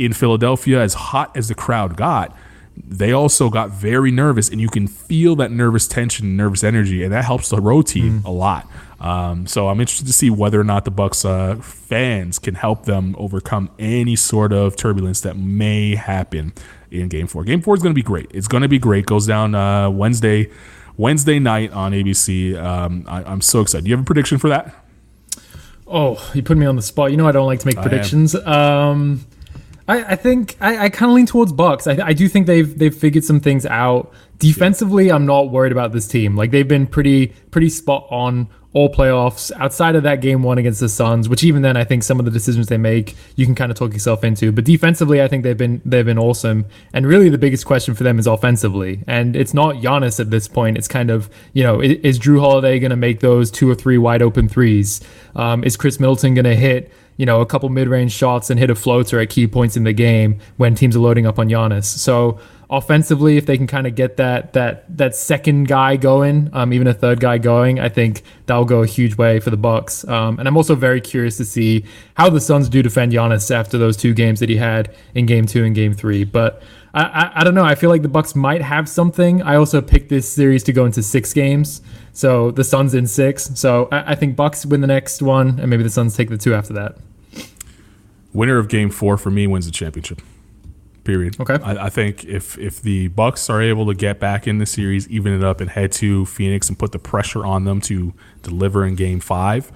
in 0.05 0.13
Philadelphia, 0.13 0.81
as 0.81 0.95
hot 0.95 1.35
as 1.37 1.47
the 1.47 1.55
crowd 1.55 1.95
got, 1.95 2.35
they 2.75 3.11
also 3.11 3.49
got 3.49 3.69
very 3.69 4.11
nervous, 4.11 4.49
and 4.49 4.59
you 4.59 4.69
can 4.69 4.87
feel 4.87 5.35
that 5.35 5.51
nervous 5.51 5.87
tension, 5.87 6.35
nervous 6.35 6.63
energy, 6.63 7.03
and 7.03 7.13
that 7.13 7.25
helps 7.25 7.49
the 7.49 7.61
road 7.61 7.87
team 7.87 8.21
mm. 8.21 8.25
a 8.25 8.31
lot. 8.31 8.67
Um, 8.99 9.47
so 9.47 9.67
I'm 9.67 9.79
interested 9.79 10.07
to 10.07 10.13
see 10.13 10.29
whether 10.29 10.59
or 10.59 10.63
not 10.63 10.85
the 10.85 10.91
Bucks 10.91 11.25
uh, 11.25 11.55
fans 11.57 12.39
can 12.39 12.55
help 12.55 12.85
them 12.85 13.15
overcome 13.17 13.69
any 13.77 14.15
sort 14.15 14.53
of 14.53 14.75
turbulence 14.75 15.21
that 15.21 15.37
may 15.37 15.95
happen 15.95 16.53
in 16.89 17.07
Game 17.07 17.27
Four. 17.27 17.43
Game 17.43 17.61
Four 17.61 17.75
is 17.75 17.83
going 17.83 17.93
to 17.93 17.95
be 17.95 18.03
great. 18.03 18.29
It's 18.31 18.47
going 18.47 18.63
to 18.63 18.69
be 18.69 18.79
great. 18.79 19.05
Goes 19.05 19.27
down 19.27 19.53
uh, 19.53 19.89
Wednesday, 19.89 20.49
Wednesday 20.97 21.39
night 21.39 21.71
on 21.71 21.91
ABC. 21.91 22.55
Um, 22.61 23.05
I, 23.07 23.31
am 23.31 23.41
so 23.41 23.61
excited. 23.61 23.85
Do 23.85 23.89
you 23.89 23.95
have 23.95 24.03
a 24.03 24.07
prediction 24.07 24.37
for 24.37 24.49
that? 24.49 24.73
Oh, 25.87 26.31
you 26.33 26.41
put 26.41 26.57
me 26.57 26.65
on 26.65 26.77
the 26.77 26.81
spot. 26.81 27.11
You 27.11 27.17
know 27.17 27.27
I 27.27 27.31
don't 27.31 27.47
like 27.47 27.59
to 27.59 27.67
make 27.67 27.75
predictions. 27.75 28.33
Um, 28.35 29.25
I, 29.87 30.03
I, 30.03 30.15
think 30.15 30.57
I, 30.61 30.85
I 30.85 30.89
kind 30.89 31.11
of 31.11 31.15
lean 31.15 31.25
towards 31.25 31.51
Bucks. 31.51 31.87
I, 31.87 31.97
I 32.03 32.13
do 32.13 32.27
think 32.27 32.47
they've 32.47 32.77
they've 32.77 32.95
figured 32.95 33.23
some 33.23 33.39
things 33.39 33.65
out. 33.65 34.13
Defensively, 34.37 35.11
I'm 35.11 35.25
not 35.25 35.51
worried 35.51 35.71
about 35.71 35.91
this 35.91 36.07
team. 36.07 36.35
Like 36.35 36.51
they've 36.51 36.67
been 36.67 36.87
pretty 36.87 37.27
pretty 37.51 37.69
spot 37.69 38.07
on 38.09 38.47
all 38.73 38.93
playoffs 38.93 39.51
outside 39.57 39.95
of 39.95 40.03
that 40.03 40.21
game 40.21 40.43
one 40.43 40.57
against 40.57 40.79
the 40.79 40.87
Suns, 40.87 41.27
which 41.27 41.43
even 41.43 41.61
then 41.61 41.75
I 41.75 41.83
think 41.83 42.03
some 42.03 42.19
of 42.19 42.25
the 42.25 42.31
decisions 42.31 42.67
they 42.67 42.77
make 42.77 43.15
you 43.35 43.45
can 43.45 43.53
kind 43.53 43.69
of 43.69 43.77
talk 43.77 43.91
yourself 43.91 44.23
into. 44.23 44.51
But 44.51 44.63
defensively, 44.63 45.21
I 45.21 45.27
think 45.27 45.43
they've 45.43 45.57
been 45.57 45.81
they've 45.83 46.05
been 46.05 46.17
awesome. 46.17 46.65
And 46.93 47.05
really, 47.05 47.29
the 47.29 47.37
biggest 47.37 47.65
question 47.65 47.93
for 47.95 48.03
them 48.03 48.17
is 48.17 48.27
offensively. 48.27 49.03
And 49.07 49.35
it's 49.35 49.53
not 49.53 49.75
Giannis 49.75 50.19
at 50.19 50.29
this 50.29 50.47
point. 50.47 50.77
It's 50.77 50.87
kind 50.87 51.09
of 51.09 51.29
you 51.53 51.63
know 51.63 51.81
is, 51.81 52.19
Jrue 52.19 52.39
Holiday 52.39 52.79
going 52.79 52.91
to 52.91 52.95
make 52.95 53.19
those 53.19 53.51
two 53.51 53.69
or 53.69 53.75
three 53.75 53.97
wide 53.97 54.21
open 54.21 54.47
threes? 54.47 55.01
Um, 55.35 55.63
is 55.63 55.75
Khris 55.75 55.99
Middleton 55.99 56.33
going 56.33 56.45
to 56.45 56.55
hit? 56.55 56.91
You 57.17 57.25
know, 57.25 57.41
a 57.41 57.45
couple 57.45 57.69
mid-range 57.69 58.11
shots 58.11 58.49
and 58.49 58.59
hit 58.59 58.69
a 58.69 58.75
floater 58.75 59.19
at 59.19 59.29
key 59.29 59.47
points 59.47 59.77
in 59.77 59.83
the 59.83 59.93
game 59.93 60.39
when 60.57 60.75
teams 60.75 60.95
are 60.95 60.99
loading 60.99 61.25
up 61.25 61.37
on 61.37 61.49
Giannis. 61.49 61.85
So 61.85 62.39
offensively, 62.69 63.37
if 63.37 63.45
they 63.45 63.57
can 63.57 63.67
kind 63.67 63.85
of 63.85 63.95
get 63.95 64.17
that 64.17 64.53
that 64.53 64.85
that 64.97 65.15
second 65.15 65.67
guy 65.67 65.97
going, 65.97 66.49
um, 66.53 66.73
even 66.73 66.87
a 66.87 66.93
third 66.93 67.19
guy 67.19 67.37
going, 67.37 67.79
I 67.79 67.89
think 67.89 68.23
that'll 68.45 68.65
go 68.65 68.81
a 68.81 68.87
huge 68.87 69.17
way 69.17 69.39
for 69.39 69.49
the 69.49 69.57
Bucks. 69.57 70.07
Um, 70.07 70.39
and 70.39 70.47
I'm 70.47 70.57
also 70.57 70.73
very 70.73 71.01
curious 71.01 71.37
to 71.37 71.45
see 71.45 71.85
how 72.15 72.29
the 72.29 72.41
Suns 72.41 72.69
do 72.69 72.81
defend 72.81 73.11
Giannis 73.11 73.51
after 73.53 73.77
those 73.77 73.97
two 73.97 74.13
games 74.13 74.39
that 74.39 74.49
he 74.49 74.55
had 74.55 74.95
in 75.13 75.25
Game 75.25 75.45
Two 75.45 75.63
and 75.63 75.75
Game 75.75 75.93
Three. 75.93 76.23
But 76.23 76.63
I, 76.93 77.03
I, 77.03 77.31
I 77.35 77.43
don't 77.43 77.55
know. 77.55 77.63
I 77.63 77.75
feel 77.75 77.89
like 77.89 78.01
the 78.01 78.09
Bucks 78.09 78.35
might 78.35 78.61
have 78.61 78.89
something. 78.89 79.41
I 79.41 79.55
also 79.55 79.81
picked 79.81 80.09
this 80.09 80.31
series 80.31 80.63
to 80.63 80.73
go 80.73 80.85
into 80.85 81.01
six 81.01 81.33
games, 81.33 81.81
so 82.13 82.51
the 82.51 82.63
Suns 82.63 82.93
in 82.93 83.07
six. 83.07 83.51
So 83.55 83.87
I, 83.91 84.11
I 84.11 84.15
think 84.15 84.35
Bucks 84.35 84.65
win 84.65 84.81
the 84.81 84.87
next 84.87 85.21
one, 85.21 85.59
and 85.59 85.69
maybe 85.69 85.83
the 85.83 85.89
Suns 85.89 86.15
take 86.15 86.29
the 86.29 86.37
two 86.37 86.53
after 86.53 86.73
that. 86.73 86.97
Winner 88.33 88.57
of 88.57 88.67
Game 88.67 88.89
Four 88.89 89.17
for 89.17 89.31
me 89.31 89.47
wins 89.47 89.65
the 89.65 89.71
championship. 89.71 90.21
Period. 91.03 91.39
Okay. 91.39 91.57
I, 91.63 91.85
I, 91.85 91.89
think 91.89 92.25
if 92.25 92.59
if 92.59 92.79
the 92.79 93.07
Bucks 93.07 93.49
are 93.49 93.59
able 93.59 93.87
to 93.87 93.95
get 93.95 94.19
back 94.19 94.47
in 94.47 94.59
the 94.59 94.67
series, 94.67 95.09
even 95.09 95.33
it 95.33 95.43
up, 95.43 95.59
and 95.59 95.69
head 95.69 95.91
to 95.93 96.25
Phoenix 96.27 96.69
and 96.69 96.77
put 96.77 96.91
the 96.91 96.99
pressure 96.99 97.43
on 97.43 97.63
them 97.65 97.81
to 97.81 98.13
deliver 98.43 98.85
in 98.85 98.95
Game 98.95 99.19
Five, 99.19 99.71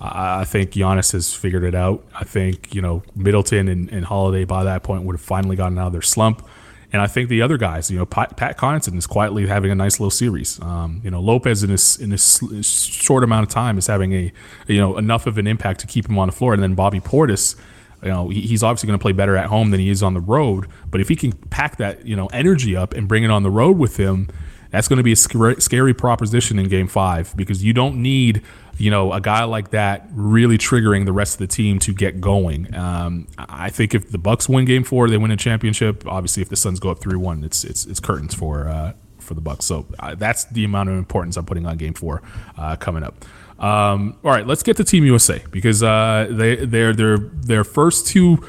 I, 0.00 0.44
think 0.44 0.70
Giannis 0.70 1.12
has 1.12 1.34
figured 1.34 1.64
it 1.64 1.74
out. 1.74 2.04
I 2.14 2.24
think 2.24 2.74
you 2.74 2.82
know 2.82 3.02
Middleton 3.16 3.68
and, 3.68 3.90
and 3.90 4.04
Holiday 4.04 4.44
by 4.44 4.64
that 4.64 4.82
point 4.82 5.04
would 5.04 5.14
have 5.14 5.20
finally 5.20 5.56
gotten 5.56 5.78
out 5.78 5.88
of 5.88 5.92
their 5.92 6.02
slump. 6.02 6.46
And 6.90 7.02
I 7.02 7.06
think 7.06 7.28
the 7.28 7.42
other 7.42 7.58
guys, 7.58 7.90
you 7.90 7.98
know, 7.98 8.06
Pat, 8.06 8.38
Pat 8.38 8.56
Connaughton 8.56 8.96
is 8.96 9.06
quietly 9.06 9.46
having 9.46 9.70
a 9.70 9.74
nice 9.74 10.00
little 10.00 10.10
series. 10.10 10.58
Um, 10.62 11.02
you 11.04 11.10
know, 11.10 11.20
Lopez 11.20 11.62
in 11.62 11.70
this 11.70 11.96
in 11.96 12.10
this 12.10 12.40
short 12.72 13.24
amount 13.24 13.46
of 13.46 13.52
time 13.52 13.76
is 13.76 13.86
having 13.86 14.14
a 14.14 14.32
you 14.66 14.78
know 14.78 14.96
enough 14.96 15.26
of 15.26 15.36
an 15.36 15.46
impact 15.46 15.80
to 15.80 15.86
keep 15.86 16.08
him 16.08 16.18
on 16.18 16.28
the 16.28 16.32
floor. 16.32 16.54
And 16.54 16.62
then 16.62 16.74
Bobby 16.74 17.00
Portis 17.00 17.56
you 18.02 18.08
know, 18.08 18.28
he's 18.28 18.62
obviously 18.62 18.86
going 18.86 18.98
to 18.98 19.02
play 19.02 19.12
better 19.12 19.36
at 19.36 19.46
home 19.46 19.70
than 19.70 19.80
he 19.80 19.90
is 19.90 20.02
on 20.02 20.14
the 20.14 20.20
road. 20.20 20.66
But 20.90 21.00
if 21.00 21.08
he 21.08 21.16
can 21.16 21.32
pack 21.32 21.78
that, 21.78 22.06
you 22.06 22.14
know, 22.14 22.26
energy 22.28 22.76
up 22.76 22.94
and 22.94 23.08
bring 23.08 23.24
it 23.24 23.30
on 23.30 23.42
the 23.42 23.50
road 23.50 23.76
with 23.76 23.96
him, 23.96 24.28
that's 24.70 24.88
going 24.88 24.98
to 24.98 25.02
be 25.02 25.12
a 25.12 25.16
scary 25.16 25.94
proposition 25.94 26.58
in 26.58 26.68
Game 26.68 26.88
Five 26.88 27.34
because 27.36 27.64
you 27.64 27.72
don't 27.72 28.02
need, 28.02 28.42
you 28.76 28.90
know, 28.90 29.12
a 29.12 29.20
guy 29.20 29.44
like 29.44 29.70
that 29.70 30.06
really 30.12 30.58
triggering 30.58 31.06
the 31.06 31.12
rest 31.12 31.34
of 31.34 31.38
the 31.38 31.46
team 31.46 31.78
to 31.80 31.94
get 31.94 32.20
going. 32.20 32.74
Um, 32.74 33.26
I 33.38 33.70
think 33.70 33.94
if 33.94 34.10
the 34.10 34.18
Bucks 34.18 34.48
win 34.48 34.64
Game 34.66 34.84
Four, 34.84 35.08
they 35.08 35.16
win 35.16 35.30
a 35.30 35.36
championship. 35.36 36.06
Obviously, 36.06 36.42
if 36.42 36.48
the 36.48 36.56
Suns 36.56 36.80
go 36.80 36.90
up 36.90 37.00
three 37.00 37.16
one, 37.16 37.44
it's 37.44 37.64
it's 37.64 37.86
it's 37.86 38.00
curtains 38.00 38.34
for 38.34 38.68
uh, 38.68 38.92
for 39.18 39.34
the 39.34 39.40
Bucks. 39.40 39.64
So 39.64 39.86
uh, 39.98 40.14
that's 40.14 40.44
the 40.44 40.64
amount 40.64 40.90
of 40.90 40.96
importance 40.96 41.36
I'm 41.36 41.46
putting 41.46 41.66
on 41.66 41.76
Game 41.76 41.94
Four 41.94 42.22
uh, 42.56 42.76
coming 42.76 43.02
up. 43.02 43.24
Um, 43.58 44.16
all 44.22 44.30
right, 44.30 44.46
let's 44.46 44.62
get 44.62 44.76
to 44.76 44.84
Team 44.84 45.04
USA 45.04 45.42
because 45.50 45.82
uh, 45.82 46.28
they 46.30 46.56
they're 46.56 46.92
their 46.92 47.18
their 47.18 47.64
first 47.64 48.06
two. 48.06 48.44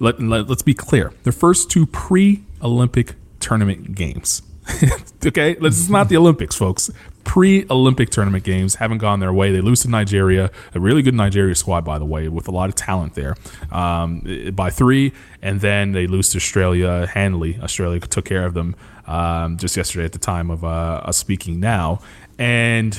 Let, 0.00 0.20
let 0.20 0.50
us 0.50 0.62
be 0.62 0.74
clear, 0.74 1.12
their 1.22 1.32
first 1.32 1.70
two 1.70 1.86
pre-Olympic 1.86 3.14
tournament 3.38 3.94
games. 3.94 4.42
okay, 5.26 5.54
this 5.54 5.78
is 5.78 5.90
not 5.90 6.08
the 6.08 6.16
Olympics, 6.16 6.54
folks. 6.54 6.90
Pre-Olympic 7.24 8.10
tournament 8.10 8.44
games 8.44 8.76
haven't 8.76 8.98
gone 8.98 9.20
their 9.20 9.32
way. 9.32 9.52
They 9.52 9.60
lose 9.60 9.82
to 9.82 9.88
Nigeria, 9.88 10.50
a 10.74 10.80
really 10.80 11.02
good 11.02 11.14
Nigeria 11.14 11.54
squad, 11.54 11.84
by 11.84 11.98
the 11.98 12.04
way, 12.04 12.28
with 12.28 12.48
a 12.48 12.50
lot 12.50 12.68
of 12.68 12.74
talent 12.74 13.14
there, 13.14 13.36
um, 13.70 14.52
by 14.54 14.70
three, 14.70 15.12
and 15.40 15.60
then 15.60 15.92
they 15.92 16.06
lose 16.06 16.30
to 16.30 16.38
Australia 16.38 17.06
handily. 17.06 17.58
Australia 17.60 18.00
took 18.00 18.24
care 18.24 18.46
of 18.46 18.54
them 18.54 18.76
um, 19.06 19.56
just 19.56 19.76
yesterday 19.76 20.04
at 20.04 20.12
the 20.12 20.18
time 20.18 20.50
of 20.50 20.64
uh, 20.64 21.02
us 21.04 21.16
speaking 21.16 21.60
now, 21.60 22.00
and 22.38 22.98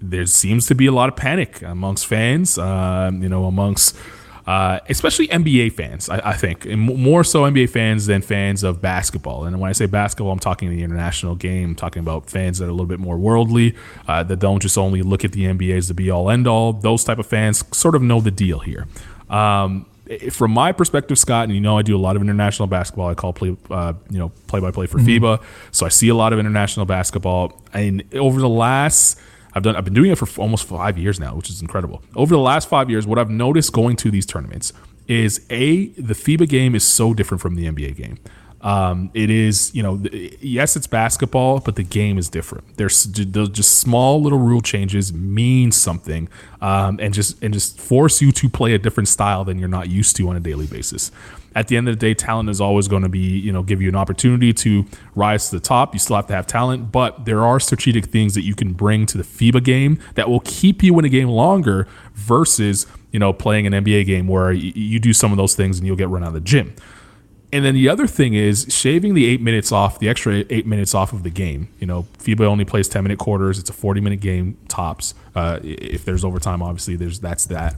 there 0.00 0.26
seems 0.26 0.66
to 0.66 0.74
be 0.74 0.86
a 0.86 0.92
lot 0.92 1.08
of 1.08 1.16
panic 1.16 1.62
amongst 1.62 2.06
fans, 2.06 2.58
uh, 2.58 3.10
you 3.14 3.28
know, 3.28 3.44
amongst 3.44 3.96
uh, 4.46 4.80
especially 4.88 5.28
NBA 5.28 5.72
fans, 5.72 6.08
I, 6.08 6.30
I, 6.30 6.32
think, 6.34 6.66
and 6.66 6.80
more 6.80 7.22
so 7.22 7.42
NBA 7.42 7.70
fans 7.70 8.06
than 8.06 8.22
fans 8.22 8.62
of 8.62 8.80
basketball. 8.80 9.44
And 9.44 9.60
when 9.60 9.68
I 9.68 9.72
say 9.72 9.86
basketball, 9.86 10.32
I'm 10.32 10.40
talking 10.40 10.70
the 10.70 10.82
international 10.82 11.36
game. 11.36 11.70
I'm 11.70 11.74
talking 11.74 12.00
about 12.00 12.28
fans 12.28 12.58
that 12.58 12.64
are 12.66 12.68
a 12.68 12.72
little 12.72 12.86
bit 12.86 12.98
more 12.98 13.16
worldly, 13.16 13.74
uh, 14.08 14.22
that 14.24 14.40
don't 14.40 14.60
just 14.60 14.76
only 14.76 15.02
look 15.02 15.24
at 15.24 15.32
the 15.32 15.44
NBA 15.44 15.76
as 15.76 15.88
the 15.88 15.94
be 15.94 16.10
all 16.10 16.28
end 16.28 16.46
all. 16.46 16.72
Those 16.72 17.04
type 17.04 17.18
of 17.18 17.26
fans 17.26 17.64
sort 17.76 17.94
of 17.94 18.02
know 18.02 18.20
the 18.20 18.30
deal 18.30 18.58
here. 18.58 18.86
Um, 19.30 19.86
from 20.30 20.50
my 20.50 20.72
perspective, 20.72 21.18
Scott, 21.18 21.44
and 21.44 21.54
you 21.54 21.60
know 21.60 21.78
I 21.78 21.82
do 21.82 21.96
a 21.96 21.98
lot 21.98 22.16
of 22.16 22.22
international 22.22 22.66
basketball. 22.66 23.08
I 23.08 23.14
call 23.14 23.32
play, 23.32 23.56
uh, 23.70 23.94
you 24.10 24.18
know, 24.18 24.30
play 24.46 24.60
by 24.60 24.70
play 24.70 24.86
for 24.86 24.98
mm-hmm. 24.98 25.24
FIBA, 25.24 25.42
so 25.70 25.86
I 25.86 25.88
see 25.88 26.08
a 26.08 26.14
lot 26.14 26.32
of 26.32 26.38
international 26.38 26.86
basketball. 26.86 27.62
And 27.72 28.02
over 28.14 28.40
the 28.40 28.48
last 28.48 29.20
I've 29.54 29.62
done 29.62 29.76
I've 29.76 29.84
been 29.84 29.94
doing 29.94 30.10
it 30.10 30.18
for 30.18 30.28
almost 30.40 30.64
five 30.64 30.98
years 30.98 31.20
now, 31.20 31.34
which 31.34 31.50
is 31.50 31.60
incredible. 31.60 32.02
Over 32.14 32.34
the 32.34 32.40
last 32.40 32.68
five 32.68 32.90
years, 32.90 33.06
what 33.06 33.18
I've 33.18 33.30
noticed 33.30 33.72
going 33.72 33.96
to 33.96 34.10
these 34.10 34.26
tournaments 34.26 34.72
is 35.08 35.44
a 35.50 35.86
the 35.88 36.14
FIBA 36.14 36.48
game 36.48 36.74
is 36.74 36.84
so 36.84 37.14
different 37.14 37.40
from 37.40 37.54
the 37.54 37.66
NBA 37.66 37.96
game. 37.96 38.18
Um, 38.62 39.10
it 39.12 39.28
is, 39.28 39.74
you 39.74 39.82
know, 39.82 40.00
yes, 40.40 40.76
it's 40.76 40.86
basketball, 40.86 41.58
but 41.58 41.74
the 41.74 41.82
game 41.82 42.16
is 42.16 42.28
different. 42.28 42.76
There's 42.76 43.06
just 43.06 43.80
small 43.80 44.22
little 44.22 44.38
rule 44.38 44.60
changes 44.60 45.12
mean 45.12 45.72
something, 45.72 46.28
um, 46.60 47.00
and 47.02 47.12
just 47.12 47.42
and 47.42 47.52
just 47.52 47.80
force 47.80 48.22
you 48.22 48.30
to 48.30 48.48
play 48.48 48.72
a 48.72 48.78
different 48.78 49.08
style 49.08 49.44
than 49.44 49.58
you're 49.58 49.68
not 49.68 49.88
used 49.88 50.14
to 50.16 50.28
on 50.28 50.36
a 50.36 50.40
daily 50.40 50.66
basis. 50.66 51.10
At 51.54 51.68
the 51.68 51.76
end 51.76 51.88
of 51.88 51.98
the 51.98 52.00
day, 52.00 52.14
talent 52.14 52.48
is 52.48 52.60
always 52.60 52.88
going 52.88 53.02
to 53.02 53.08
be, 53.08 53.18
you 53.18 53.52
know, 53.52 53.62
give 53.62 53.82
you 53.82 53.88
an 53.88 53.96
opportunity 53.96 54.52
to 54.54 54.86
rise 55.14 55.50
to 55.50 55.56
the 55.56 55.60
top. 55.60 55.94
You 55.94 55.98
still 55.98 56.16
have 56.16 56.26
to 56.28 56.34
have 56.34 56.46
talent, 56.46 56.92
but 56.92 57.24
there 57.24 57.44
are 57.44 57.60
strategic 57.60 58.06
things 58.06 58.34
that 58.34 58.42
you 58.42 58.54
can 58.54 58.72
bring 58.72 59.06
to 59.06 59.18
the 59.18 59.24
FIBA 59.24 59.62
game 59.64 59.98
that 60.14 60.28
will 60.28 60.40
keep 60.40 60.82
you 60.82 60.98
in 60.98 61.04
a 61.04 61.08
game 61.08 61.28
longer 61.28 61.86
versus, 62.14 62.86
you 63.10 63.18
know, 63.18 63.32
playing 63.32 63.66
an 63.66 63.72
NBA 63.72 64.06
game 64.06 64.28
where 64.28 64.52
you 64.52 64.98
do 64.98 65.12
some 65.12 65.32
of 65.32 65.36
those 65.36 65.54
things 65.54 65.78
and 65.78 65.86
you'll 65.86 65.96
get 65.96 66.08
run 66.08 66.22
out 66.22 66.28
of 66.28 66.34
the 66.34 66.40
gym. 66.40 66.74
And 67.54 67.66
then 67.66 67.74
the 67.74 67.90
other 67.90 68.06
thing 68.06 68.32
is 68.32 68.66
shaving 68.70 69.12
the 69.12 69.26
eight 69.26 69.42
minutes 69.42 69.72
off, 69.72 69.98
the 69.98 70.08
extra 70.08 70.44
eight 70.48 70.66
minutes 70.66 70.94
off 70.94 71.12
of 71.12 71.22
the 71.22 71.28
game. 71.28 71.68
You 71.80 71.86
know, 71.86 72.06
FIBA 72.18 72.46
only 72.46 72.64
plays 72.64 72.88
10 72.88 73.02
minute 73.02 73.18
quarters. 73.18 73.58
It's 73.58 73.68
a 73.68 73.74
40 73.74 74.00
minute 74.00 74.20
game 74.20 74.56
tops. 74.68 75.14
Uh, 75.34 75.60
if 75.62 76.06
there's 76.06 76.24
overtime, 76.24 76.62
obviously, 76.62 76.96
there's 76.96 77.20
that's 77.20 77.44
that. 77.46 77.74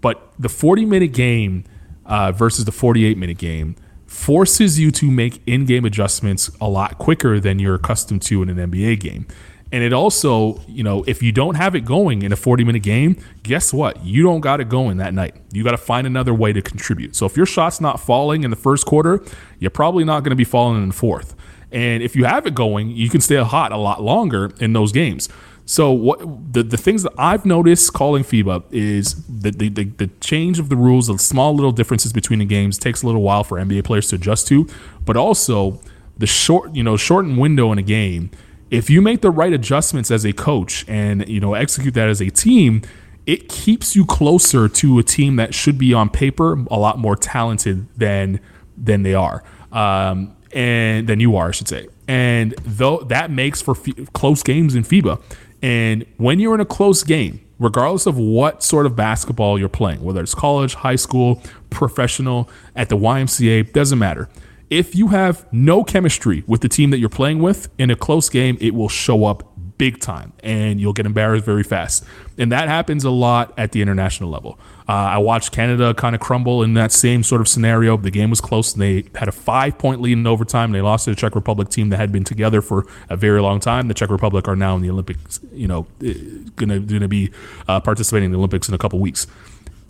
But 0.00 0.32
the 0.38 0.48
40 0.48 0.86
minute 0.86 1.12
game 1.12 1.64
uh, 2.06 2.32
versus 2.32 2.64
the 2.64 2.72
48 2.72 3.18
minute 3.18 3.38
game 3.38 3.76
forces 4.06 4.78
you 4.78 4.90
to 4.92 5.10
make 5.10 5.42
in 5.46 5.66
game 5.66 5.84
adjustments 5.84 6.50
a 6.60 6.68
lot 6.68 6.96
quicker 6.98 7.38
than 7.40 7.58
you're 7.58 7.74
accustomed 7.74 8.22
to 8.22 8.42
in 8.42 8.48
an 8.48 8.70
NBA 8.70 9.00
game. 9.00 9.26
And 9.72 9.82
it 9.82 9.92
also, 9.92 10.60
you 10.68 10.84
know, 10.84 11.02
if 11.08 11.22
you 11.22 11.32
don't 11.32 11.56
have 11.56 11.74
it 11.74 11.80
going 11.84 12.22
in 12.22 12.32
a 12.32 12.36
40 12.36 12.64
minute 12.64 12.82
game, 12.82 13.16
guess 13.42 13.72
what? 13.72 14.04
You 14.04 14.22
don't 14.22 14.40
got 14.40 14.60
it 14.60 14.68
going 14.68 14.98
that 14.98 15.12
night. 15.12 15.34
You 15.52 15.64
got 15.64 15.72
to 15.72 15.76
find 15.76 16.06
another 16.06 16.32
way 16.32 16.52
to 16.52 16.62
contribute. 16.62 17.16
So 17.16 17.26
if 17.26 17.36
your 17.36 17.46
shot's 17.46 17.80
not 17.80 17.98
falling 17.98 18.44
in 18.44 18.50
the 18.50 18.56
first 18.56 18.86
quarter, 18.86 19.24
you're 19.58 19.70
probably 19.70 20.04
not 20.04 20.20
going 20.20 20.30
to 20.30 20.36
be 20.36 20.44
falling 20.44 20.82
in 20.82 20.88
the 20.88 20.94
fourth. 20.94 21.34
And 21.72 22.02
if 22.02 22.14
you 22.14 22.24
have 22.24 22.46
it 22.46 22.54
going, 22.54 22.90
you 22.90 23.10
can 23.10 23.20
stay 23.20 23.36
hot 23.36 23.72
a 23.72 23.76
lot 23.76 24.00
longer 24.00 24.52
in 24.60 24.72
those 24.72 24.92
games. 24.92 25.28
So 25.66 25.90
what 25.90 26.20
the, 26.52 26.62
the 26.62 26.76
things 26.76 27.02
that 27.02 27.12
I've 27.18 27.44
noticed 27.44 27.92
calling 27.92 28.22
FIBA 28.22 28.64
is 28.70 29.14
the, 29.26 29.50
the, 29.50 29.68
the, 29.68 30.06
change 30.20 30.58
of 30.58 30.68
the 30.68 30.76
rules, 30.76 31.08
the 31.08 31.18
small 31.18 31.54
little 31.54 31.72
differences 31.72 32.12
between 32.12 32.38
the 32.38 32.44
games 32.44 32.78
takes 32.78 33.02
a 33.02 33.06
little 33.06 33.22
while 33.22 33.42
for 33.42 33.58
NBA 33.58 33.84
players 33.84 34.08
to 34.08 34.16
adjust 34.16 34.46
to, 34.48 34.68
but 35.04 35.16
also 35.16 35.80
the 36.16 36.26
short, 36.26 36.74
you 36.74 36.84
know, 36.84 36.96
shortened 36.96 37.38
window 37.38 37.72
in 37.72 37.78
a 37.78 37.82
game– 37.82 38.30
if 38.70 38.90
you 38.90 39.00
make 39.00 39.20
the 39.20 39.30
right 39.30 39.52
adjustments 39.52 40.10
as 40.10 40.24
a 40.24 40.32
coach 40.32 40.84
and 40.88 41.28
you 41.28 41.40
know 41.40 41.54
execute 41.54 41.94
that 41.94 42.08
as 42.08 42.20
a 42.20 42.30
team, 42.30 42.82
it 43.26 43.48
keeps 43.48 43.94
you 43.94 44.04
closer 44.04 44.68
to 44.68 44.98
a 44.98 45.02
team 45.02 45.36
that 45.36 45.54
should 45.54 45.78
be 45.78 45.94
on 45.94 46.08
paper 46.08 46.64
a 46.70 46.78
lot 46.78 46.98
more 46.98 47.16
talented 47.16 47.86
than 47.96 48.40
than 48.76 49.02
they 49.02 49.14
are, 49.14 49.42
um, 49.72 50.36
and 50.52 51.06
than 51.06 51.20
you 51.20 51.36
are, 51.36 51.48
I 51.48 51.50
should 51.52 51.68
say. 51.68 51.88
And 52.08 52.54
though 52.64 52.98
that 52.98 53.30
makes 53.30 53.62
for 53.62 53.76
f- 53.76 54.12
close 54.12 54.42
games 54.42 54.74
in 54.74 54.84
FIBA, 54.84 55.20
and 55.66 56.06
when 56.16 56.38
you're 56.38 56.54
in 56.54 56.60
a 56.60 56.64
close 56.64 57.02
game, 57.02 57.40
regardless 57.58 58.06
of 58.06 58.16
what 58.16 58.62
sort 58.62 58.86
of 58.86 58.94
basketball 58.94 59.58
you're 59.58 59.68
playing, 59.68 60.00
whether 60.00 60.22
it's 60.22 60.32
college, 60.32 60.74
high 60.74 60.94
school, 60.94 61.42
professional, 61.70 62.48
at 62.76 62.88
the 62.88 62.96
YMCA, 62.96 63.72
doesn't 63.72 63.98
matter. 63.98 64.28
If 64.70 64.94
you 64.94 65.08
have 65.08 65.44
no 65.52 65.82
chemistry 65.82 66.44
with 66.46 66.60
the 66.60 66.68
team 66.68 66.90
that 66.90 66.98
you're 66.98 67.08
playing 67.08 67.40
with 67.40 67.68
in 67.78 67.90
a 67.90 67.96
close 67.96 68.28
game, 68.28 68.56
it 68.60 68.76
will 68.76 68.88
show 68.88 69.24
up 69.24 69.55
big 69.78 70.00
time 70.00 70.32
and 70.40 70.80
you'll 70.80 70.92
get 70.92 71.06
embarrassed 71.06 71.44
very 71.44 71.62
fast. 71.62 72.04
And 72.38 72.52
that 72.52 72.68
happens 72.68 73.04
a 73.04 73.10
lot 73.10 73.52
at 73.56 73.72
the 73.72 73.82
international 73.82 74.30
level. 74.30 74.58
Uh, 74.88 74.92
I 74.92 75.18
watched 75.18 75.52
Canada 75.52 75.94
kind 75.94 76.14
of 76.14 76.20
crumble 76.20 76.62
in 76.62 76.74
that 76.74 76.92
same 76.92 77.22
sort 77.22 77.40
of 77.40 77.48
scenario. 77.48 77.96
The 77.96 78.10
game 78.10 78.30
was 78.30 78.40
close 78.40 78.72
and 78.72 78.82
they 78.82 79.04
had 79.14 79.28
a 79.28 79.32
five 79.32 79.78
point 79.78 80.00
lead 80.00 80.12
in 80.12 80.26
overtime. 80.26 80.66
and 80.66 80.74
They 80.74 80.80
lost 80.80 81.04
to 81.06 81.10
the 81.10 81.16
Czech 81.16 81.34
Republic 81.34 81.68
team 81.70 81.88
that 81.90 81.96
had 81.96 82.12
been 82.12 82.24
together 82.24 82.62
for 82.62 82.86
a 83.08 83.16
very 83.16 83.40
long 83.40 83.60
time. 83.60 83.88
The 83.88 83.94
Czech 83.94 84.10
Republic 84.10 84.46
are 84.48 84.56
now 84.56 84.76
in 84.76 84.82
the 84.82 84.90
Olympics, 84.90 85.40
you 85.52 85.66
know, 85.66 85.86
going 86.56 86.88
to 86.88 87.08
be 87.08 87.30
uh, 87.68 87.80
participating 87.80 88.26
in 88.26 88.32
the 88.32 88.38
Olympics 88.38 88.68
in 88.68 88.74
a 88.74 88.78
couple 88.78 88.98
weeks 89.00 89.26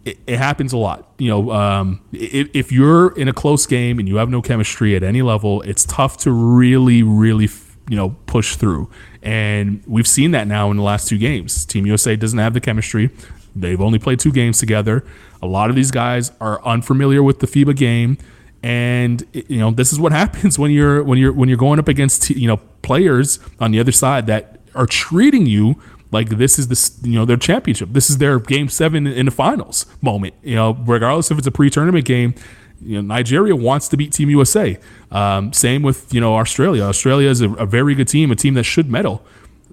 it, 0.07 0.18
it, 0.27 0.38
happens 0.38 0.72
a 0.72 0.77
lot. 0.77 1.12
You 1.18 1.29
know, 1.29 1.51
um, 1.51 2.01
if, 2.12 2.49
if, 2.55 2.72
you're 2.72 3.09
in 3.18 3.27
a 3.27 3.33
close 3.33 3.66
game 3.66 3.99
and 3.99 4.09
you 4.09 4.16
have 4.16 4.31
no 4.31 4.40
chemistry 4.40 4.94
at 4.94 5.03
any 5.03 5.20
level, 5.20 5.62
it's 5.62 5.85
tough 5.85 6.16
to 6.18 6.31
really, 6.31 7.03
really, 7.03 7.49
you 7.88 7.96
know, 7.96 8.16
push 8.27 8.57
through. 8.57 8.90
And 9.22 9.83
we've 9.87 10.07
seen 10.07 10.33
that 10.33 10.46
now 10.46 10.70
in 10.70 10.77
the 10.77 10.83
last 10.83 11.09
two 11.09 11.18
games. 11.18 11.64
Team 11.64 11.87
USA 11.87 12.16
doesn't 12.16 12.38
have 12.38 12.55
the 12.55 12.61
chemistry. 12.61 13.11
They've 13.55 13.81
only 13.81 13.99
played 13.99 14.20
two 14.20 14.33
games 14.33 14.59
together. 14.59 15.05
A 15.42 15.46
lot 15.46 15.70
of 15.70 15.77
these 15.77 15.90
guys 15.90 16.33
are 16.40 16.62
unfamiliar 16.64 17.22
with 17.22 17.40
the 17.40 17.46
FIBA 17.46 17.77
game, 17.77 18.18
and 18.62 19.25
you 19.33 19.59
know 19.59 19.70
this 19.70 19.92
is 19.92 19.99
what 19.99 20.12
happens 20.22 20.59
when 20.59 20.70
you're 20.70 21.03
when 21.03 21.18
you're 21.18 21.33
when 21.33 21.49
you're 21.49 21.59
going 21.59 21.79
up 21.79 21.88
against 21.88 22.31
you 22.31 22.49
know 22.49 22.59
players 22.83 23.38
on 23.61 23.70
the 23.70 23.81
other 23.81 23.92
side 23.92 24.27
that 24.27 24.61
are 24.75 24.87
treating 24.87 25.46
you 25.46 25.81
like 26.12 26.29
this 26.29 26.59
is 26.59 26.68
this 26.68 26.99
you 27.03 27.14
know 27.14 27.25
their 27.25 27.37
championship. 27.37 27.90
This 27.92 28.11
is 28.11 28.18
their 28.18 28.38
game 28.38 28.68
seven 28.68 29.07
in 29.07 29.27
the 29.27 29.33
finals 29.33 29.87
moment. 30.03 30.35
You 30.42 30.55
know, 30.55 30.77
regardless 30.87 31.31
if 31.31 31.38
it's 31.38 31.46
a 31.46 31.51
pre-tournament 31.53 32.05
game, 32.05 32.35
you 32.81 32.97
know 32.97 33.15
Nigeria 33.15 33.57
wants 33.57 33.89
to 33.89 33.97
beat 33.97 34.12
Team 34.12 34.31
USA. 34.31 34.79
Um, 35.11 35.53
same 35.53 35.83
with 35.83 36.12
you 36.12 36.21
know 36.21 36.37
Australia. 36.37 36.85
Australia 36.85 37.29
is 37.29 37.41
a, 37.41 37.53
a 37.55 37.67
very 37.67 37.95
good 37.95 38.09
team, 38.09 38.31
a 38.31 38.37
team 38.37 38.55
that 38.55 38.65
should 38.65 38.91
medal. 38.91 39.25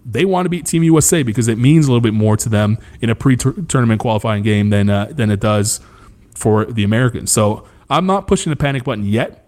They 0.06 0.26
want 0.26 0.46
to 0.46 0.50
beat 0.50 0.66
Team 0.66 0.84
USA 0.84 1.24
because 1.24 1.48
it 1.48 1.58
means 1.58 1.88
a 1.88 1.90
little 1.90 2.02
bit 2.02 2.14
more 2.14 2.36
to 2.38 2.50
them 2.50 2.78
in 3.00 3.10
a 3.10 3.16
pre-tournament 3.16 4.02
qualifying 4.02 4.44
game 4.44 4.70
than 4.70 4.90
uh, 4.90 5.08
than 5.12 5.30
it 5.32 5.40
does 5.40 5.80
for 6.36 6.66
the 6.66 6.84
Americans. 6.84 7.32
So 7.32 7.68
I'm 7.90 8.06
not 8.06 8.28
pushing 8.28 8.50
the 8.50 8.56
panic 8.56 8.84
button 8.84 9.06
yet. 9.06 9.44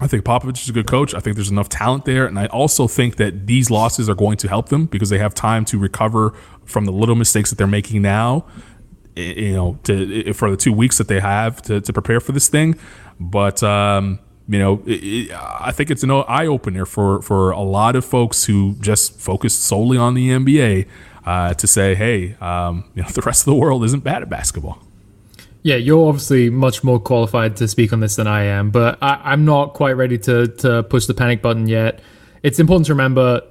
I 0.00 0.08
think 0.08 0.24
Popovich 0.24 0.62
is 0.62 0.68
a 0.68 0.72
good 0.72 0.88
coach. 0.88 1.14
I 1.14 1.20
think 1.20 1.36
there's 1.36 1.50
enough 1.50 1.68
talent 1.68 2.06
there, 2.06 2.26
and 2.26 2.36
I 2.36 2.46
also 2.46 2.88
think 2.88 3.16
that 3.16 3.46
these 3.46 3.70
losses 3.70 4.08
are 4.08 4.16
going 4.16 4.36
to 4.38 4.48
help 4.48 4.68
them 4.68 4.86
because 4.86 5.10
they 5.10 5.18
have 5.18 5.32
time 5.32 5.64
to 5.66 5.78
recover 5.78 6.34
from 6.64 6.86
the 6.86 6.90
little 6.92 7.14
mistakes 7.14 7.50
that 7.50 7.56
they're 7.56 7.68
making 7.68 8.02
now. 8.02 8.44
You 9.14 9.52
know, 9.52 9.78
to 9.84 10.32
for 10.32 10.50
the 10.50 10.56
two 10.56 10.72
weeks 10.72 10.98
that 10.98 11.08
they 11.08 11.20
have 11.20 11.60
to, 11.62 11.80
to 11.80 11.92
prepare 11.92 12.18
for 12.18 12.32
this 12.32 12.48
thing, 12.48 12.76
but 13.20 13.62
um, 13.62 14.18
you 14.48 14.58
know, 14.58 14.82
I 15.60 15.72
think 15.72 15.90
it's 15.90 16.02
an 16.02 16.10
eye 16.10 16.46
opener 16.46 16.86
for 16.86 17.22
for 17.22 17.50
a 17.50 17.60
lot 17.60 17.96
of 17.96 18.04
folks 18.04 18.44
who 18.44 18.74
just 18.80 19.18
focus 19.20 19.54
solely 19.54 19.98
on 19.98 20.14
the 20.14 20.30
NBA 20.30 20.86
uh, 21.24 21.54
to 21.54 21.66
say, 21.66 21.94
hey, 21.94 22.34
um, 22.40 22.84
you 22.94 23.02
know, 23.02 23.08
the 23.08 23.22
rest 23.22 23.42
of 23.42 23.46
the 23.46 23.54
world 23.54 23.84
isn't 23.84 24.04
bad 24.04 24.22
at 24.22 24.28
basketball. 24.28 24.78
Yeah, 25.62 25.76
you're 25.76 26.08
obviously 26.08 26.50
much 26.50 26.82
more 26.82 26.98
qualified 26.98 27.56
to 27.58 27.68
speak 27.68 27.92
on 27.92 28.00
this 28.00 28.16
than 28.16 28.26
I 28.26 28.44
am, 28.44 28.70
but 28.70 28.98
I, 29.00 29.32
am 29.32 29.44
not 29.44 29.74
quite 29.74 29.92
ready 29.92 30.18
to 30.18 30.48
to 30.48 30.82
push 30.82 31.06
the 31.06 31.14
panic 31.14 31.40
button 31.40 31.68
yet. 31.68 32.00
It's 32.42 32.58
important 32.58 32.86
to 32.86 32.94
remember 32.94 33.42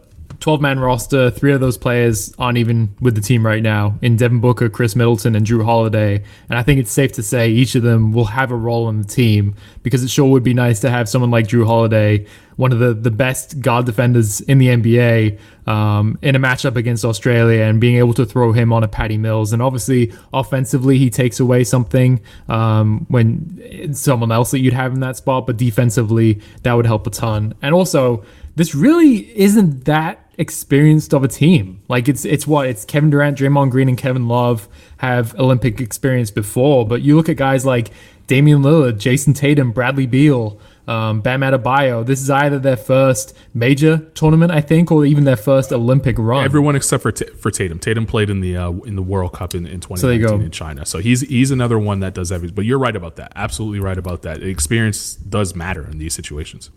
12 0.42 0.60
man 0.60 0.80
roster, 0.80 1.30
three 1.30 1.54
of 1.54 1.62
those 1.62 1.78
players 1.78 2.34
aren't 2.40 2.58
even 2.58 2.94
with 3.00 3.14
the 3.14 3.22
team 3.22 3.46
right 3.46 3.62
now 3.62 3.98
in 4.02 4.16
Devin 4.16 4.42
Booker, 4.42 4.70
Khris 4.70 4.96
Middleton, 4.96 5.36
and 5.36 5.46
Jrue 5.46 5.64
Holiday. 5.64 6.24
And 6.50 6.58
I 6.58 6.64
think 6.64 6.80
it's 6.80 6.92
safe 6.92 7.12
to 7.14 7.24
say 7.24 7.52
each 7.52 7.76
of 7.76 7.84
them 7.84 8.12
will 8.12 8.26
have 8.26 8.50
a 8.50 8.56
role 8.56 8.90
in 8.90 8.98
the 8.98 9.08
team 9.08 9.56
because 9.84 10.04
it 10.04 10.10
sure 10.10 10.26
would 10.26 10.44
be 10.44 10.56
nice 10.56 10.80
to 10.80 10.90
have 10.90 11.08
someone 11.08 11.30
like 11.30 11.48
Jrue 11.48 11.68
Holiday, 11.68 12.26
one 12.62 12.72
of 12.72 12.78
the, 12.78 12.94
the 12.94 13.10
best 13.10 13.60
guard 13.60 13.88
defenders 13.88 14.40
in 14.42 14.60
the 14.60 14.68
NBA, 14.68 15.40
um, 15.68 16.20
in 16.22 16.36
a 16.36 16.40
matchup 16.40 16.76
against 16.76 17.04
Australia 17.04 17.64
and 17.64 17.82
being 17.82 17.98
able 17.98 18.14
to 18.14 18.24
throw 18.24 18.52
him 18.52 18.72
on 18.72 18.84
a 18.84 18.88
Patty 18.88 19.18
Mills. 19.18 19.52
And 19.52 19.64
obviously, 19.64 20.14
offensively, 20.32 21.00
he 21.00 21.10
takes 21.10 21.40
away 21.40 21.64
something 21.64 22.22
um, 22.50 23.08
when 23.10 23.96
someone 23.96 24.32
else 24.32 24.52
that 24.52 24.60
you'd 24.60 24.76
have 24.76 24.94
in 24.94 25.00
that 25.00 25.18
spot, 25.18 25.48
but 25.48 25.58
defensively, 25.58 26.40
that 26.62 26.74
would 26.74 26.86
help 26.86 27.08
a 27.08 27.10
ton. 27.10 27.56
And 27.64 27.74
also, 27.74 28.24
this 28.56 28.76
really 28.76 29.36
isn't 29.36 29.86
that 29.86 30.24
experienced 30.38 31.16
of 31.16 31.24
a 31.24 31.28
team. 31.28 31.82
Like 31.88 32.08
it's 32.08 32.26
it's 32.26 32.46
what 32.46 32.68
it's 32.68 32.86
Kevin 32.86 33.10
Durant, 33.10 33.40
Draymond 33.40 33.72
Green, 33.72 33.90
and 33.90 33.98
Kevin 33.98 34.28
Love 34.28 34.70
have 34.98 35.34
Olympic 35.40 35.82
experience 35.82 36.30
before. 36.30 36.86
But 36.86 37.02
you 37.02 37.16
look 37.16 37.28
at 37.28 37.38
guys 37.38 37.66
like 37.66 37.90
Damian 38.28 38.62
Lillard, 38.62 39.00
Jayson 39.00 39.34
Tatum, 39.34 39.72
Bradley 39.72 40.06
Beal, 40.06 40.60
um, 40.88 41.22
Bam 41.22 41.42
Adebayo. 41.42 42.06
This 42.06 42.22
is 42.22 42.30
either 42.30 42.60
their 42.60 42.78
first 42.78 43.36
major 43.54 44.00
tournament, 44.16 44.52
I 44.52 44.62
think, 44.62 44.92
or 44.92 45.06
even 45.06 45.24
their 45.24 45.36
first 45.36 45.72
Olympic 45.72 46.18
run. 46.18 46.46
Everyone 46.46 46.76
except 46.76 47.04
for 47.04 47.12
T- 47.12 47.26
for 47.26 47.52
Tatum. 47.52 47.80
Tatum 47.80 48.06
played 48.06 48.30
in 48.30 48.42
the 48.42 48.58
uh, 48.58 48.72
in 48.72 48.96
the 48.96 49.02
World 49.02 49.34
Cup 49.34 49.56
in, 49.56 49.66
in 49.66 49.80
2019 49.80 50.28
so 50.28 50.36
in 50.44 50.52
China, 50.52 50.86
so 50.86 51.00
he's 51.00 51.22
he's 51.22 51.52
another 51.52 51.80
one 51.80 52.00
that 52.02 52.14
does 52.14 52.32
everything. 52.32 52.56
But 52.56 52.66
you're 52.66 52.80
right 52.80 52.96
about 52.96 53.16
that. 53.18 53.32
Absolutely 53.36 53.80
right 53.80 53.98
about 53.98 54.24
that. 54.24 54.44
Experience 54.44 55.16
does 55.16 55.56
matter 55.56 55.88
in 55.90 55.98
these 55.98 56.14
situations. 56.14 56.70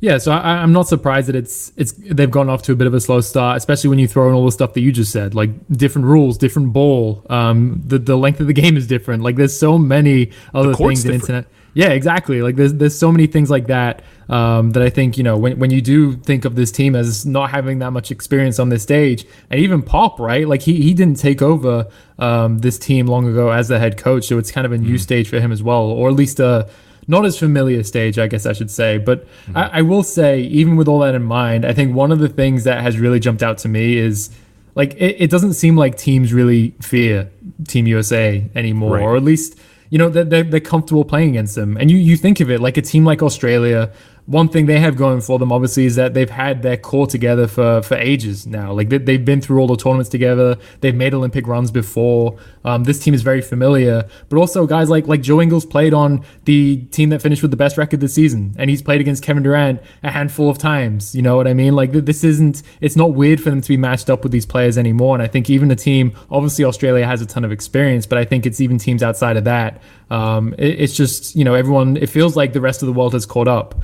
Yeah, 0.00 0.18
so 0.18 0.32
I, 0.32 0.62
am 0.62 0.72
not 0.72 0.88
surprised 0.88 1.28
that 1.28 1.36
it's 1.36 1.72
it's 1.76 1.92
they've 1.92 2.30
gone 2.30 2.50
off 2.50 2.62
to 2.64 2.72
a 2.72 2.76
bit 2.76 2.86
of 2.86 2.92
a 2.92 3.00
slow 3.00 3.22
start, 3.22 3.56
especially 3.56 3.88
when 3.88 3.98
you 3.98 4.06
throw 4.06 4.28
in 4.28 4.34
all 4.34 4.44
the 4.44 4.52
stuff 4.52 4.74
that 4.74 4.82
you 4.82 4.92
just 4.92 5.10
said, 5.10 5.34
like 5.34 5.50
different 5.70 6.06
rules, 6.06 6.36
different 6.36 6.74
ball, 6.74 7.24
um, 7.30 7.80
the 7.84 7.98
the 7.98 8.16
length 8.16 8.40
of 8.40 8.46
the 8.46 8.52
game 8.62 8.76
is 8.76 8.86
different. 8.86 9.22
Like 9.22 9.36
there's 9.36 9.58
so 9.58 9.78
many 9.78 10.32
other 10.52 10.74
things 10.74 11.04
in 11.04 11.14
internet. 11.14 11.46
Yeah, 11.76 11.90
exactly. 11.90 12.40
Like 12.40 12.56
there's 12.56 12.72
there's 12.72 12.98
so 12.98 13.12
many 13.12 13.26
things 13.26 13.50
like 13.50 13.66
that 13.66 14.02
um, 14.30 14.70
that 14.70 14.82
I 14.82 14.88
think 14.88 15.18
you 15.18 15.22
know 15.22 15.36
when 15.36 15.58
when 15.58 15.70
you 15.70 15.82
do 15.82 16.16
think 16.16 16.46
of 16.46 16.56
this 16.56 16.72
team 16.72 16.96
as 16.96 17.26
not 17.26 17.50
having 17.50 17.80
that 17.80 17.90
much 17.90 18.10
experience 18.10 18.58
on 18.58 18.70
this 18.70 18.82
stage, 18.82 19.26
and 19.50 19.60
even 19.60 19.82
Pop, 19.82 20.18
right? 20.18 20.48
Like 20.48 20.62
he 20.62 20.80
he 20.80 20.94
didn't 20.94 21.18
take 21.18 21.42
over 21.42 21.86
um, 22.18 22.60
this 22.60 22.78
team 22.78 23.06
long 23.06 23.28
ago 23.28 23.50
as 23.50 23.68
the 23.68 23.78
head 23.78 23.98
coach, 23.98 24.24
so 24.24 24.38
it's 24.38 24.50
kind 24.50 24.64
of 24.64 24.72
a 24.72 24.78
new 24.78 24.94
mm. 24.94 25.00
stage 25.00 25.28
for 25.28 25.38
him 25.38 25.52
as 25.52 25.62
well, 25.62 25.82
or 25.82 26.08
at 26.08 26.14
least 26.14 26.40
a 26.40 26.66
not 27.08 27.26
as 27.26 27.38
familiar 27.38 27.82
stage, 27.82 28.18
I 28.18 28.26
guess 28.26 28.46
I 28.46 28.54
should 28.54 28.70
say. 28.70 28.96
But 28.96 29.26
mm-hmm. 29.26 29.58
I, 29.58 29.70
I 29.74 29.82
will 29.82 30.02
say, 30.02 30.40
even 30.40 30.76
with 30.76 30.88
all 30.88 31.00
that 31.00 31.14
in 31.14 31.24
mind, 31.24 31.66
I 31.66 31.74
think 31.74 31.94
one 31.94 32.10
of 32.10 32.20
the 32.20 32.30
things 32.30 32.64
that 32.64 32.80
has 32.80 32.98
really 32.98 33.20
jumped 33.20 33.42
out 33.42 33.58
to 33.58 33.68
me 33.68 33.98
is 33.98 34.30
like 34.74 34.94
it, 34.94 35.16
it 35.18 35.30
doesn't 35.30 35.52
seem 35.52 35.76
like 35.76 35.98
teams 35.98 36.32
really 36.32 36.70
fear 36.80 37.30
Team 37.68 37.86
USA 37.86 38.48
anymore, 38.54 38.94
right. 38.94 39.02
or 39.02 39.14
at 39.14 39.22
least 39.22 39.58
you 39.90 39.98
know 39.98 40.08
they're, 40.08 40.42
they're, 40.42 40.60
comfortable 40.60 41.04
playing 41.04 41.30
against 41.30 41.54
them. 41.54 41.76
And 41.76 41.90
you 41.90 41.96
you 41.96 42.16
think 42.16 42.40
of 42.40 42.50
it 42.50 42.60
like 42.60 42.76
a 42.76 42.82
team 42.82 43.04
like 43.04 43.22
Australia 43.22 43.92
one 44.26 44.48
thing 44.48 44.66
they 44.66 44.80
have 44.80 44.96
going 44.96 45.20
for 45.20 45.38
them, 45.38 45.52
obviously, 45.52 45.86
is 45.86 45.94
that 45.94 46.14
they've 46.14 46.28
had 46.28 46.62
their 46.62 46.76
core 46.76 47.06
together 47.06 47.46
for, 47.46 47.80
for 47.82 47.94
ages 47.94 48.44
now. 48.46 48.72
Like 48.72 48.88
they, 48.88 49.12
have 49.12 49.24
been 49.24 49.40
through 49.40 49.60
all 49.60 49.68
the 49.68 49.76
tournaments 49.76 50.10
together. 50.10 50.58
They've 50.80 50.94
made 50.94 51.14
Olympic 51.14 51.46
runs 51.46 51.70
before. 51.70 52.36
Um, 52.64 52.84
this 52.84 52.98
team 52.98 53.14
is 53.14 53.22
very 53.22 53.40
familiar. 53.40 54.08
But 54.28 54.38
also 54.38 54.66
guys 54.66 54.90
like 54.90 55.06
like 55.06 55.22
Joe 55.22 55.40
Ingles 55.40 55.64
played 55.64 55.94
on 55.94 56.24
the 56.44 56.78
team 56.86 57.10
that 57.10 57.22
finished 57.22 57.42
with 57.42 57.52
the 57.52 57.56
best 57.56 57.78
record 57.78 58.00
this 58.00 58.14
season, 58.14 58.54
and 58.58 58.68
he's 58.68 58.82
played 58.82 59.00
against 59.00 59.22
Kevin 59.22 59.44
Durant 59.44 59.80
a 60.02 60.10
handful 60.10 60.50
of 60.50 60.58
times. 60.58 61.14
You 61.14 61.22
know 61.22 61.36
what 61.36 61.46
I 61.46 61.54
mean? 61.54 61.76
Like 61.76 61.92
this 61.92 62.24
isn't. 62.24 62.62
It's 62.80 62.96
not 62.96 63.14
weird 63.14 63.40
for 63.40 63.50
them 63.50 63.60
to 63.60 63.68
be 63.68 63.76
matched 63.76 64.10
up 64.10 64.24
with 64.24 64.32
these 64.32 64.46
players 64.46 64.76
anymore. 64.76 65.14
And 65.14 65.22
I 65.22 65.28
think 65.28 65.48
even 65.48 65.68
the 65.68 65.76
team, 65.76 66.16
obviously 66.30 66.64
Australia 66.64 67.06
has 67.06 67.22
a 67.22 67.26
ton 67.26 67.44
of 67.44 67.52
experience, 67.52 68.06
but 68.06 68.18
I 68.18 68.24
think 68.24 68.44
it's 68.44 68.60
even 68.60 68.78
teams 68.78 69.04
outside 69.04 69.36
of 69.36 69.44
that. 69.44 69.80
Um, 70.10 70.54
it, 70.58 70.80
it's 70.80 70.96
just 70.96 71.36
you 71.36 71.44
know 71.44 71.54
everyone. 71.54 71.96
It 71.96 72.10
feels 72.10 72.34
like 72.34 72.52
the 72.52 72.60
rest 72.60 72.82
of 72.82 72.86
the 72.86 72.92
world 72.92 73.12
has 73.12 73.24
caught 73.24 73.48
up. 73.48 73.76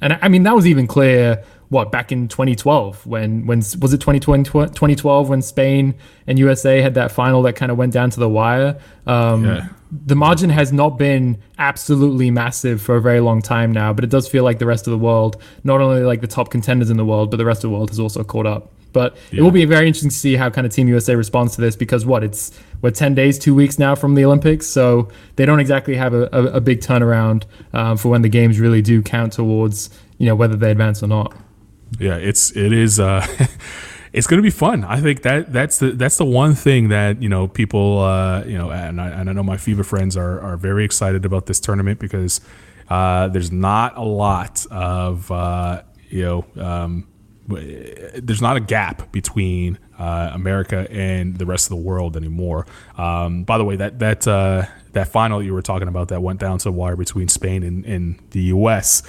And 0.00 0.18
I 0.20 0.28
mean, 0.28 0.44
that 0.44 0.54
was 0.54 0.66
even 0.66 0.86
clear, 0.86 1.42
what, 1.68 1.90
back 1.90 2.12
in 2.12 2.28
2012, 2.28 3.06
when, 3.06 3.46
when 3.46 3.58
was 3.58 3.92
it 3.92 4.00
2020, 4.00 4.44
2012 4.44 5.28
when 5.28 5.42
Spain 5.42 5.94
and 6.26 6.38
USA 6.38 6.80
had 6.80 6.94
that 6.94 7.10
final 7.10 7.42
that 7.42 7.56
kind 7.56 7.72
of 7.72 7.78
went 7.78 7.92
down 7.92 8.10
to 8.10 8.20
the 8.20 8.28
wire? 8.28 8.78
Um, 9.06 9.44
yeah. 9.44 9.68
The 10.06 10.16
margin 10.16 10.50
has 10.50 10.72
not 10.72 10.98
been 10.98 11.40
absolutely 11.58 12.30
massive 12.30 12.82
for 12.82 12.96
a 12.96 13.00
very 13.00 13.20
long 13.20 13.40
time 13.42 13.70
now, 13.70 13.92
but 13.92 14.02
it 14.02 14.10
does 14.10 14.26
feel 14.26 14.42
like 14.42 14.58
the 14.58 14.66
rest 14.66 14.86
of 14.86 14.90
the 14.90 14.98
world, 14.98 15.40
not 15.62 15.80
only 15.80 16.02
like 16.02 16.20
the 16.20 16.26
top 16.26 16.50
contenders 16.50 16.90
in 16.90 16.96
the 16.96 17.04
world, 17.04 17.30
but 17.30 17.36
the 17.36 17.44
rest 17.44 17.62
of 17.62 17.70
the 17.70 17.76
world 17.76 17.90
has 17.90 18.00
also 18.00 18.24
caught 18.24 18.46
up. 18.46 18.70
But 18.92 19.16
yeah. 19.30 19.40
it 19.40 19.42
will 19.42 19.50
be 19.50 19.64
very 19.64 19.86
interesting 19.86 20.10
to 20.10 20.16
see 20.16 20.36
how 20.36 20.50
kind 20.50 20.66
of 20.66 20.72
Team 20.72 20.88
USA 20.88 21.14
responds 21.16 21.54
to 21.56 21.60
this 21.60 21.76
because 21.76 22.06
what 22.06 22.24
it's 22.24 22.58
we're 22.80 22.92
ten 22.92 23.14
days, 23.14 23.38
two 23.38 23.54
weeks 23.54 23.78
now 23.78 23.94
from 23.94 24.14
the 24.14 24.24
Olympics, 24.24 24.66
so 24.66 25.08
they 25.36 25.44
don't 25.44 25.60
exactly 25.60 25.96
have 25.96 26.14
a, 26.14 26.28
a, 26.32 26.44
a 26.54 26.60
big 26.60 26.80
turnaround 26.80 27.44
um, 27.72 27.96
for 27.96 28.08
when 28.08 28.22
the 28.22 28.28
games 28.28 28.60
really 28.60 28.82
do 28.82 29.02
count 29.02 29.32
towards 29.32 29.90
you 30.18 30.26
know 30.26 30.34
whether 30.34 30.56
they 30.56 30.70
advance 30.70 31.02
or 31.02 31.08
not. 31.08 31.36
Yeah, 31.98 32.16
it's 32.16 32.56
it 32.56 32.72
is. 32.72 33.00
Uh, 33.00 33.26
it's 34.14 34.28
going 34.28 34.38
to 34.38 34.42
be 34.42 34.50
fun. 34.50 34.84
I 34.84 35.00
think 35.00 35.22
that 35.22 35.52
that's 35.52 35.78
the 35.78 35.90
that's 35.90 36.16
the 36.16 36.24
one 36.24 36.54
thing 36.54 36.88
that 36.88 37.20
you 37.20 37.28
know 37.28 37.48
people 37.48 37.98
uh, 37.98 38.44
you 38.44 38.56
know 38.56 38.70
and 38.70 39.00
I, 39.00 39.08
and 39.08 39.28
I 39.28 39.32
know 39.32 39.42
my 39.42 39.56
FIBA 39.56 39.84
friends 39.84 40.16
are 40.16 40.40
are 40.40 40.56
very 40.56 40.84
excited 40.84 41.24
about 41.24 41.46
this 41.46 41.58
tournament 41.58 41.98
because 41.98 42.40
uh, 42.88 43.26
there's 43.28 43.50
not 43.50 43.96
a 43.98 44.02
lot 44.02 44.64
of 44.70 45.30
uh, 45.32 45.82
you 46.08 46.22
know 46.22 46.46
um, 46.62 47.08
there's 47.48 48.40
not 48.40 48.56
a 48.56 48.60
gap 48.60 49.10
between 49.10 49.78
uh, 49.98 50.30
America 50.32 50.86
and 50.90 51.36
the 51.36 51.44
rest 51.44 51.66
of 51.66 51.70
the 51.70 51.82
world 51.82 52.16
anymore. 52.16 52.66
Um, 52.96 53.42
by 53.42 53.58
the 53.58 53.64
way, 53.64 53.74
that 53.76 53.98
that 53.98 54.28
uh, 54.28 54.66
that 54.92 55.08
final 55.08 55.42
you 55.42 55.52
were 55.52 55.62
talking 55.62 55.88
about 55.88 56.08
that 56.08 56.22
went 56.22 56.38
down 56.38 56.58
to 56.58 56.64
the 56.64 56.72
wire 56.72 56.94
between 56.94 57.26
Spain 57.26 57.64
and, 57.64 57.84
and 57.84 58.20
the 58.30 58.42
U.S. 58.42 59.02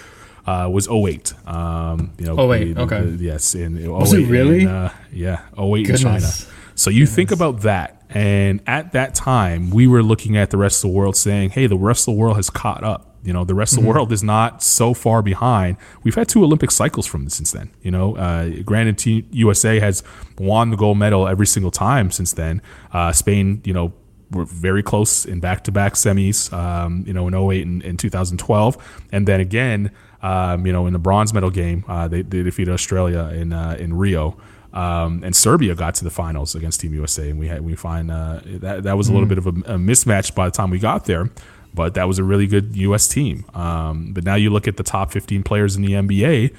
Uh, 0.46 0.70
was 0.72 0.88
08. 0.88 1.34
Um, 1.48 2.14
you 2.20 2.28
know, 2.28 2.54
08, 2.54 2.74
the, 2.74 2.82
okay. 2.82 3.02
The, 3.02 3.24
yes, 3.24 3.56
in, 3.56 3.78
in 3.78 3.92
was 3.92 4.14
it 4.14 4.28
really? 4.28 4.62
In, 4.62 4.68
uh, 4.68 4.94
yeah, 5.12 5.42
08 5.58 5.84
Goodness. 5.84 6.02
in 6.02 6.08
China. 6.08 6.28
So 6.76 6.90
you 6.90 7.00
Goodness. 7.00 7.16
think 7.16 7.32
about 7.32 7.62
that, 7.62 8.04
and 8.10 8.62
at 8.68 8.92
that 8.92 9.16
time, 9.16 9.72
we 9.72 9.88
were 9.88 10.04
looking 10.04 10.38
at 10.38 10.52
the 10.52 10.58
rest 10.58 10.84
of 10.84 10.92
the 10.92 10.96
world 10.96 11.16
saying, 11.16 11.52
"Hey, 11.52 11.68
the 11.68 11.78
rest 11.78 12.08
of 12.08 12.14
the 12.14 12.20
world 12.20 12.36
has 12.36 12.50
caught 12.50 12.84
up." 12.84 13.16
You 13.26 13.34
know, 13.34 13.44
the 13.44 13.56
rest 13.56 13.74
of 13.74 13.78
the 13.78 13.82
mm-hmm. 13.82 13.98
world 13.98 14.12
is 14.12 14.24
not 14.24 14.62
so 14.62 14.94
far 14.94 15.24
behind. 15.24 15.78
We've 16.04 16.14
had 16.14 16.30
two 16.30 16.44
Olympic 16.44 16.70
cycles 16.70 17.08
from 17.08 17.28
since 17.30 17.52
then. 17.52 17.72
You 17.82 17.90
know, 17.90 18.16
uh, 18.16 18.50
granted, 18.64 19.00
Team 19.00 19.28
USA 19.32 19.80
has 19.80 20.04
won 20.38 20.70
the 20.70 20.78
gold 20.78 21.00
medal 21.00 21.28
every 21.28 21.48
single 21.48 21.72
time 21.72 22.12
since 22.12 22.34
then. 22.34 22.62
Uh, 22.94 23.12
Spain, 23.12 23.62
you 23.66 23.74
know, 23.74 23.94
were 24.30 24.46
very 24.46 24.84
close 24.84 25.26
in 25.26 25.40
back-to-back 25.40 25.94
semis. 25.94 26.54
Um, 26.54 27.04
you 27.08 27.14
know, 27.14 27.28
in 27.28 27.34
08 27.34 27.66
and, 27.66 27.84
and 27.84 27.98
2012, 27.98 29.06
and 29.12 29.28
then 29.28 29.40
again, 29.40 29.92
um, 30.26 30.66
you 30.66 30.74
know, 30.74 30.88
in 30.88 30.94
the 30.94 31.00
bronze 31.00 31.34
medal 31.34 31.52
game, 31.52 31.86
uh, 31.88 32.08
they, 32.08 32.24
they, 32.24 32.42
defeated 32.42 32.74
Australia 32.74 33.30
in 33.34 33.54
uh, 33.54 33.76
in 33.80 33.94
Rio. 33.94 34.38
Um, 34.74 35.24
and 35.24 35.36
Serbia 35.36 35.76
got 35.76 35.96
to 35.96 36.04
the 36.04 36.10
finals 36.10 36.56
against 36.56 36.82
Team 36.82 36.94
USA, 36.96 37.30
and 37.30 37.40
we 37.40 37.48
had 37.48 37.62
we 37.62 37.76
find 37.76 38.10
uh, 38.10 38.40
that 38.46 38.84
that 38.84 38.98
was 38.98 39.08
a 39.08 39.14
little 39.14 39.28
mm. 39.28 39.30
bit 39.30 39.38
of 39.38 39.46
a, 39.48 39.50
a, 39.50 39.78
mismatch 39.78 40.34
by 40.34 40.46
the 40.46 40.52
time 40.52 40.70
we 40.70 40.80
got 40.80 41.06
there 41.06 41.30
but 41.76 41.94
that 41.96 42.08
was 42.08 42.18
a 42.20 42.24
really 42.24 42.48
good 42.48 42.76
U.S. 42.78 43.08
team. 43.08 43.44
Um, 43.54 44.14
but 44.14 44.24
now 44.24 44.36
you 44.36 44.50
look 44.50 44.66
at 44.66 44.78
the 44.78 44.84
top 44.84 45.12
15 45.12 45.44
players 45.44 45.76
in 45.76 45.82
the 45.82 45.92
NBA. 45.92 46.56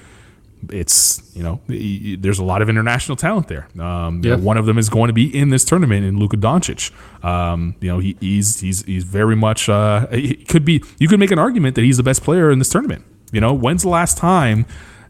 It's 0.70 1.22
you 1.34 1.42
know 1.42 1.60
there's 1.66 2.38
a 2.38 2.44
lot 2.44 2.60
of 2.60 2.68
international 2.68 3.16
talent 3.16 3.48
there. 3.48 3.68
Um, 3.80 4.22
yeah. 4.22 4.36
one 4.36 4.56
of 4.56 4.66
them 4.66 4.78
is 4.78 4.88
going 4.88 5.08
to 5.08 5.12
be 5.14 5.26
in 5.26 5.50
this 5.50 5.64
tournament 5.64 6.04
in 6.04 6.18
Luka 6.18 6.36
Doncic. 6.36 6.92
Um, 7.24 7.76
you 7.80 7.88
know 7.88 7.98
he, 7.98 8.16
he's 8.20 8.60
he's 8.60 8.82
he's 8.84 9.04
very 9.04 9.36
much 9.36 9.68
uh, 9.68 10.06
he 10.08 10.34
could 10.34 10.64
be. 10.64 10.82
You 10.98 11.08
could 11.08 11.20
make 11.20 11.30
an 11.30 11.38
argument 11.38 11.76
that 11.76 11.82
he's 11.82 11.96
the 11.96 12.02
best 12.02 12.22
player 12.22 12.50
in 12.50 12.58
this 12.58 12.68
tournament. 12.68 13.04
You 13.32 13.40
know 13.40 13.52
when's 13.52 13.82
the 13.82 13.88
last 13.88 14.18
time 14.18 14.66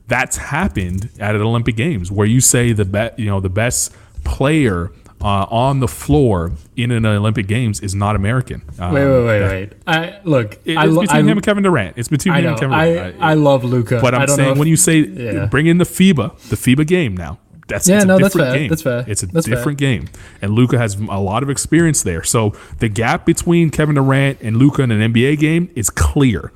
that's 0.09 0.37
happened 0.37 1.11
at 1.19 1.35
an 1.35 1.43
Olympic 1.43 1.77
Games 1.77 2.11
where 2.11 2.27
you 2.27 2.41
say 2.41 2.73
the 2.73 2.85
bet 2.85 3.19
you 3.19 3.27
know 3.27 3.41
the 3.41 3.49
best 3.49 3.95
player 4.25 4.91
uh, 5.21 5.47
on 5.51 5.81
the 5.81 5.89
floor 5.89 6.53
in 6.77 6.91
an 6.91 7.07
Olympic 7.07 7.47
Games 7.47 7.81
is 7.81 7.95
not 7.95 8.17
American. 8.17 8.63
Um, 8.79 8.93
wait, 8.93 9.07
wait, 9.07 9.25
wait, 9.25 9.43
wait. 9.43 9.73
I 9.87 10.21
look. 10.25 10.55
It, 10.65 10.77
it's 10.77 10.99
between 10.99 11.09
I, 11.11 11.21
him 11.21 11.29
and 11.29 11.43
Kevin 11.43 11.63
Durant. 11.63 11.97
It's 11.97 12.09
between 12.09 12.35
him 12.35 12.47
and 12.47 12.59
Kevin. 12.59 12.79
Durant. 12.79 13.23
I, 13.23 13.31
I 13.31 13.35
love 13.35 13.65
Luka, 13.65 14.01
But 14.01 14.15
I'm 14.15 14.29
saying 14.29 14.53
if, 14.53 14.59
when 14.59 14.69
you 14.69 14.77
say 14.77 14.99
yeah. 14.99 15.47
bring 15.47 15.67
in 15.67 15.79
the 15.79 15.85
FIBA, 15.85 16.39
the 16.49 16.57
FIBA 16.57 16.87
game 16.87 17.17
now. 17.17 17.39
That's 17.69 17.89
yeah, 17.89 18.05
no, 18.05 18.17
that's 18.17 18.37
fair. 18.37 18.55
Game. 18.55 18.69
That's 18.69 18.83
fair. 18.83 19.05
It's 19.09 19.25
a 19.25 19.27
that's 19.27 19.47
different 19.47 19.81
fair. 19.81 19.89
game, 19.89 20.09
and 20.41 20.53
Luka 20.53 20.79
has 20.79 20.95
a 20.95 21.19
lot 21.19 21.43
of 21.43 21.51
experience 21.51 22.05
there. 22.05 22.23
So 22.23 22.55
the 22.79 22.89
gap 22.89 23.27
between 23.27 23.71
Kevin 23.71 23.97
Durant 23.97 24.41
and 24.41 24.57
Luka 24.57 24.83
in 24.83 24.93
an 24.93 25.13
NBA 25.13 25.41
game 25.41 25.69
is 25.75 25.91
clear. 25.91 26.53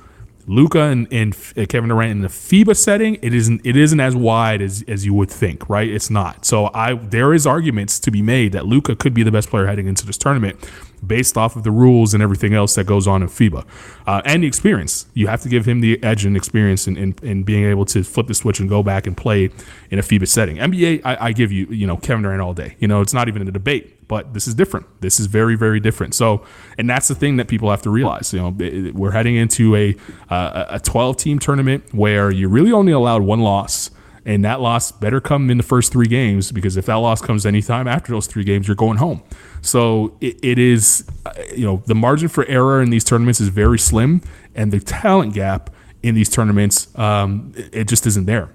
Luka 0.51 0.81
and, 0.81 1.07
and, 1.11 1.33
uh, 1.55 1.65
Kevin 1.65 1.89
Durant 1.89 2.11
in 2.11 2.21
the 2.21 2.27
FIBA 2.27 2.75
setting, 2.75 3.17
it 3.21 3.33
isn't 3.33 3.61
it 3.63 3.77
isn't 3.77 3.99
as 4.01 4.15
wide 4.15 4.61
as, 4.61 4.83
as 4.85 5.05
you 5.05 5.13
would 5.13 5.31
think, 5.31 5.69
right? 5.69 5.87
It's 5.87 6.09
not. 6.09 6.45
So 6.45 6.69
I 6.73 6.95
there 6.95 7.33
is 7.33 7.47
arguments 7.47 7.99
to 8.01 8.11
be 8.11 8.21
made 8.21 8.51
that 8.51 8.65
Luka 8.65 8.95
could 8.95 9.13
be 9.13 9.23
the 9.23 9.31
best 9.31 9.49
player 9.49 9.67
heading 9.67 9.87
into 9.87 10.05
this 10.05 10.17
tournament 10.17 10.57
based 11.05 11.37
off 11.37 11.55
of 11.55 11.63
the 11.63 11.71
rules 11.71 12.13
and 12.13 12.21
everything 12.21 12.53
else 12.53 12.75
that 12.75 12.85
goes 12.85 13.07
on 13.07 13.23
in 13.23 13.27
FIBA 13.27 13.65
uh, 14.05 14.21
and 14.25 14.43
the 14.43 14.47
experience. 14.47 15.07
You 15.13 15.27
have 15.27 15.41
to 15.41 15.49
give 15.49 15.65
him 15.65 15.81
the 15.81 16.01
edge 16.03 16.25
and 16.25 16.37
experience 16.37 16.87
in, 16.87 16.97
in, 16.97 17.15
in, 17.23 17.43
being 17.43 17.65
able 17.65 17.85
to 17.85 18.03
flip 18.03 18.27
the 18.27 18.33
switch 18.33 18.59
and 18.59 18.69
go 18.69 18.83
back 18.83 19.07
and 19.07 19.17
play 19.17 19.49
in 19.89 19.99
a 19.99 20.03
FIBA 20.03 20.27
setting. 20.27 20.57
NBA, 20.57 21.01
I, 21.03 21.27
I 21.27 21.31
give 21.31 21.51
you, 21.51 21.65
you 21.67 21.87
know, 21.87 21.97
Kevin 21.97 22.21
Durant 22.23 22.41
all 22.41 22.53
day. 22.53 22.75
You 22.79 22.87
know, 22.87 23.01
it's 23.01 23.13
not 23.13 23.27
even 23.27 23.47
a 23.47 23.51
debate, 23.51 24.00
but 24.11 24.33
this 24.33 24.45
is 24.45 24.53
different. 24.53 24.85
This 24.99 25.21
is 25.21 25.27
very, 25.27 25.55
very 25.55 25.79
different. 25.79 26.13
So, 26.13 26.43
and 26.77 26.89
that's 26.89 27.07
the 27.07 27.15
thing 27.15 27.37
that 27.37 27.47
people 27.47 27.69
have 27.69 27.81
to 27.83 27.89
realize. 27.89 28.33
You 28.33 28.41
know, 28.41 28.91
we're 28.93 29.11
heading 29.11 29.37
into 29.37 29.73
a 29.73 29.95
uh, 30.29 30.65
a 30.67 30.81
12 30.81 31.15
team 31.15 31.39
tournament 31.39 31.85
where 31.93 32.29
you 32.29 32.49
really 32.49 32.73
only 32.73 32.91
allowed 32.91 33.21
one 33.21 33.39
loss 33.39 33.89
and 34.25 34.43
that 34.43 34.59
loss 34.59 34.91
better 34.91 35.21
come 35.21 35.49
in 35.49 35.55
the 35.55 35.63
first 35.63 35.93
three 35.93 36.07
games 36.07 36.51
because 36.51 36.75
if 36.75 36.87
that 36.87 36.95
loss 36.95 37.21
comes 37.21 37.45
anytime 37.45 37.87
after 37.87 38.11
those 38.11 38.27
three 38.27 38.43
games, 38.43 38.67
you're 38.67 38.75
going 38.75 38.97
home. 38.97 39.23
So 39.61 40.17
it, 40.19 40.37
it 40.43 40.59
is, 40.59 41.07
uh, 41.25 41.31
you 41.55 41.65
know, 41.65 41.81
the 41.85 41.95
margin 41.95 42.27
for 42.27 42.45
error 42.47 42.81
in 42.81 42.89
these 42.89 43.05
tournaments 43.05 43.39
is 43.39 43.47
very 43.47 43.79
slim, 43.79 44.21
and 44.55 44.73
the 44.73 44.81
talent 44.81 45.33
gap 45.33 45.69
in 46.03 46.15
these 46.15 46.27
tournaments, 46.27 46.93
um, 46.99 47.53
it, 47.55 47.69
it 47.73 47.87
just 47.87 48.05
isn't 48.07 48.25
there. 48.25 48.49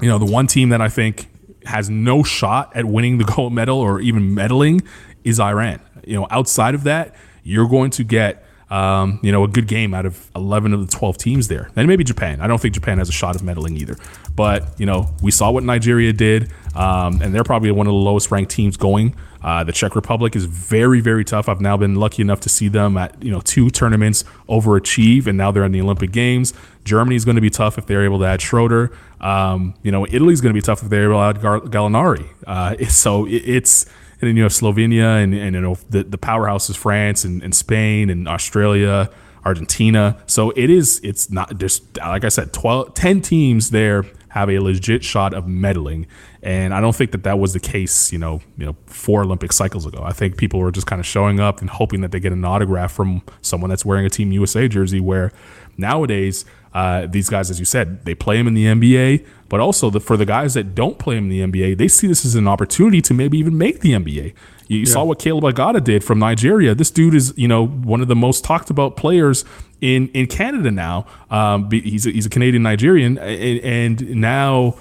You 0.00 0.08
know, 0.08 0.18
the 0.18 0.30
one 0.30 0.48
team 0.48 0.70
that 0.70 0.80
I 0.80 0.88
think 0.88 1.28
has 1.66 1.90
no 1.90 2.22
shot 2.22 2.74
at 2.76 2.84
winning 2.84 3.18
the 3.18 3.24
gold 3.36 3.52
medal 3.52 3.78
or 3.78 4.00
even 4.00 4.34
medaling 4.34 4.84
is 5.24 5.40
Iran. 5.40 5.80
You 6.04 6.20
know, 6.20 6.26
outside 6.30 6.74
of 6.74 6.84
that, 6.84 7.14
you're 7.42 7.68
going 7.68 7.90
to 7.92 8.04
get 8.04 8.44
um, 8.72 9.20
you 9.22 9.30
know, 9.30 9.44
a 9.44 9.48
good 9.48 9.68
game 9.68 9.92
out 9.92 10.06
of 10.06 10.30
11 10.34 10.72
of 10.72 10.80
the 10.80 10.90
12 10.90 11.18
teams 11.18 11.48
there. 11.48 11.70
And 11.76 11.86
maybe 11.86 12.04
Japan. 12.04 12.40
I 12.40 12.46
don't 12.46 12.58
think 12.58 12.72
Japan 12.72 12.96
has 12.96 13.08
a 13.10 13.12
shot 13.12 13.36
of 13.36 13.42
medaling 13.42 13.76
either. 13.76 13.98
But, 14.34 14.64
you 14.80 14.86
know, 14.86 15.10
we 15.20 15.30
saw 15.30 15.50
what 15.50 15.62
Nigeria 15.62 16.14
did, 16.14 16.50
um, 16.74 17.20
and 17.20 17.34
they're 17.34 17.44
probably 17.44 17.70
one 17.70 17.86
of 17.86 17.90
the 17.90 17.98
lowest 17.98 18.30
ranked 18.30 18.50
teams 18.50 18.78
going. 18.78 19.14
Uh, 19.42 19.62
the 19.62 19.72
Czech 19.72 19.94
Republic 19.94 20.34
is 20.34 20.46
very, 20.46 21.02
very 21.02 21.22
tough. 21.22 21.50
I've 21.50 21.60
now 21.60 21.76
been 21.76 21.96
lucky 21.96 22.22
enough 22.22 22.40
to 22.40 22.48
see 22.48 22.68
them 22.68 22.96
at, 22.96 23.22
you 23.22 23.30
know, 23.30 23.42
two 23.42 23.68
tournaments 23.68 24.24
overachieve, 24.48 25.26
and 25.26 25.36
now 25.36 25.50
they're 25.50 25.64
in 25.64 25.72
the 25.72 25.82
Olympic 25.82 26.10
Games. 26.10 26.54
Germany 26.84 27.16
is 27.16 27.26
going 27.26 27.34
to 27.34 27.42
be 27.42 27.50
tough 27.50 27.76
if 27.76 27.84
they're 27.84 28.04
able 28.04 28.20
to 28.20 28.24
add 28.24 28.40
Schroeder. 28.40 28.90
Um, 29.20 29.74
you 29.82 29.92
know, 29.92 30.06
Italy's 30.06 30.40
going 30.40 30.54
to 30.54 30.58
be 30.58 30.62
tough 30.62 30.82
if 30.82 30.88
they're 30.88 31.04
able 31.04 31.20
to 31.20 31.24
add 31.24 31.40
Gallinari. 31.70 32.26
Uh, 32.46 32.82
so 32.88 33.26
it, 33.26 33.42
it's 33.44 33.84
and 34.22 34.28
then 34.28 34.36
you 34.36 34.44
have 34.44 34.52
Slovenia 34.52 35.22
and, 35.22 35.34
and 35.34 35.56
you 35.56 35.60
know 35.60 35.76
the, 35.90 36.04
the 36.04 36.16
powerhouse 36.16 36.70
is 36.70 36.76
France 36.76 37.24
and, 37.24 37.42
and 37.42 37.52
Spain 37.54 38.08
and 38.08 38.28
Australia, 38.28 39.10
Argentina. 39.44 40.16
So 40.26 40.50
it 40.52 40.70
is 40.70 41.00
it's 41.02 41.28
not 41.30 41.58
just 41.58 41.98
like 41.98 42.24
I 42.24 42.28
said, 42.28 42.52
12, 42.52 42.94
10 42.94 43.20
teams 43.20 43.70
there 43.70 44.04
have 44.28 44.48
a 44.48 44.60
legit 44.60 45.04
shot 45.04 45.34
of 45.34 45.44
medaling. 45.44 46.06
And 46.42 46.72
I 46.72 46.80
don't 46.80 46.94
think 46.94 47.10
that 47.10 47.24
that 47.24 47.38
was 47.38 47.52
the 47.52 47.60
case, 47.60 48.12
you 48.12 48.18
know, 48.18 48.40
you 48.56 48.64
know, 48.64 48.76
four 48.86 49.22
Olympic 49.22 49.52
cycles 49.52 49.84
ago. 49.84 50.02
I 50.02 50.12
think 50.12 50.36
people 50.36 50.60
were 50.60 50.70
just 50.70 50.86
kind 50.86 51.00
of 51.00 51.06
showing 51.06 51.38
up 51.38 51.60
and 51.60 51.68
hoping 51.68 52.00
that 52.00 52.12
they 52.12 52.20
get 52.20 52.32
an 52.32 52.44
autograph 52.44 52.92
from 52.92 53.22
someone 53.42 53.68
that's 53.68 53.84
wearing 53.84 54.06
a 54.06 54.10
Team 54.10 54.32
USA 54.32 54.68
jersey. 54.68 55.00
Where 55.00 55.32
nowadays, 55.76 56.44
uh, 56.72 57.06
these 57.06 57.28
guys, 57.28 57.50
as 57.50 57.58
you 57.58 57.66
said, 57.66 58.04
they 58.04 58.14
play 58.14 58.38
them 58.38 58.46
in 58.46 58.54
the 58.54 58.66
NBA, 58.66 59.26
but 59.52 59.60
also 59.60 59.90
the, 59.90 60.00
for 60.00 60.16
the 60.16 60.24
guys 60.24 60.54
that 60.54 60.74
don't 60.74 60.98
play 60.98 61.14
in 61.14 61.28
the 61.28 61.40
NBA, 61.40 61.76
they 61.76 61.86
see 61.86 62.06
this 62.06 62.24
as 62.24 62.34
an 62.36 62.48
opportunity 62.48 63.02
to 63.02 63.12
maybe 63.12 63.36
even 63.36 63.58
make 63.58 63.80
the 63.80 63.92
NBA. 63.92 64.32
You 64.66 64.78
yeah. 64.78 64.84
saw 64.86 65.04
what 65.04 65.18
Caleb 65.18 65.44
Agada 65.44 65.84
did 65.84 66.02
from 66.02 66.18
Nigeria. 66.18 66.74
This 66.74 66.90
dude 66.90 67.14
is, 67.14 67.34
you 67.36 67.48
know, 67.48 67.66
one 67.66 68.00
of 68.00 68.08
the 68.08 68.16
most 68.16 68.44
talked 68.44 68.70
about 68.70 68.96
players 68.96 69.44
in 69.82 70.08
in 70.14 70.26
Canada 70.26 70.70
now. 70.70 71.04
Um, 71.30 71.70
he's 71.70 72.06
a, 72.06 72.10
he's 72.12 72.24
a 72.24 72.30
Canadian 72.30 72.62
Nigerian, 72.62 73.18
and, 73.18 74.00
and 74.00 74.16
now 74.22 74.76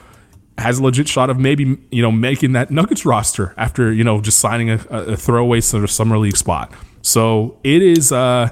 has 0.57 0.79
a 0.79 0.83
legit 0.83 1.09
shot 1.09 1.29
of 1.29 1.37
maybe 1.37 1.77
you 1.91 2.01
know 2.01 2.11
making 2.11 2.53
that 2.53 2.71
Nuggets 2.71 3.05
roster 3.05 3.53
after 3.57 3.91
you 3.91 4.05
know 4.05 4.21
just 4.21 4.39
signing 4.39 4.69
a, 4.69 4.75
a 4.89 5.17
throwaway 5.17 5.59
sort 5.59 5.83
of 5.83 5.91
summer 5.91 6.17
league 6.17 6.37
spot. 6.37 6.71
So 7.01 7.57
it 7.65 7.81
is. 7.81 8.13
Uh, 8.13 8.51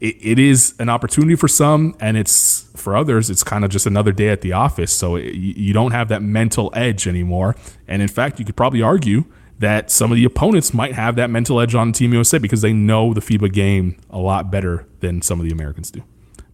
it, 0.00 0.16
it 0.20 0.38
is 0.38 0.74
an 0.78 0.88
opportunity 0.88 1.36
for 1.36 1.48
some, 1.48 1.94
and 2.00 2.16
it's 2.16 2.66
for 2.74 2.96
others. 2.96 3.28
It's 3.30 3.44
kind 3.44 3.64
of 3.64 3.70
just 3.70 3.86
another 3.86 4.12
day 4.12 4.28
at 4.28 4.40
the 4.40 4.52
office. 4.52 4.92
So 4.92 5.16
it, 5.16 5.34
you 5.34 5.72
don't 5.72 5.92
have 5.92 6.08
that 6.08 6.22
mental 6.22 6.70
edge 6.74 7.06
anymore. 7.06 7.54
And 7.86 8.00
in 8.02 8.08
fact, 8.08 8.38
you 8.38 8.44
could 8.44 8.56
probably 8.56 8.82
argue 8.82 9.24
that 9.58 9.90
some 9.90 10.10
of 10.10 10.16
the 10.16 10.24
opponents 10.24 10.72
might 10.72 10.94
have 10.94 11.16
that 11.16 11.28
mental 11.28 11.60
edge 11.60 11.74
on 11.74 11.92
Team 11.92 12.14
USA 12.14 12.38
because 12.38 12.62
they 12.62 12.72
know 12.72 13.12
the 13.12 13.20
FIBA 13.20 13.52
game 13.52 13.96
a 14.08 14.18
lot 14.18 14.50
better 14.50 14.86
than 15.00 15.20
some 15.20 15.38
of 15.38 15.44
the 15.44 15.52
Americans 15.52 15.90
do. 15.90 16.02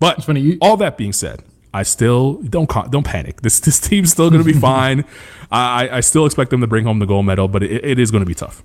But 0.00 0.24
funny, 0.24 0.40
you- 0.40 0.58
all 0.60 0.76
that 0.78 0.96
being 0.98 1.12
said, 1.12 1.42
I 1.72 1.82
still 1.84 2.34
don't 2.42 2.68
don't 2.90 3.04
panic. 3.04 3.42
This 3.42 3.60
this 3.60 3.78
team's 3.78 4.10
still 4.10 4.30
going 4.30 4.42
to 4.42 4.52
be 4.52 4.58
fine. 4.72 5.04
I, 5.52 5.88
I 5.92 6.00
still 6.00 6.26
expect 6.26 6.50
them 6.50 6.60
to 6.62 6.66
bring 6.66 6.84
home 6.84 6.98
the 6.98 7.06
gold 7.06 7.26
medal, 7.26 7.46
but 7.48 7.62
it, 7.62 7.84
it 7.84 7.98
is 7.98 8.10
going 8.10 8.22
to 8.22 8.26
be 8.26 8.34
tough. 8.34 8.64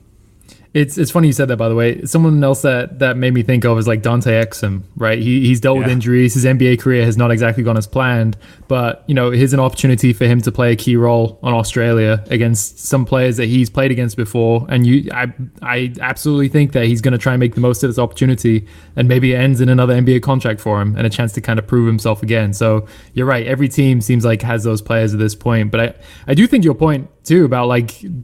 It's 0.74 0.97
it's 0.97 1.11
funny 1.11 1.28
you 1.28 1.34
said 1.34 1.49
that 1.49 1.57
by 1.57 1.67
the 1.67 1.76
way. 1.76 2.05
Someone 2.05 2.41
else 2.41 2.61
that 2.61 2.99
that 2.99 3.17
made 3.17 3.34
me 3.34 3.43
think 3.43 3.65
of 3.65 3.78
is 3.78 3.89
like 3.89 4.01
Dante 4.01 4.32
Exum, 4.32 4.84
right? 4.95 5.19
He 5.19 5.45
he's 5.45 5.59
dealt 5.59 5.78
yeah. 5.78 5.84
with 5.84 5.91
injuries. 5.91 6.34
His 6.34 6.45
NBA 6.45 6.80
career 6.80 7.03
has 7.03 7.17
not 7.17 7.30
exactly 7.30 7.61
gone 7.61 7.76
as 7.76 7.88
planned, 7.88 8.38
but 8.69 9.03
you 9.05 9.13
know, 9.13 9.32
here's 9.32 9.51
an 9.51 9.59
opportunity 9.59 10.13
for 10.13 10.26
him 10.26 10.39
to 10.41 10.51
play 10.51 10.72
a 10.72 10.78
key 10.78 10.95
role 10.95 11.39
on 11.43 11.53
Australia 11.53 12.24
against 12.30 12.80
some 12.80 13.03
players 13.03 13.36
that 13.36 13.47
he's 13.47 13.69
played 13.69 13.91
against 13.91 14.15
before. 14.15 14.65
And 14.69 14.88
you 14.88 15.11
I 15.11 15.34
I 15.61 15.93
absolutely 15.99 16.47
think 16.47 16.72
that 16.72 16.86
he's 16.86 17.01
going 17.01 17.11
to 17.11 17.17
try 17.17 17.34
and 17.34 17.39
make 17.41 17.55
the 17.55 17.61
most 17.61 17.84
of 17.84 17.89
this 17.89 17.99
opportunity 17.99 18.65
and 18.95 19.09
maybe 19.09 19.34
it 19.34 19.38
ends 19.38 19.59
in 19.59 19.67
another 19.67 19.93
NBA 19.93 20.24
contract 20.24 20.61
for 20.61 20.82
him 20.82 20.95
and 20.95 21.05
a 21.05 21.09
chance 21.09 21.34
to 21.34 21.41
kind 21.41 21.59
of 21.59 21.67
prove 21.67 21.86
himself 21.86 22.24
again. 22.24 22.53
So, 22.53 22.88
you're 23.13 23.26
right. 23.26 23.45
Every 23.45 23.67
team 23.67 23.99
seems 23.99 24.24
like 24.24 24.41
has 24.43 24.63
those 24.63 24.82
players 24.82 25.11
at 25.13 25.19
this 25.19 25.36
point, 25.36 25.69
but 25.69 25.82
I 25.82 25.93
I 26.28 26.34
do 26.34 26.47
think 26.47 26.63
your 26.63 26.76
point 26.76 27.09
too 27.24 27.45
about 27.45 27.67
like 27.67 28.01
you 28.03 28.17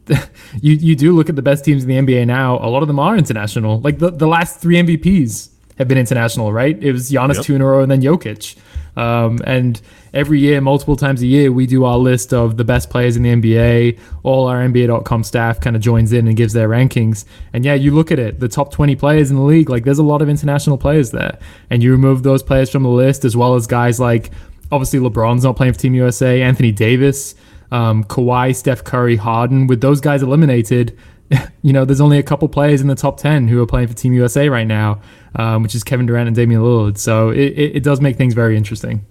you 0.62 0.96
do 0.96 1.16
look 1.16 1.30
at 1.30 1.36
the 1.36 1.42
best 1.42 1.66
teams 1.66 1.84
in 1.84 1.90
the 1.90 1.96
NBA 1.96 2.28
now. 2.28 2.58
A 2.58 2.70
lot 2.70 2.82
of 2.82 2.88
them 2.88 3.00
are 3.00 3.18
international. 3.18 3.80
Like 3.82 4.00
the, 4.00 4.12
the 4.12 4.28
last 4.28 4.60
three 4.60 4.76
MVPs 4.76 5.50
have 5.78 5.88
been 5.88 5.98
international, 5.98 6.52
right? 6.52 6.82
It 6.82 6.92
was 6.92 7.12
Giannis 7.12 7.36
yep. 7.36 7.44
two 7.44 7.56
in 7.56 7.62
a 7.62 7.66
row 7.66 7.82
and 7.82 7.92
then 7.92 8.02
Jokic. 8.02 8.58
Um, 8.98 9.40
and 9.44 9.80
every 10.12 10.40
year, 10.40 10.60
multiple 10.60 10.96
times 10.96 11.22
a 11.22 11.28
year, 11.28 11.52
we 11.52 11.68
do 11.68 11.86
our 11.86 12.00
list 12.00 12.34
of 12.34 12.58
the 12.58 12.64
best 12.64 12.90
players 12.90 13.16
in 13.16 13.22
the 13.22 13.30
NBA. 13.30 14.00
All 14.24 14.48
our 14.48 14.58
NBA.com 14.58 15.24
staff 15.24 15.62
kind 15.62 15.76
of 15.76 15.84
joins 15.84 16.14
in 16.14 16.28
and 16.28 16.36
gives 16.36 16.54
their 16.54 16.68
rankings. 16.68 17.26
And 17.54 17.64
yeah, 17.64 17.76
you 17.76 17.94
look 17.94 18.12
at 18.12 18.18
it, 18.18 18.40
the 18.40 18.48
top 18.48 18.72
20 18.72 18.96
players 18.96 19.30
in 19.30 19.38
the 19.38 19.44
league, 19.44 19.70
like 19.70 19.84
there's 19.84 20.00
a 20.00 20.04
lot 20.04 20.24
of 20.24 20.30
international 20.30 20.80
players 20.80 21.12
there. 21.12 21.38
And 21.70 21.84
you 21.84 21.92
remove 21.92 22.24
those 22.24 22.42
players 22.42 22.72
from 22.72 22.82
the 22.82 22.90
list, 22.90 23.24
as 23.24 23.38
well 23.38 23.54
as 23.54 23.68
guys 23.68 24.00
like 24.00 24.32
obviously 24.72 25.00
LeBron's 25.00 25.44
not 25.44 25.56
playing 25.56 25.74
for 25.74 25.80
Team 25.80 25.94
USA, 25.94 26.42
Anthony 26.42 26.72
Davis 26.72 27.36
um, 27.72 28.04
Kawhi, 28.04 28.56
Steph 28.56 28.84
Curry, 28.84 29.16
Harden, 29.16 29.68
with 29.68 29.82
those 29.82 30.02
guys 30.02 30.24
eliminated, 30.24 30.98
you 31.62 31.74
know, 31.74 31.86
there's 31.86 32.02
only 32.02 32.18
a 32.18 32.24
couple 32.24 32.48
players 32.48 32.82
in 32.82 32.88
the 32.88 32.96
top 32.96 33.18
10 33.18 33.48
who 33.48 33.62
are 33.62 33.68
playing 33.68 33.88
for 33.88 33.94
Team 33.94 34.14
USA 34.14 34.50
right 34.50 34.68
now, 34.68 35.02
um, 35.36 35.64
which 35.64 35.76
is 35.76 35.84
Kevin 35.84 36.06
Durant 36.06 36.28
and 36.28 36.36
Damian 36.36 36.62
Lillard. 36.62 36.98
So 36.98 37.30
it, 37.30 37.40
it, 37.40 37.76
it 37.78 37.84
does 37.84 38.02
make 38.02 38.18
things 38.18 38.34
very 38.34 38.56
interesting. 38.58 39.06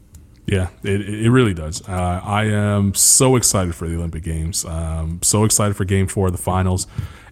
Yeah, 0.46 0.68
it, 0.84 1.00
it 1.08 1.30
really 1.30 1.54
does. 1.54 1.86
Uh, 1.88 2.20
I 2.22 2.44
am 2.44 2.94
so 2.94 3.34
excited 3.34 3.74
for 3.74 3.88
the 3.88 3.96
Olympic 3.96 4.22
Games. 4.22 4.64
Um, 4.64 5.18
so 5.22 5.44
excited 5.44 5.76
for 5.76 5.84
Game 5.84 6.06
Four 6.06 6.28
of 6.28 6.32
the 6.32 6.38
finals. 6.38 6.86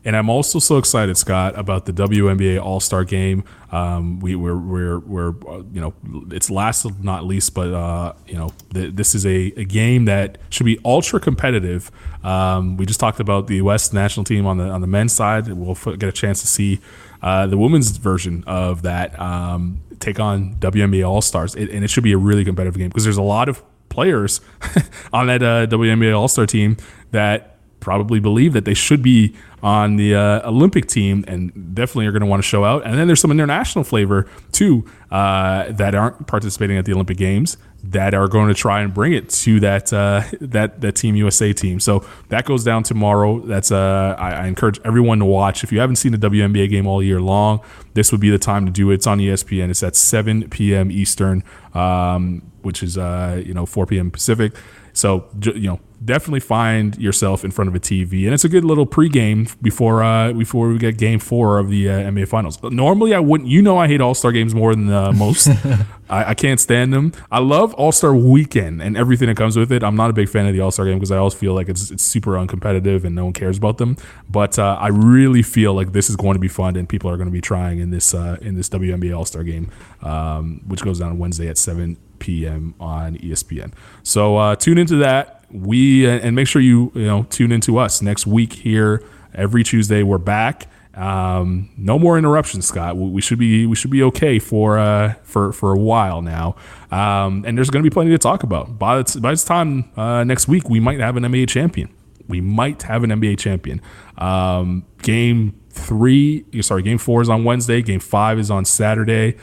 And 0.05 0.17
I'm 0.17 0.29
also 0.29 0.59
so 0.59 0.77
excited, 0.77 1.17
Scott, 1.17 1.59
about 1.59 1.87
the 1.87 1.93
WNBA 1.93 2.63
All 2.63 2.79
Star 2.79 3.05
Game. 3.05 3.43
Um, 3.73 4.21
we, 4.21 4.35
we're, 4.35 4.57
we're, 4.57 4.99
we're, 4.99 5.31
uh, 5.49 5.63
you 5.73 5.81
know, 5.81 5.95
it's 6.31 6.51
last 6.51 6.87
not 7.03 7.25
least, 7.25 7.55
but, 7.55 7.73
uh, 7.73 8.13
you 8.27 8.35
know, 8.35 8.51
th- 8.73 8.95
this 8.95 9.15
is 9.15 9.25
a, 9.25 9.53
a, 9.57 9.65
game 9.65 10.05
that 10.05 10.39
should 10.51 10.67
be 10.67 10.79
ultra 10.85 11.19
competitive. 11.19 11.91
Um, 12.23 12.77
we 12.77 12.87
just 12.87 13.01
talked 13.01 13.19
about 13.19 13.47
the 13.47 13.57
U.S. 13.57 13.93
national 13.93 14.25
team 14.25 14.47
on 14.47 14.59
the 14.59 14.65
on 14.65 14.81
the 14.81 14.87
men's 14.87 15.13
side. 15.13 15.49
We'll 15.49 15.75
get 15.75 16.05
a 16.05 16.13
chance 16.13 16.41
to 16.43 16.47
see 16.47 16.81
uh, 17.23 17.47
the 17.47 17.57
women's 17.57 17.97
version 17.97 18.45
of 18.47 18.83
that 18.83 19.19
um, 19.19 19.81
take 19.99 20.21
on 20.21 20.55
WNBA 20.57 21.09
All 21.09 21.23
Stars, 21.23 21.57
and 21.57 21.83
it 21.83 21.89
should 21.89 22.05
be 22.05 22.13
a 22.13 22.19
really 22.19 22.45
competitive 22.45 22.79
game 22.79 22.91
because 22.91 23.05
there's 23.05 23.17
a 23.17 23.23
lot 23.23 23.49
of 23.49 23.63
players 23.89 24.41
on 25.13 25.27
that 25.29 25.43
uh, 25.43 25.67
WNBA 25.67 26.17
All 26.17 26.29
Star 26.29 26.47
team 26.47 26.77
that 27.11 27.54
probably 27.85 28.19
believe 28.19 28.55
that 28.55 28.65
they 28.65 28.75
should 28.75 29.03
be 29.03 29.37
on 29.63 29.97
the 29.97 30.15
uh, 30.15 30.49
Olympic 30.49 30.87
team 30.87 31.25
and 31.29 31.75
definitely 31.75 32.07
are 32.07 32.13
going 32.13 32.21
to 32.21 32.27
want 32.27 32.43
to 32.43 32.49
show 32.49 32.65
out. 32.65 32.85
And 32.85 32.99
then 32.99 33.07
there's 33.07 33.21
some 33.21 33.31
international 33.31 33.85
flavor 33.85 34.29
too 34.53 34.85
uh, 35.11 35.71
that 35.71 35.95
aren't 35.95 36.27
participating 36.27 36.79
at 36.79 36.87
the 36.87 36.93
Olympic 36.95 37.19
Games 37.19 37.59
that 37.85 38.15
are 38.15 38.27
going 38.29 38.49
to 38.49 38.55
try 38.55 38.81
and 38.81 38.95
bring 38.95 39.13
it 39.13 39.29
to 39.29 39.61
that 39.61 39.93
uh, 39.93 40.23
that 40.41 40.81
that 40.81 40.97
Team 40.97 41.15
USA 41.17 41.53
team. 41.53 41.79
So 41.79 42.07
that 42.31 42.47
goes 42.47 42.65
down 42.65 42.83
tomorrow. 42.83 43.41
That's 43.41 43.71
uh, 43.71 44.17
I, 44.19 44.33
I, 44.33 44.47
encourage 44.47 44.81
everyone 44.85 45.19
to 45.19 45.27
watch. 45.27 45.63
If 45.63 45.71
you 45.71 45.81
haven't 45.81 45.97
seen 45.97 46.13
the 46.13 46.31
WNBA 46.31 46.71
game 46.71 46.87
all 46.87 47.03
year 47.03 47.21
long, 47.21 47.61
this 47.93 48.11
would 48.11 48.23
be 48.23 48.31
the 48.31 48.39
time 48.39 48.65
to 48.65 48.73
do 48.73 48.91
it. 48.91 48.95
It's 48.95 49.07
on 49.07 49.19
ESPN. 49.19 49.69
It's 49.69 49.83
at 49.83 49.97
7 49.97 50.49
p.m. 50.49 50.91
Eastern, 50.91 51.45
um, 51.75 52.51
which 52.63 52.83
is 52.83 52.97
uh, 52.97 53.43
you 53.45 53.53
know 53.53 53.67
4 53.67 53.85
p.m. 53.85 54.11
Pacific. 54.11 54.55
So 54.95 55.29
you 55.43 55.69
know 55.69 55.81
definitely 56.05 56.41
find 56.41 56.97
yourself 56.99 57.45
in 57.45 57.51
front 57.51 57.69
of 57.69 57.75
a 57.75 57.81
TV, 57.81 58.25
and 58.25 58.35
it's 58.35 58.45
a 58.45 58.49
good 58.49 58.65
little 58.65 58.87
pregame 58.87 59.55
before 59.63 60.03
uh, 60.03 60.33
before 60.33 60.69
we 60.69 60.79
get 60.79 60.99
Game 60.99 61.19
Four 61.19 61.59
of 61.59 61.71
the 61.71 61.89
uh, 61.89 61.93
NBA 61.93 62.29
Finals. 62.29 62.57
But 62.57 62.73
normally, 62.73 63.15
I 63.15 63.21
wouldn't. 63.21 63.49
You 63.49 63.63
know, 63.63 63.79
I 63.79 63.87
hate 63.87 64.01
All 64.01 64.15
Star 64.15 64.33
games 64.33 64.55
more 64.55 64.75
than 64.75 64.91
uh, 64.93 65.13
most. 65.13 65.49
I, 66.09 66.31
I, 66.31 66.35
can't 66.35 66.61
stand 66.61 66.93
them. 66.93 67.13
I 67.31 67.39
love 67.39 67.73
All 67.75 67.93
Star 67.93 68.15
Weekend 68.15 68.83
and 68.83 68.97
everything 68.97 69.29
that 69.29 69.37
comes 69.37 69.57
with 69.57 69.73
it. 69.73 69.83
I'm 69.83 69.97
not 69.97 70.11
a 70.11 70.13
big 70.13 70.29
fan 70.29 70.47
of 70.47 70.53
the 70.53 70.61
All 70.61 70.71
Star 70.71 70.85
game 70.87 70.99
because 70.99 71.11
I 71.11 71.17
always 71.17 71.35
feel 71.35 71.55
like 71.55 71.69
it's 71.69 71.91
it's 71.91 72.03
super 72.03 72.33
uncompetitive 72.33 73.05
and 73.05 73.15
no 73.15 73.25
one 73.25 73.33
cares 73.33 73.57
about 73.57 73.79
them. 73.79 73.97
But 74.29 74.59
uh, 74.59 74.77
I 74.79 74.89
really 74.89 75.43
feel 75.43 75.75
like 75.75 75.93
this 75.93 76.11
is 76.11 76.17
going 76.17 76.35
to 76.35 76.41
be 76.41 76.49
fun, 76.49 76.77
and 76.77 76.89
people 76.89 77.11
are 77.11 77.17
going 77.17 77.29
to 77.29 77.33
be 77.33 77.41
trying 77.41 77.79
in 77.79 77.91
this 77.91 78.15
uh, 78.15 78.37
in 78.41 78.55
this 78.55 78.69
WNBA 78.69 79.17
All 79.17 79.25
Star 79.25 79.43
game, 79.43 79.71
um, 80.03 80.61
which 80.67 80.83
goes 80.83 80.99
down 80.99 81.19
Wednesday 81.19 81.49
at 81.49 81.59
seven 81.59 81.97
p.m. 82.19 82.75
on 82.81 83.17
ESPN. 83.17 83.73
So 84.03 84.37
uh, 84.37 84.57
tune 84.57 84.79
into 84.79 84.97
that 84.97 85.44
we 85.55 86.07
and 86.07 86.35
make 86.35 86.49
sure 86.49 86.61
you 86.61 86.91
you 86.95 87.07
know 87.07 87.23
tune 87.31 87.53
into 87.53 87.79
us 87.79 88.03
next 88.03 88.27
week 88.27 88.53
here 88.53 89.03
every 89.33 89.63
Tuesday. 89.63 90.03
We're 90.03 90.19
back. 90.19 90.69
Um, 90.95 91.71
no 91.77 91.99
more 91.99 92.19
interruptions, 92.19 92.67
Scott. 92.67 92.97
We 92.97 93.21
should 93.21 93.39
be 93.39 93.67
we 93.67 93.77
should 93.77 93.91
be 93.91 94.03
okay 94.03 94.39
for 94.39 94.79
uh, 94.79 95.15
for 95.23 95.53
for 95.53 95.73
a 95.73 95.79
while 95.79 96.23
now. 96.23 96.57
Um, 96.91 97.45
and 97.47 97.57
there's 97.57 97.71
going 97.71 97.83
to 97.83 97.89
be 97.89 97.93
plenty 97.93 98.11
to 98.11 98.19
talk 98.19 98.43
about. 98.43 98.79
By 98.79 99.03
the, 99.03 99.21
by 99.21 99.31
this 99.31 99.45
time 99.45 99.91
uh, 99.97 100.25
next 100.25 100.49
week, 100.49 100.69
we 100.69 100.81
might 100.81 101.01
have 101.01 101.17
an 101.17 101.23
NBA 101.23 101.49
champion. 101.49 101.89
We 102.27 102.41
might 102.41 102.83
have 102.83 103.05
an 103.05 103.11
NBA 103.11 103.39
champion. 103.39 103.81
Um, 104.19 104.85
game 105.03 105.61
three, 105.71 106.45
sorry, 106.63 106.83
game 106.83 106.99
four 106.99 107.23
is 107.23 107.29
on 107.29 107.45
Wednesday. 107.45 107.83
Game 107.83 108.01
five 108.01 108.39
is 108.39 108.51
on 108.51 108.65
Saturday 108.65 109.37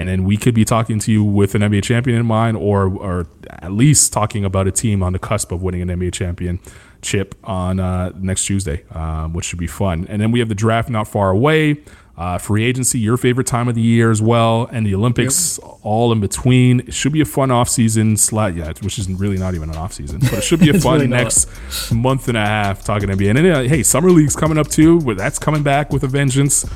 and 0.00 0.08
then 0.08 0.24
we 0.24 0.38
could 0.38 0.54
be 0.54 0.64
talking 0.64 0.98
to 0.98 1.12
you 1.12 1.22
with 1.22 1.54
an 1.54 1.60
NBA 1.60 1.82
champion 1.82 2.18
in 2.18 2.24
mind, 2.24 2.56
or 2.56 2.88
or 2.88 3.26
at 3.50 3.70
least 3.70 4.14
talking 4.14 4.46
about 4.46 4.66
a 4.66 4.72
team 4.72 5.02
on 5.02 5.12
the 5.12 5.18
cusp 5.18 5.52
of 5.52 5.62
winning 5.62 5.82
an 5.82 5.88
NBA 5.88 6.14
championship 6.14 7.34
on 7.44 7.78
uh, 7.78 8.10
next 8.16 8.46
Tuesday, 8.46 8.82
um, 8.92 9.34
which 9.34 9.44
should 9.44 9.58
be 9.58 9.66
fun. 9.66 10.06
And 10.08 10.22
then 10.22 10.32
we 10.32 10.38
have 10.38 10.48
the 10.48 10.54
draft 10.54 10.88
not 10.88 11.06
far 11.06 11.30
away. 11.30 11.82
Uh, 12.16 12.38
free 12.38 12.64
agency, 12.64 12.98
your 12.98 13.16
favorite 13.16 13.46
time 13.46 13.66
of 13.66 13.74
the 13.74 13.80
year 13.80 14.10
as 14.10 14.20
well, 14.20 14.68
and 14.72 14.84
the 14.84 14.94
Olympics 14.94 15.58
yep. 15.62 15.78
all 15.82 16.12
in 16.12 16.20
between. 16.20 16.80
It 16.80 16.92
should 16.92 17.12
be 17.12 17.22
a 17.22 17.24
fun 17.24 17.50
off 17.50 17.68
season 17.68 18.16
slot, 18.16 18.54
yeah, 18.54 18.72
which 18.82 18.98
is 18.98 19.08
really 19.10 19.38
not 19.38 19.54
even 19.54 19.70
an 19.70 19.76
off 19.76 19.94
season, 19.94 20.20
but 20.20 20.34
it 20.34 20.44
should 20.44 20.60
be 20.60 20.68
a 20.68 20.78
fun 20.80 20.96
really 20.96 21.06
next 21.08 21.48
month 21.90 22.28
and 22.28 22.36
a 22.36 22.44
half 22.44 22.84
talking 22.84 23.08
NBA. 23.08 23.30
And 23.30 23.38
then, 23.38 23.46
uh, 23.46 23.62
hey, 23.62 23.82
summer 23.82 24.10
league's 24.10 24.36
coming 24.36 24.58
up 24.58 24.68
too. 24.68 24.98
Where 24.98 25.14
that's 25.14 25.38
coming 25.38 25.62
back 25.62 25.92
with 25.92 26.04
a 26.04 26.08
vengeance. 26.08 26.66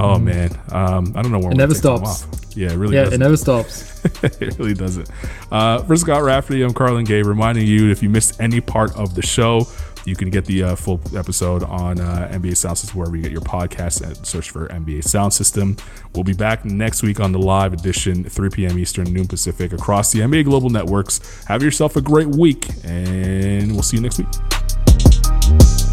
Oh 0.00 0.18
man, 0.18 0.50
um, 0.70 1.12
I 1.16 1.22
don't 1.22 1.32
know 1.32 1.38
where 1.40 1.50
it 1.50 1.56
never 1.56 1.74
stops. 1.74 2.26
Yeah, 2.56 2.72
it 2.72 2.76
really. 2.76 2.94
Yeah, 2.94 3.04
doesn't. 3.04 3.20
it 3.20 3.24
never 3.24 3.36
stops. 3.44 4.04
it 4.22 4.58
really 4.58 4.74
doesn't. 4.74 5.10
Uh, 5.50 5.82
for 5.84 5.96
Scott 5.96 6.22
Rafferty, 6.22 6.62
I'm 6.62 6.72
Carlin 6.72 7.04
Gay, 7.04 7.22
reminding 7.22 7.66
you 7.66 7.90
if 7.90 8.02
you 8.02 8.08
missed 8.08 8.40
any 8.40 8.60
part 8.60 8.96
of 8.96 9.14
the 9.14 9.22
show, 9.22 9.66
You 10.04 10.16
can 10.16 10.30
get 10.30 10.46
the 10.46 10.62
uh, 10.62 10.74
full 10.76 11.00
episode 11.14 11.62
on 11.64 12.00
uh, 12.00 12.28
NBA 12.32 12.56
Sound 12.56 12.78
System 12.78 12.98
wherever 12.98 13.14
you 13.16 13.22
get 13.22 13.32
your 13.32 13.42
podcast 13.42 14.00
and 14.02 14.16
search 14.26 14.50
for 14.50 14.66
NBA 14.68 15.04
Sound 15.04 15.34
System. 15.34 15.76
We'll 16.14 16.24
be 16.24 16.32
back 16.32 16.64
next 16.64 17.02
week 17.02 17.20
on 17.20 17.32
the 17.32 17.38
live 17.38 17.72
edition, 17.74 18.24
3 18.24 18.48
p.m. 18.50 18.78
Eastern, 18.78 19.12
noon 19.12 19.26
Pacific, 19.26 19.72
across 19.72 20.10
the 20.12 20.20
NBA 20.20 20.44
Global 20.44 20.70
Networks. 20.70 21.44
Have 21.44 21.62
yourself 21.62 21.96
a 21.96 22.00
great 22.00 22.28
week, 22.28 22.66
and 22.84 23.72
we'll 23.72 23.82
see 23.82 23.96
you 23.98 24.02
next 24.02 24.18
week. 24.18 25.87